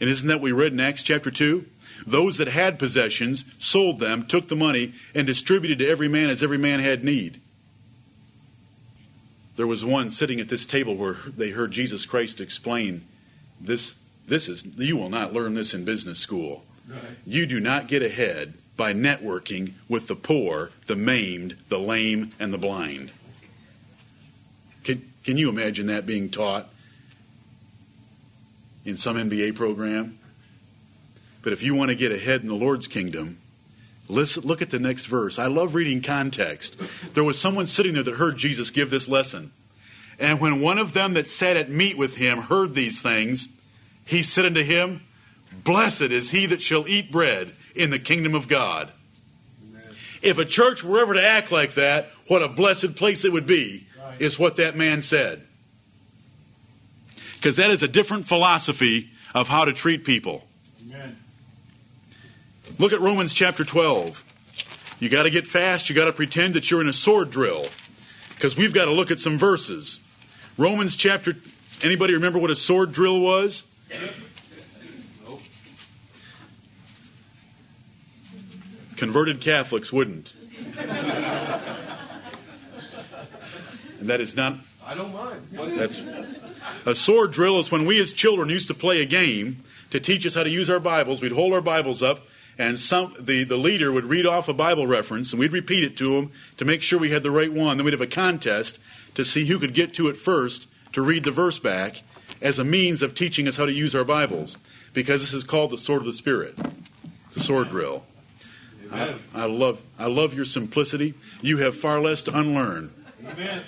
And 0.00 0.10
isn't 0.10 0.26
that 0.28 0.36
what 0.36 0.42
we 0.42 0.52
read 0.52 0.72
in 0.72 0.80
Acts 0.80 1.02
chapter 1.02 1.30
2? 1.30 1.64
Those 2.06 2.36
that 2.36 2.48
had 2.48 2.78
possessions 2.78 3.44
sold 3.58 4.00
them, 4.00 4.26
took 4.26 4.48
the 4.48 4.56
money, 4.56 4.92
and 5.14 5.26
distributed 5.26 5.78
to 5.78 5.88
every 5.88 6.08
man 6.08 6.28
as 6.28 6.42
every 6.42 6.58
man 6.58 6.80
had 6.80 7.04
need. 7.04 7.40
There 9.56 9.66
was 9.66 9.84
one 9.84 10.10
sitting 10.10 10.40
at 10.40 10.48
this 10.48 10.66
table 10.66 10.96
where 10.96 11.16
they 11.28 11.50
heard 11.50 11.70
Jesus 11.70 12.06
Christ 12.06 12.40
explain 12.40 13.06
this 13.60 13.94
this 14.26 14.48
is 14.48 14.64
you 14.76 14.96
will 14.96 15.10
not 15.10 15.32
learn 15.32 15.54
this 15.54 15.74
in 15.74 15.84
business 15.84 16.18
school. 16.18 16.64
Right. 16.88 17.00
You 17.26 17.46
do 17.46 17.60
not 17.60 17.88
get 17.88 18.02
ahead 18.02 18.54
by 18.76 18.92
networking 18.92 19.72
with 19.88 20.08
the 20.08 20.16
poor, 20.16 20.70
the 20.86 20.96
maimed, 20.96 21.56
the 21.68 21.78
lame, 21.78 22.32
and 22.38 22.52
the 22.52 22.58
blind. 22.58 23.12
Can, 24.82 25.10
can 25.24 25.38
you 25.38 25.48
imagine 25.48 25.86
that 25.86 26.06
being 26.06 26.28
taught 26.28 26.68
in 28.84 28.96
some 28.96 29.16
MBA 29.16 29.54
program? 29.54 30.18
But 31.42 31.52
if 31.52 31.62
you 31.62 31.74
want 31.74 31.90
to 31.90 31.94
get 31.94 32.10
ahead 32.10 32.42
in 32.42 32.48
the 32.48 32.54
Lord's 32.54 32.88
kingdom, 32.88 33.38
listen, 34.08 34.42
look 34.42 34.60
at 34.60 34.70
the 34.70 34.78
next 34.78 35.06
verse. 35.06 35.38
I 35.38 35.46
love 35.46 35.74
reading 35.74 36.02
context. 36.02 36.76
There 37.14 37.24
was 37.24 37.38
someone 37.38 37.66
sitting 37.66 37.94
there 37.94 38.02
that 38.02 38.14
heard 38.14 38.36
Jesus 38.36 38.70
give 38.70 38.90
this 38.90 39.08
lesson. 39.08 39.52
And 40.18 40.40
when 40.40 40.60
one 40.60 40.78
of 40.78 40.94
them 40.94 41.14
that 41.14 41.28
sat 41.28 41.56
at 41.56 41.70
meat 41.70 41.96
with 41.96 42.16
him 42.16 42.38
heard 42.38 42.74
these 42.74 43.00
things, 43.00 43.48
he 44.04 44.22
said 44.22 44.44
unto 44.44 44.62
him, 44.62 45.02
Blessed 45.52 46.02
is 46.02 46.30
he 46.30 46.46
that 46.46 46.62
shall 46.62 46.88
eat 46.88 47.12
bread 47.12 47.52
in 47.74 47.90
the 47.90 47.98
kingdom 47.98 48.34
of 48.34 48.48
God. 48.48 48.90
If 50.22 50.38
a 50.38 50.44
church 50.44 50.82
were 50.82 51.00
ever 51.00 51.14
to 51.14 51.24
act 51.24 51.52
like 51.52 51.74
that, 51.74 52.10
what 52.28 52.42
a 52.42 52.48
blessed 52.48 52.94
place 52.94 53.24
it 53.24 53.32
would 53.32 53.46
be, 53.46 53.86
Right. 53.98 54.20
is 54.20 54.38
what 54.38 54.56
that 54.56 54.76
man 54.76 55.02
said. 55.02 55.46
Because 57.34 57.56
that 57.56 57.70
is 57.70 57.82
a 57.82 57.88
different 57.88 58.26
philosophy 58.26 59.10
of 59.34 59.48
how 59.48 59.66
to 59.66 59.72
treat 59.72 60.04
people. 60.04 60.46
Amen. 60.88 61.18
Look 62.78 62.92
at 62.92 63.00
Romans 63.00 63.34
chapter 63.34 63.64
12. 63.64 64.24
You 64.98 65.10
got 65.10 65.24
to 65.24 65.30
get 65.30 65.44
fast, 65.44 65.90
you 65.90 65.94
got 65.94 66.06
to 66.06 66.12
pretend 66.12 66.54
that 66.54 66.70
you're 66.70 66.80
in 66.80 66.88
a 66.88 66.92
sword 66.92 67.30
drill. 67.30 67.66
Because 68.30 68.56
we've 68.56 68.72
got 68.72 68.86
to 68.86 68.92
look 68.92 69.10
at 69.10 69.20
some 69.20 69.38
verses. 69.38 70.00
Romans 70.56 70.96
chapter 70.96 71.34
anybody 71.82 72.14
remember 72.14 72.38
what 72.38 72.50
a 72.50 72.56
sword 72.56 72.92
drill 72.92 73.20
was? 73.20 73.64
Converted 79.04 79.42
Catholics 79.42 79.92
wouldn't. 79.92 80.32
and 84.00 84.08
that 84.08 84.22
is 84.22 84.34
not 84.34 84.56
I 84.86 84.94
don't 84.94 85.12
mind. 85.12 85.46
What 85.50 85.68
is 85.68 85.76
that's 85.76 86.02
a 86.86 86.94
sword 86.94 87.32
drill 87.32 87.58
is 87.58 87.70
when 87.70 87.84
we 87.84 88.00
as 88.00 88.14
children 88.14 88.48
used 88.48 88.68
to 88.68 88.74
play 88.74 89.02
a 89.02 89.04
game 89.04 89.62
to 89.90 90.00
teach 90.00 90.24
us 90.24 90.32
how 90.32 90.42
to 90.42 90.48
use 90.48 90.70
our 90.70 90.80
Bibles. 90.80 91.20
We'd 91.20 91.32
hold 91.32 91.52
our 91.52 91.60
Bibles 91.60 92.02
up, 92.02 92.22
and 92.56 92.78
some 92.78 93.14
the, 93.20 93.44
the 93.44 93.58
leader 93.58 93.92
would 93.92 94.06
read 94.06 94.24
off 94.24 94.48
a 94.48 94.54
Bible 94.54 94.86
reference, 94.86 95.34
and 95.34 95.40
we'd 95.40 95.52
repeat 95.52 95.84
it 95.84 95.98
to 95.98 96.14
him 96.14 96.32
to 96.56 96.64
make 96.64 96.80
sure 96.80 96.98
we 96.98 97.10
had 97.10 97.22
the 97.22 97.30
right 97.30 97.52
one. 97.52 97.76
Then 97.76 97.84
we'd 97.84 97.92
have 97.92 98.00
a 98.00 98.06
contest 98.06 98.78
to 99.16 99.24
see 99.26 99.44
who 99.44 99.58
could 99.58 99.74
get 99.74 99.92
to 99.94 100.08
it 100.08 100.16
first 100.16 100.66
to 100.94 101.02
read 101.02 101.24
the 101.24 101.30
verse 101.30 101.58
back 101.58 102.04
as 102.40 102.58
a 102.58 102.64
means 102.64 103.02
of 103.02 103.14
teaching 103.14 103.46
us 103.46 103.56
how 103.56 103.66
to 103.66 103.72
use 103.72 103.94
our 103.94 104.02
Bibles. 104.02 104.56
Because 104.94 105.20
this 105.20 105.34
is 105.34 105.44
called 105.44 105.72
the 105.72 105.76
sword 105.76 106.00
of 106.00 106.06
the 106.06 106.14
Spirit, 106.14 106.56
the 107.32 107.40
sword 107.40 107.68
drill. 107.68 108.04
I, 108.92 109.14
I 109.34 109.46
love 109.46 109.82
I 109.98 110.06
love 110.06 110.34
your 110.34 110.44
simplicity. 110.44 111.14
You 111.40 111.58
have 111.58 111.76
far 111.76 112.00
less 112.00 112.22
to 112.24 112.38
unlearn. 112.38 112.92
Amen. 113.26 113.62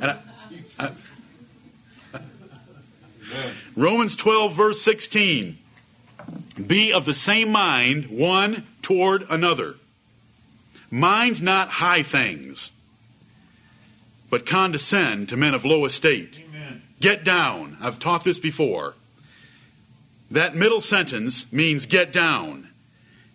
I, 0.00 0.18
I, 0.78 0.90
Amen. 3.32 3.52
Romans 3.74 4.16
12, 4.16 4.54
verse 4.54 4.80
16. 4.82 5.58
Be 6.64 6.92
of 6.92 7.04
the 7.04 7.14
same 7.14 7.50
mind 7.50 8.06
one 8.06 8.66
toward 8.82 9.26
another. 9.28 9.74
Mind 10.90 11.42
not 11.42 11.68
high 11.68 12.02
things, 12.02 12.72
but 14.30 14.46
condescend 14.46 15.28
to 15.28 15.36
men 15.36 15.54
of 15.54 15.64
low 15.64 15.84
estate. 15.84 16.42
Amen. 16.48 16.82
Get 17.00 17.24
down. 17.24 17.76
I've 17.80 17.98
taught 17.98 18.24
this 18.24 18.38
before. 18.38 18.94
That 20.30 20.56
middle 20.56 20.80
sentence 20.80 21.52
means 21.52 21.86
get 21.86 22.12
down. 22.12 22.68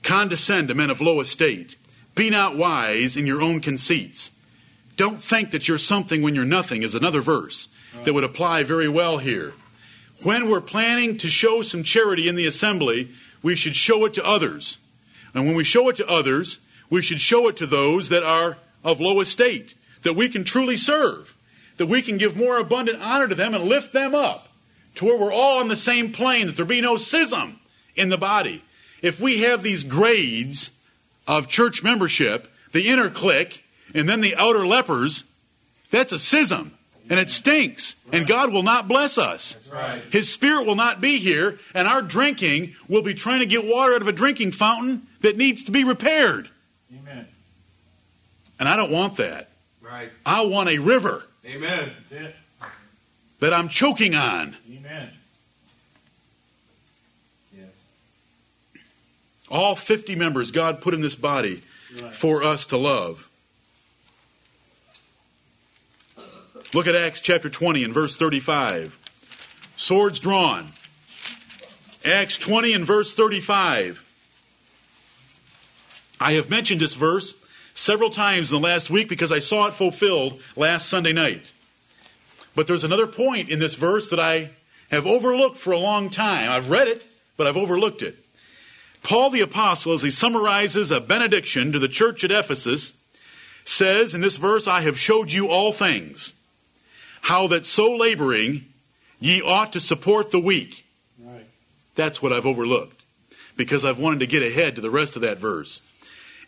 Condescend 0.04 0.68
to 0.68 0.76
men 0.76 0.90
of 0.90 1.02
low 1.02 1.20
estate. 1.20 1.76
Be 2.16 2.30
not 2.30 2.58
wise 2.58 3.16
in 3.16 3.28
your 3.28 3.42
own 3.42 3.62
conceits. 3.62 4.32
Don't 4.98 5.22
think 5.22 5.52
that 5.52 5.68
you're 5.68 5.78
something 5.78 6.22
when 6.22 6.36
you're 6.36 6.46
nothing, 6.46 6.84
is 6.84 6.96
another 6.96 7.22
verse. 7.22 7.70
that 8.04 8.14
would 8.14 8.24
apply 8.24 8.64
very 8.64 8.88
well 8.88 9.18
here. 9.18 9.54
When 10.24 10.50
we're 10.50 10.62
planning 10.62 11.18
to 11.18 11.30
show 11.30 11.62
some 11.62 11.84
charity 11.84 12.28
in 12.28 12.36
the 12.36 12.46
assembly, 12.46 13.10
we 13.42 13.56
should 13.56 13.76
show 13.76 14.06
it 14.06 14.14
to 14.16 14.26
others. 14.26 14.78
And 15.34 15.46
when 15.46 15.56
we 15.56 15.64
show 15.64 15.90
it 15.90 15.96
to 15.98 16.08
others, 16.08 16.60
we 16.90 17.02
should 17.02 17.22
show 17.22 17.48
it 17.48 17.56
to 17.58 17.66
those 17.66 18.10
that 18.10 18.24
are 18.24 18.58
of 18.84 19.00
low 19.00 19.20
estate, 19.20 19.76
that 20.04 20.16
we 20.16 20.30
can 20.30 20.44
truly 20.44 20.78
serve, 20.78 21.36
that 21.78 21.88
we 21.88 22.02
can 22.02 22.18
give 22.18 22.36
more 22.36 22.58
abundant 22.58 23.02
honor 23.02 23.28
to 23.28 23.36
them 23.36 23.54
and 23.54 23.64
lift 23.64 23.94
them 23.94 24.14
up 24.14 24.50
to 24.96 25.06
where 25.06 25.18
we're 25.18 25.34
all 25.34 25.60
on 25.60 25.70
the 25.70 25.76
same 25.76 26.12
plane, 26.12 26.48
that 26.48 26.56
there 26.56 26.66
be 26.66 26.82
no 26.82 26.98
schism 26.98 27.60
in 27.96 28.10
the 28.10 28.18
body. 28.18 28.64
If 29.02 29.20
we 29.20 29.42
have 29.42 29.64
these 29.64 29.84
grades 29.84 30.72
of 31.28 31.48
church 31.48 31.84
membership, 31.84 32.48
the 32.72 32.88
inner 32.88 33.10
clique, 33.10 33.64
and 33.94 34.08
then 34.08 34.22
the 34.22 34.36
outer 34.36 34.66
lepers, 34.66 35.24
that's 35.90 36.12
a 36.12 36.20
schism. 36.20 36.78
And 37.10 37.20
it 37.20 37.30
stinks. 37.30 37.96
And 38.12 38.26
God 38.26 38.54
will 38.54 38.64
not 38.64 38.88
bless 38.88 39.18
us. 39.18 39.58
right. 39.72 40.02
His 40.12 40.32
Spirit 40.32 40.66
will 40.66 40.76
not 40.76 41.02
be 41.02 41.18
here, 41.18 41.60
and 41.74 41.88
our 41.88 42.02
drinking 42.02 42.76
will 42.88 43.02
be 43.02 43.14
trying 43.14 43.40
to 43.40 43.46
get 43.46 43.66
water 43.66 43.96
out 43.96 44.02
of 44.02 44.08
a 44.08 44.14
drinking 44.14 44.54
fountain 44.54 45.08
that 45.22 45.36
needs 45.36 45.64
to 45.66 45.72
be 45.72 45.84
repaired. 45.84 46.50
Amen. 46.96 47.28
And 48.60 48.70
I 48.70 48.76
don't 48.78 48.92
want 48.92 49.18
that. 49.18 49.50
Right. 49.82 50.10
I 50.26 50.42
want 50.42 50.70
a 50.70 50.78
river 50.78 51.26
Amen. 51.46 51.92
That 53.40 53.54
I'm 53.54 53.70
choking 53.70 54.14
on. 54.14 54.56
Amen. 54.70 55.10
Yes. 57.58 57.68
All 59.52 59.76
50 59.76 60.16
members 60.16 60.50
God 60.50 60.82
put 60.82 60.94
in 60.94 61.02
this 61.02 61.16
body 61.16 61.62
Right. 62.02 62.14
for 62.14 62.42
us 62.42 62.66
to 62.68 62.78
love. 62.78 63.28
Look 66.74 66.88
at 66.88 66.96
Acts 66.96 67.20
chapter 67.20 67.50
20 67.50 67.84
and 67.84 67.94
verse 67.94 68.16
35. 68.16 68.98
Swords 69.76 70.20
drawn. 70.20 70.72
Acts 72.06 72.38
20 72.38 72.72
and 72.74 72.86
verse 72.86 73.12
35. 73.12 74.06
I 76.22 76.34
have 76.34 76.50
mentioned 76.50 76.80
this 76.80 76.96
verse 76.96 77.34
several 77.74 78.10
times 78.10 78.52
in 78.52 78.62
the 78.62 78.66
last 78.66 78.90
week 78.90 79.10
because 79.10 79.32
I 79.34 79.40
saw 79.40 79.68
it 79.68 79.74
fulfilled 79.74 80.40
last 80.56 80.88
Sunday 80.88 81.12
night. 81.12 81.52
But 82.56 82.68
there's 82.68 82.84
another 82.86 83.08
point 83.08 83.50
in 83.50 83.60
this 83.60 83.76
verse 83.76 84.10
that 84.10 84.20
I 84.20 84.52
have 84.92 85.06
overlooked 85.06 85.58
for 85.58 85.74
a 85.74 85.78
long 85.80 86.10
time. 86.10 86.50
I've 86.50 86.70
read 86.70 86.88
it, 86.88 87.06
but 87.38 87.48
I've 87.48 87.58
overlooked 87.58 88.02
it. 88.02 88.18
Paul 89.04 89.32
the 89.32 89.42
Apostle, 89.42 89.94
as 89.94 90.04
he 90.04 90.12
summarizes 90.12 90.92
a 90.92 91.02
benediction 91.02 91.72
to 91.72 91.80
the 91.80 91.88
church 91.88 92.24
at 92.24 92.32
Ephesus, 92.32 92.94
says 93.64 94.14
in 94.14 94.22
this 94.22 94.38
verse, 94.38 94.68
I 94.68 94.82
have 94.82 95.00
showed 95.00 95.32
you 95.32 95.48
all 95.48 95.72
things, 95.72 96.34
how 97.22 97.48
that 97.48 97.66
so 97.66 97.96
laboring 97.96 98.66
ye 99.20 99.42
ought 99.42 99.74
to 99.74 99.80
support 99.80 100.32
the 100.32 100.40
weak. 100.40 100.86
Right. 101.20 101.48
That's 101.96 102.22
what 102.22 102.34
I've 102.34 102.46
overlooked 102.46 103.04
because 103.56 103.86
I've 103.86 104.00
wanted 104.00 104.20
to 104.22 104.28
get 104.28 104.44
ahead 104.44 104.76
to 104.76 104.82
the 104.82 104.90
rest 104.90 105.16
of 105.16 105.22
that 105.22 105.38
verse. 105.38 105.82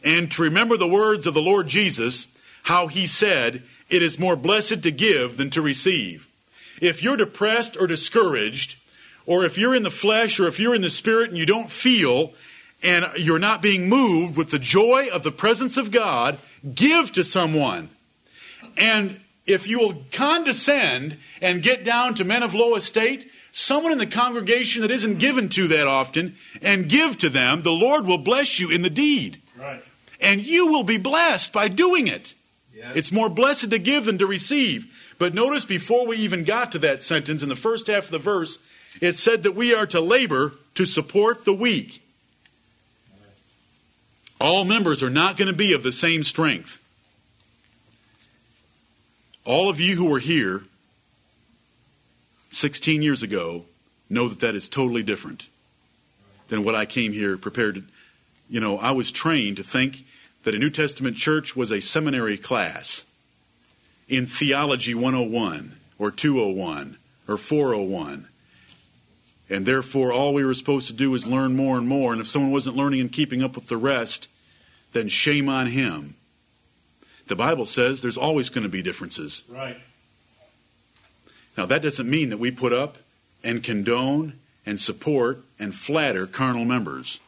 And 0.04 0.32
to 0.32 0.42
remember 0.42 0.78
the 0.78 0.88
words 0.88 1.28
of 1.28 1.34
the 1.34 1.42
Lord 1.42 1.68
Jesus, 1.68 2.28
how 2.64 2.88
he 2.88 3.08
said, 3.08 3.64
It 3.90 4.02
is 4.02 4.20
more 4.20 4.36
blessed 4.36 4.84
to 4.84 4.92
give 4.92 5.38
than 5.38 5.50
to 5.52 5.62
receive. 5.62 6.28
If 6.82 7.04
you're 7.04 7.18
depressed 7.18 7.78
or 7.80 7.88
discouraged, 7.88 8.78
or 9.26 9.46
if 9.46 9.58
you're 9.58 9.76
in 9.76 9.84
the 9.84 9.92
flesh 9.92 10.40
or 10.40 10.48
if 10.48 10.60
you're 10.60 10.76
in 10.76 10.82
the 10.82 10.90
spirit 10.90 11.30
and 11.30 11.38
you 11.38 11.46
don't 11.46 11.70
feel 11.70 12.34
and 12.82 13.06
you're 13.18 13.40
not 13.40 13.62
being 13.62 13.88
moved 13.88 14.36
with 14.36 14.50
the 14.50 14.60
joy 14.60 15.08
of 15.12 15.24
the 15.24 15.32
presence 15.32 15.78
of 15.78 15.92
God, 15.92 16.38
give 16.74 17.12
to 17.14 17.24
someone. 17.24 17.90
And 18.78 19.20
if 19.46 19.68
you 19.68 19.80
will 19.80 20.04
condescend 20.12 21.18
and 21.42 21.62
get 21.62 21.84
down 21.84 22.16
to 22.16 22.24
men 22.24 22.44
of 22.44 22.54
low 22.54 22.76
estate, 22.76 23.30
someone 23.52 23.92
in 23.92 23.98
the 23.98 24.08
congregation 24.08 24.82
that 24.82 24.92
isn't 24.92 25.20
given 25.20 25.48
to 25.50 25.68
that 25.70 25.88
often, 25.88 26.36
and 26.62 26.90
give 26.90 27.18
to 27.20 27.30
them, 27.30 27.62
the 27.62 27.72
Lord 27.72 28.06
will 28.06 28.18
bless 28.18 28.60
you 28.60 28.70
in 28.70 28.82
the 28.82 28.90
deed. 28.90 29.42
Right. 29.58 29.84
And 30.20 30.42
you 30.42 30.68
will 30.68 30.84
be 30.84 30.98
blessed 30.98 31.54
by 31.54 31.68
doing 31.68 32.08
it. 32.08 32.34
Yes. 32.74 32.96
It's 32.96 33.12
more 33.12 33.30
blessed 33.30 33.70
to 33.70 33.80
give 33.80 34.06
than 34.06 34.18
to 34.18 34.26
receive. 34.26 35.14
But 35.18 35.34
notice 35.34 35.66
before 35.66 36.08
we 36.08 36.18
even 36.18 36.44
got 36.44 36.72
to 36.72 36.80
that 36.80 37.04
sentence, 37.04 37.44
in 37.44 37.50
the 37.50 37.56
first 37.56 37.88
half 37.88 38.06
of 38.06 38.12
the 38.12 38.20
verse, 38.20 38.58
it 39.02 39.16
said 39.16 39.44
that 39.44 39.56
we 39.56 39.74
are 39.74 39.88
to 39.88 40.00
labor 40.00 40.54
to 40.76 40.86
support 40.86 41.46
the 41.46 41.54
weak. 41.54 42.02
All 44.40 44.66
members 44.66 45.02
are 45.02 45.10
not 45.10 45.38
going 45.38 45.48
to 45.48 45.54
be 45.54 45.74
of 45.74 45.84
the 45.84 45.92
same 45.92 46.24
strength. 46.24 46.82
All 49.46 49.70
of 49.70 49.80
you 49.80 49.96
who 49.96 50.10
were 50.10 50.20
here 50.20 50.64
16 52.50 53.02
years 53.02 53.24
ago 53.24 53.66
know 54.10 54.28
that 54.28 54.40
that 54.40 54.56
is 54.56 54.70
totally 54.70 55.04
different 55.04 55.48
than 56.48 56.64
what 56.64 56.76
I 56.76 56.86
came 56.86 57.14
here 57.14 57.38
prepared 57.38 57.76
to. 57.76 57.84
You 58.50 58.60
know, 58.60 58.78
I 58.78 58.92
was 58.92 59.12
trained 59.12 59.58
to 59.58 59.64
think 59.64 60.06
that 60.44 60.54
a 60.54 60.60
New 60.60 60.70
Testament 60.70 61.18
church 61.18 61.56
was 61.56 61.72
a 61.72 61.80
seminary 61.80 62.38
class 62.38 63.06
in 64.08 64.28
Theology 64.28 64.94
101 64.94 65.78
or 65.98 66.12
201 66.12 66.98
or 67.28 67.38
401. 67.38 68.28
And 69.50 69.66
therefore, 69.66 70.14
all 70.14 70.34
we 70.34 70.46
were 70.46 70.54
supposed 70.54 70.88
to 70.88 70.94
do 70.94 71.12
was 71.12 71.28
learn 71.28 71.56
more 71.56 71.78
and 71.78 71.88
more. 71.88 72.12
And 72.12 72.22
if 72.22 72.28
someone 72.28 72.52
wasn't 72.52 72.78
learning 72.78 73.02
and 73.02 73.12
keeping 73.12 73.44
up 73.44 73.56
with 73.56 73.68
the 73.68 73.78
rest, 73.78 74.30
then 74.94 75.10
shame 75.10 75.50
on 75.50 75.68
him. 75.68 76.16
The 77.28 77.36
Bible 77.36 77.66
says 77.66 78.02
there's 78.02 78.18
always 78.18 78.50
going 78.50 78.64
to 78.64 78.70
be 78.70 78.82
differences. 78.82 79.44
Right. 79.50 79.78
Now, 81.58 81.66
that 81.66 81.82
doesn't 81.82 82.10
mean 82.10 82.30
that 82.30 82.38
we 82.38 82.52
put 82.52 82.74
up 82.74 82.98
and 83.44 83.64
condone 83.64 84.40
and 84.66 84.80
support 84.80 85.44
and 85.60 85.76
flatter 85.76 86.26
carnal 86.26 86.66
members. 86.66 87.20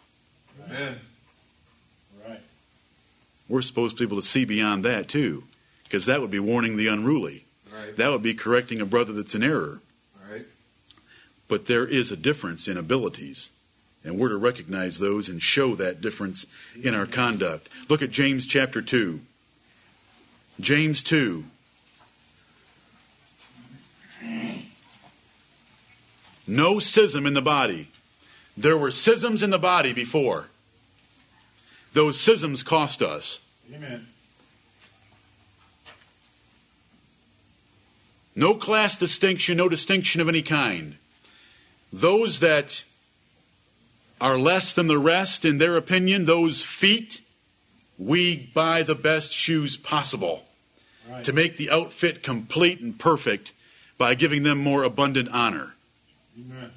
Amen. 0.65 0.99
Right. 2.27 2.41
We're 3.47 3.61
supposed 3.61 3.97
to 3.97 4.07
be 4.07 4.09
able 4.09 4.21
to 4.21 4.27
see 4.27 4.45
beyond 4.45 4.83
that, 4.85 5.07
too, 5.07 5.43
because 5.83 6.05
that 6.07 6.21
would 6.21 6.31
be 6.31 6.39
warning 6.39 6.77
the 6.77 6.87
unruly. 6.87 7.45
Right. 7.71 7.95
That 7.97 8.11
would 8.11 8.23
be 8.23 8.33
correcting 8.33 8.81
a 8.81 8.85
brother 8.85 9.13
that's 9.13 9.35
in 9.35 9.43
error. 9.43 9.81
But 11.47 11.67
there 11.67 11.85
is 11.85 12.11
a 12.11 12.17
difference 12.17 12.67
in 12.67 12.77
abilities, 12.77 13.51
and 14.03 14.17
we're 14.17 14.29
to 14.29 14.37
recognize 14.37 14.97
those 14.97 15.29
and 15.29 15.41
show 15.41 15.75
that 15.75 16.01
difference 16.01 16.47
in 16.81 16.95
our 16.95 17.05
conduct. 17.05 17.69
Look 17.87 18.01
at 18.01 18.09
James 18.09 18.47
chapter 18.47 18.81
2. 18.81 19.19
James 20.59 21.03
2. 21.03 21.43
No 26.47 26.79
schism 26.79 27.25
in 27.25 27.33
the 27.33 27.41
body. 27.41 27.89
There 28.57 28.77
were 28.77 28.91
schisms 28.91 29.43
in 29.43 29.49
the 29.49 29.59
body 29.59 29.93
before. 29.93 30.47
Those 31.93 32.19
schisms 32.19 32.63
cost 32.63 33.01
us. 33.01 33.39
Amen. 33.73 34.07
No 38.35 38.53
class 38.53 38.97
distinction, 38.97 39.57
no 39.57 39.69
distinction 39.69 40.21
of 40.21 40.27
any 40.27 40.41
kind. 40.41 40.97
Those 41.91 42.39
that 42.39 42.83
are 44.19 44.37
less 44.37 44.73
than 44.73 44.87
the 44.87 44.97
rest 44.97 45.45
in 45.45 45.57
their 45.57 45.77
opinion, 45.77 46.25
those 46.25 46.61
feet, 46.63 47.21
we 47.97 48.35
buy 48.53 48.83
the 48.83 48.95
best 48.95 49.31
shoes 49.31 49.77
possible 49.77 50.43
Right. 51.07 51.23
to 51.23 51.33
make 51.33 51.57
the 51.57 51.69
outfit 51.69 52.23
complete 52.23 52.79
and 52.79 52.97
perfect 52.97 53.51
by 53.97 54.15
giving 54.15 54.41
them 54.43 54.57
more 54.57 54.81
abundant 54.83 55.29
honor. 55.31 55.75
Amen. 56.37 56.71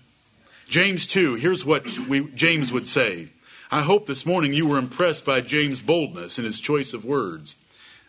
James 0.68 1.06
2, 1.06 1.36
here's 1.36 1.64
what 1.64 1.86
we, 2.00 2.28
James 2.34 2.70
would 2.70 2.86
say. 2.86 3.28
I 3.70 3.80
hope 3.82 4.06
this 4.06 4.26
morning 4.26 4.52
you 4.52 4.66
were 4.66 4.76
impressed 4.78 5.24
by 5.24 5.40
James' 5.40 5.80
boldness 5.80 6.38
in 6.38 6.44
his 6.44 6.60
choice 6.60 6.92
of 6.92 7.06
words. 7.06 7.56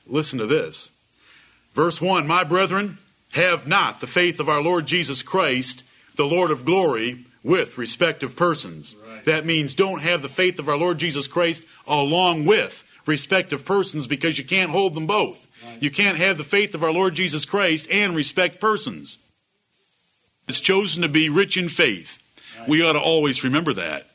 Listen 0.05 0.39
to 0.39 0.45
this. 0.45 0.89
Verse 1.73 2.01
1 2.01 2.27
My 2.27 2.43
brethren, 2.43 2.97
have 3.33 3.65
not 3.67 4.01
the 4.01 4.07
faith 4.07 4.39
of 4.39 4.49
our 4.49 4.61
Lord 4.61 4.85
Jesus 4.87 5.23
Christ, 5.23 5.83
the 6.20 6.26
Lord 6.26 6.51
of 6.51 6.65
glory, 6.65 7.26
with 7.43 7.78
respect 7.78 8.24
of 8.24 8.36
persons. 8.36 8.93
Right. 9.09 9.24
That 9.24 9.45
means 9.45 9.74
don't 9.74 10.01
have 10.01 10.22
the 10.22 10.28
faith 10.28 10.59
of 10.59 10.67
our 10.67 10.76
Lord 10.76 10.97
Jesus 10.97 11.30
Christ 11.30 11.63
along 11.88 12.45
with 12.45 12.86
respect 13.05 13.53
of 13.53 13.63
persons 13.63 14.05
because 14.05 14.38
you 14.38 14.43
can't 14.43 14.70
hold 14.70 14.93
them 14.93 15.07
both. 15.07 15.47
Right. 15.65 15.82
You 15.82 15.91
can't 15.91 16.17
have 16.17 16.38
the 16.38 16.43
faith 16.43 16.76
of 16.76 16.84
our 16.84 16.91
Lord 16.91 17.15
Jesus 17.15 17.45
Christ 17.45 17.88
and 17.89 18.17
respect 18.17 18.59
persons. 18.59 19.17
It's 20.49 20.59
chosen 20.59 21.03
to 21.03 21.07
be 21.07 21.30
rich 21.30 21.55
in 21.55 21.70
faith. 21.70 22.22
We 22.67 22.84
ought 22.84 22.93
to 22.93 22.99
always 22.99 23.43
remember 23.45 23.72
that. 23.74 24.05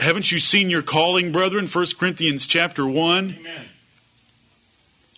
Haven't 0.00 0.32
you 0.32 0.40
seen 0.40 0.68
your 0.68 0.82
calling, 0.82 1.30
brethren? 1.30 1.68
1 1.68 1.86
Corinthians 1.96 2.48
chapter 2.48 2.84
1. 2.84 3.36
Amen. 3.38 3.68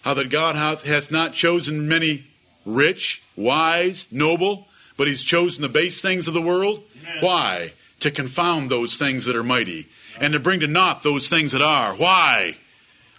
How 0.03 0.12
that 0.12 0.28
God 0.28 0.57
hath 0.84 1.11
not 1.11 1.32
chosen 1.32 1.88
many 1.88 2.24
rich, 2.66 3.22
wise, 3.36 4.07
noble, 4.11 4.66
but 5.01 5.09
he's 5.09 5.22
chosen 5.22 5.62
the 5.62 5.68
base 5.70 6.03
things 6.03 6.28
of 6.28 6.34
the 6.34 6.42
world. 6.42 6.84
Amen. 7.03 7.24
Why? 7.24 7.72
To 8.01 8.11
confound 8.11 8.70
those 8.70 8.96
things 8.96 9.24
that 9.24 9.34
are 9.34 9.42
mighty, 9.42 9.86
and 10.20 10.34
to 10.34 10.38
bring 10.38 10.61
to 10.61 10.66
naught 10.66 11.03
those 11.03 11.26
things 11.26 11.53
that 11.53 11.62
are. 11.62 11.94
Why? 11.94 12.59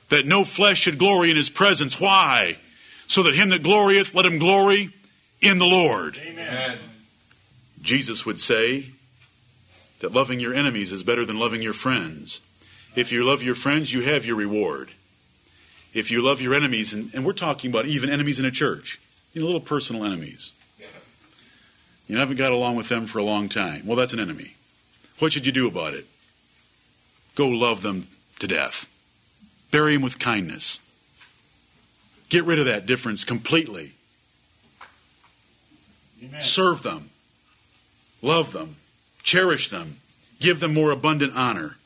That 0.10 0.28
no 0.28 0.44
flesh 0.44 0.82
should 0.82 1.00
glory 1.00 1.32
in 1.32 1.38
his 1.38 1.50
presence. 1.50 2.00
Why? 2.00 2.58
So 3.08 3.24
that 3.24 3.34
him 3.34 3.50
that 3.50 3.64
glorieth, 3.64 4.14
let 4.14 4.28
him 4.28 4.38
glory 4.38 4.92
in 5.42 5.58
the 5.58 5.66
Lord. 5.66 6.20
Amen. 6.24 6.78
Jesus 7.82 8.28
would 8.28 8.40
say 8.40 8.92
that 10.02 10.12
loving 10.12 10.40
your 10.40 10.54
enemies 10.54 10.92
is 10.92 11.02
better 11.02 11.26
than 11.26 11.40
loving 11.40 11.64
your 11.64 11.74
friends. 11.74 12.42
If 12.96 13.12
you 13.12 13.24
love 13.24 13.42
your 13.42 13.56
friends, 13.56 13.92
you 13.92 14.02
have 14.02 14.24
your 14.24 14.36
reward. 14.36 14.92
If 15.96 16.12
you 16.12 16.22
love 16.22 16.42
your 16.42 16.54
enemies, 16.54 16.94
and, 16.94 17.12
and 17.16 17.26
we're 17.26 17.34
talking 17.34 17.72
about 17.72 17.88
even 17.88 18.12
enemies 18.12 18.38
in 18.38 18.46
a 18.46 18.52
church, 18.52 19.02
you 19.34 19.42
know, 19.42 19.48
little 19.48 19.62
personal 19.62 20.06
enemies. 20.06 20.52
You 22.12 22.18
haven't 22.18 22.36
got 22.36 22.52
along 22.52 22.76
with 22.76 22.90
them 22.90 23.06
for 23.06 23.20
a 23.20 23.24
long 23.24 23.48
time. 23.48 23.84
Well, 23.86 23.96
that's 23.96 24.12
an 24.12 24.20
enemy. 24.20 24.56
What 25.20 25.32
should 25.32 25.46
you 25.46 25.54
do 25.54 25.66
about 25.66 25.94
it? 25.94 26.06
Go 27.36 27.48
love 27.48 27.84
them 27.84 28.10
to 28.40 28.48
death. 28.48 28.92
Bury 29.72 29.94
them 29.94 30.02
with 30.02 30.20
kindness. 30.20 30.82
Get 32.28 32.44
rid 32.44 32.60
of 32.60 32.66
that 32.66 32.86
difference 32.86 33.24
completely. 33.24 33.94
Amen. 36.22 36.42
Serve 36.42 36.84
them. 36.84 37.12
Love 38.22 38.52
them. 38.52 38.76
Cherish 39.24 39.70
them. 39.70 39.96
Give 40.42 40.60
them 40.60 40.74
more 40.74 40.92
abundant 40.92 41.32
honor. 41.34 41.78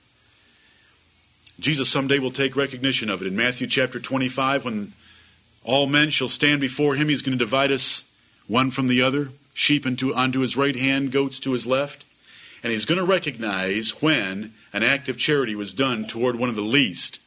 Jesus 1.60 1.88
someday 1.88 2.18
will 2.18 2.32
take 2.32 2.56
recognition 2.56 3.12
of 3.12 3.22
it. 3.22 3.28
In 3.28 3.36
Matthew 3.36 3.68
chapter 3.68 4.00
25, 4.00 4.66
when 4.66 4.94
all 5.64 5.86
men 5.86 6.10
shall 6.10 6.30
stand 6.30 6.62
before 6.62 6.96
him, 6.96 7.10
he's 7.10 7.22
going 7.22 7.38
to 7.38 7.46
divide 7.46 7.72
us 7.72 8.04
one 8.48 8.72
from 8.72 8.88
the 8.88 9.04
other, 9.04 9.30
sheep 9.56 9.86
into, 9.88 10.14
onto 10.14 10.42
his 10.42 10.56
right 10.56 10.76
hand, 10.76 11.12
goats 11.12 11.40
to 11.40 11.54
his 11.54 11.66
left. 11.66 12.06
And 12.62 12.72
he's 12.72 12.86
going 12.86 13.00
to 13.00 13.06
recognize 13.06 14.02
when 14.02 14.54
an 14.74 14.84
act 14.84 15.10
of 15.10 15.18
charity 15.18 15.56
was 15.56 15.74
done 15.74 16.06
toward 16.06 16.36
one 16.36 16.50
of 16.50 16.56
the 16.56 16.62
least 16.62 17.20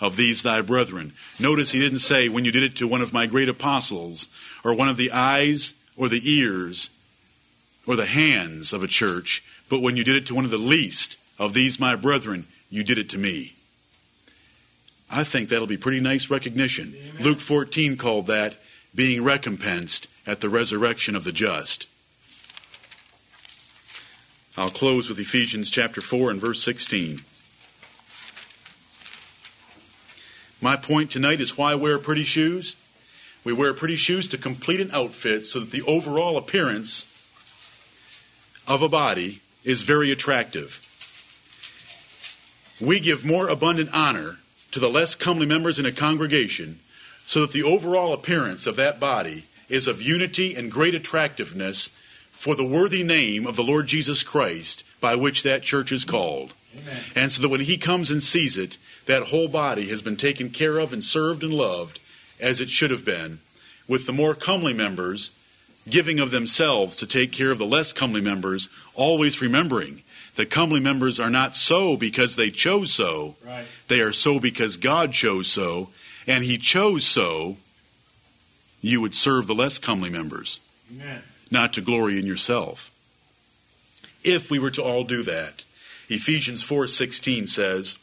of 0.00 0.16
these 0.16 0.42
thy 0.42 0.60
brethren. 0.60 1.12
Notice 1.38 1.72
he 1.72 1.80
didn't 1.80 2.00
say, 2.00 2.28
when 2.28 2.44
you 2.44 2.52
did 2.52 2.62
it 2.62 2.76
to 2.76 2.88
one 2.88 3.00
of 3.00 3.12
my 3.12 3.26
great 3.26 3.48
apostles, 3.48 4.26
or 4.64 4.74
one 4.74 4.88
of 4.88 4.96
the 4.96 5.12
eyes, 5.12 5.74
or 5.96 6.08
the 6.08 6.22
ears, 6.24 6.90
or 7.86 7.94
the 7.96 8.06
hands 8.06 8.72
of 8.72 8.82
a 8.82 8.88
church, 8.88 9.44
but 9.68 9.80
when 9.80 9.96
you 9.96 10.04
did 10.04 10.16
it 10.16 10.26
to 10.26 10.34
one 10.34 10.44
of 10.44 10.50
the 10.50 10.58
least 10.58 11.16
of 11.38 11.54
these 11.54 11.78
my 11.78 11.94
brethren, 11.94 12.46
you 12.68 12.82
did 12.82 12.98
it 12.98 13.08
to 13.10 13.18
me. 13.18 13.54
I 15.10 15.24
think 15.24 15.48
that'll 15.48 15.66
be 15.66 15.76
pretty 15.76 16.00
nice 16.00 16.30
recognition. 16.30 16.94
Amen. 16.96 17.22
Luke 17.22 17.40
14 17.40 17.96
called 17.96 18.26
that 18.26 18.56
being 18.94 19.22
recompensed 19.22 20.08
at 20.26 20.40
the 20.40 20.48
resurrection 20.48 21.16
of 21.16 21.24
the 21.24 21.32
just. 21.32 21.86
I'll 24.56 24.68
close 24.68 25.08
with 25.08 25.18
Ephesians 25.18 25.70
chapter 25.70 26.00
4 26.00 26.30
and 26.32 26.40
verse 26.40 26.62
16. 26.62 27.22
My 30.60 30.76
point 30.76 31.10
tonight 31.10 31.40
is 31.40 31.56
why 31.56 31.74
wear 31.74 31.98
pretty 31.98 32.24
shoes? 32.24 32.76
We 33.44 33.52
wear 33.54 33.72
pretty 33.72 33.96
shoes 33.96 34.28
to 34.28 34.38
complete 34.38 34.80
an 34.80 34.90
outfit 34.92 35.46
so 35.46 35.60
that 35.60 35.70
the 35.70 35.82
overall 35.82 36.36
appearance 36.36 37.06
of 38.66 38.82
a 38.82 38.88
body 38.88 39.40
is 39.64 39.82
very 39.82 40.10
attractive. 40.10 40.86
We 42.80 43.00
give 43.00 43.24
more 43.24 43.48
abundant 43.48 43.90
honor 43.92 44.38
to 44.72 44.80
the 44.80 44.90
less 44.90 45.14
comely 45.14 45.46
members 45.46 45.78
in 45.78 45.86
a 45.86 45.92
congregation 45.92 46.80
so 47.26 47.40
that 47.42 47.52
the 47.52 47.62
overall 47.62 48.12
appearance 48.12 48.66
of 48.66 48.76
that 48.76 49.00
body 49.00 49.44
is 49.70 49.86
of 49.86 50.02
unity 50.02 50.54
and 50.54 50.70
great 50.70 50.94
attractiveness 50.94 51.90
for 52.30 52.54
the 52.54 52.64
worthy 52.64 53.02
name 53.02 53.46
of 53.46 53.56
the 53.56 53.62
Lord 53.64 53.86
Jesus 53.86 54.22
Christ 54.22 54.84
by 55.00 55.14
which 55.14 55.42
that 55.42 55.62
church 55.62 55.92
is 55.92 56.04
called. 56.04 56.52
Amen. 56.76 57.00
And 57.16 57.32
so 57.32 57.42
that 57.42 57.48
when 57.48 57.60
he 57.60 57.76
comes 57.76 58.10
and 58.10 58.22
sees 58.22 58.56
it, 58.56 58.76
that 59.06 59.24
whole 59.24 59.48
body 59.48 59.88
has 59.88 60.02
been 60.02 60.16
taken 60.16 60.50
care 60.50 60.78
of 60.78 60.92
and 60.92 61.04
served 61.04 61.42
and 61.42 61.54
loved 61.54 62.00
as 62.38 62.60
it 62.60 62.70
should 62.70 62.90
have 62.90 63.04
been, 63.04 63.40
with 63.88 64.06
the 64.06 64.12
more 64.12 64.34
comely 64.34 64.72
members 64.72 65.32
giving 65.88 66.20
of 66.20 66.30
themselves 66.30 66.96
to 66.96 67.06
take 67.06 67.32
care 67.32 67.50
of 67.50 67.58
the 67.58 67.66
less 67.66 67.92
comely 67.92 68.20
members, 68.20 68.68
always 68.94 69.40
remembering 69.40 70.02
that 70.36 70.50
comely 70.50 70.80
members 70.80 71.18
are 71.18 71.30
not 71.30 71.56
so 71.56 71.96
because 71.96 72.36
they 72.36 72.50
chose 72.50 72.92
so, 72.92 73.36
Right. 73.44 73.66
they 73.88 74.00
are 74.00 74.12
so 74.12 74.38
because 74.38 74.76
God 74.76 75.12
chose 75.12 75.48
so, 75.48 75.90
and 76.26 76.44
he 76.44 76.56
chose 76.56 77.04
so 77.04 77.56
you 78.80 79.00
would 79.00 79.14
serve 79.14 79.46
the 79.46 79.54
less 79.54 79.78
comely 79.78 80.10
members 80.10 80.60
Amen. 80.90 81.22
not 81.50 81.72
to 81.74 81.80
glory 81.80 82.18
in 82.18 82.26
yourself. 82.26 82.90
If 84.22 84.50
we 84.50 84.58
were 84.58 84.70
to 84.72 84.82
all 84.82 85.04
do 85.04 85.22
that, 85.22 85.64
Ephesians 86.08 86.62
4:16 86.62 87.46
says, 87.46 87.96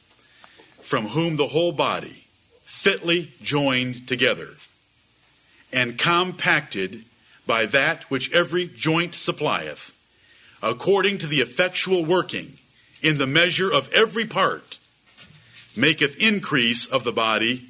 "From 0.82 1.10
whom 1.10 1.36
the 1.36 1.48
whole 1.48 1.72
body, 1.72 2.24
fitly 2.66 3.34
joined 3.42 4.08
together 4.08 4.58
and 5.74 5.98
compacted 5.98 7.04
by 7.46 7.66
that 7.66 8.10
which 8.10 8.32
every 8.32 8.68
joint 8.68 9.16
supplieth, 9.16 9.94
according 10.62 11.18
to 11.18 11.28
the 11.28 11.42
effectual 11.42 12.06
working 12.06 12.60
in 13.02 13.18
the 13.18 13.28
measure 13.28 13.72
of 13.72 13.92
every 13.92 14.26
part, 14.26 14.78
maketh 15.76 16.18
increase 16.18 16.86
of 16.86 17.04
the 17.04 17.12
body 17.12 17.68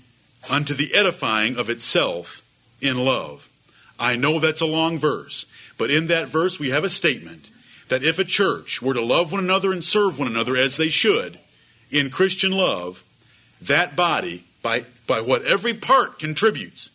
unto 0.49 0.74
the 0.74 0.93
edifying 0.93 1.58
of 1.58 1.70
itself 1.70 2.41
in 2.82 2.98
love." 2.98 3.50
I 4.00 4.16
know 4.16 4.40
that's 4.40 4.62
a 4.62 4.66
long 4.66 5.00
verse, 5.00 5.46
but 5.78 5.90
in 5.90 6.08
that 6.08 6.28
verse 6.28 6.60
we 6.60 6.70
have 6.70 6.84
a 6.84 6.90
statement 6.90 7.50
that 7.88 8.04
if 8.04 8.20
a 8.20 8.24
church 8.24 8.82
were 8.82 8.94
to 8.94 9.02
love 9.02 9.32
one 9.32 9.44
another 9.44 9.72
and 9.72 9.84
serve 9.84 10.20
one 10.20 10.28
another 10.28 10.58
as 10.58 10.78
they 10.78 10.90
should 10.90 11.40
in 11.90 12.10
Christian 12.10 12.52
love, 12.52 13.04
that 13.62 13.96
body, 13.96 14.44
by, 14.62 14.84
by 15.08 15.22
what 15.22 15.44
every 15.46 15.74
part 15.74 16.20
contributes, 16.20 16.92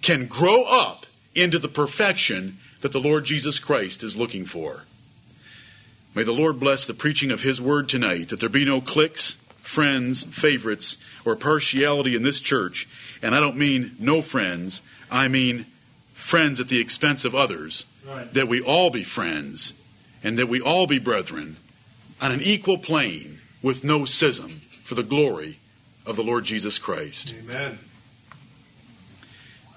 can 0.00 0.26
grow 0.26 0.62
up 0.62 1.06
into 1.34 1.58
the 1.58 1.68
perfection 1.68 2.58
that 2.80 2.92
the 2.92 3.00
Lord 3.00 3.24
Jesus 3.24 3.58
Christ 3.58 4.02
is 4.02 4.16
looking 4.16 4.46
for. 4.46 4.84
May 6.14 6.22
the 6.22 6.32
Lord 6.32 6.58
bless 6.58 6.86
the 6.86 6.94
preaching 6.94 7.30
of 7.30 7.42
His 7.42 7.60
word 7.60 7.88
tonight, 7.88 8.30
that 8.30 8.40
there 8.40 8.48
be 8.48 8.64
no 8.64 8.80
cliques, 8.80 9.36
friends, 9.70 10.24
favorites, 10.24 10.98
or 11.24 11.36
partiality 11.36 12.16
in 12.16 12.24
this 12.24 12.40
church. 12.40 12.88
And 13.22 13.36
I 13.36 13.40
don't 13.40 13.56
mean 13.56 13.94
no 14.00 14.20
friends, 14.20 14.82
I 15.10 15.28
mean 15.28 15.66
friends 16.12 16.58
at 16.58 16.66
the 16.68 16.80
expense 16.80 17.24
of 17.24 17.36
others. 17.36 17.86
Right. 18.04 18.32
That 18.34 18.48
we 18.48 18.60
all 18.60 18.90
be 18.90 19.04
friends 19.04 19.74
and 20.24 20.36
that 20.38 20.48
we 20.48 20.60
all 20.60 20.88
be 20.88 20.98
brethren 20.98 21.56
on 22.20 22.32
an 22.32 22.40
equal 22.40 22.78
plane 22.78 23.38
with 23.62 23.84
no 23.84 24.04
schism 24.04 24.62
for 24.82 24.96
the 24.96 25.02
glory 25.04 25.58
of 26.04 26.16
the 26.16 26.24
Lord 26.24 26.44
Jesus 26.44 26.78
Christ. 26.78 27.32
Amen. 27.38 27.78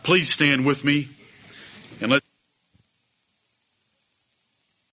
Please 0.02 0.30
stand 0.30 0.66
with 0.66 0.84
me 0.84 1.10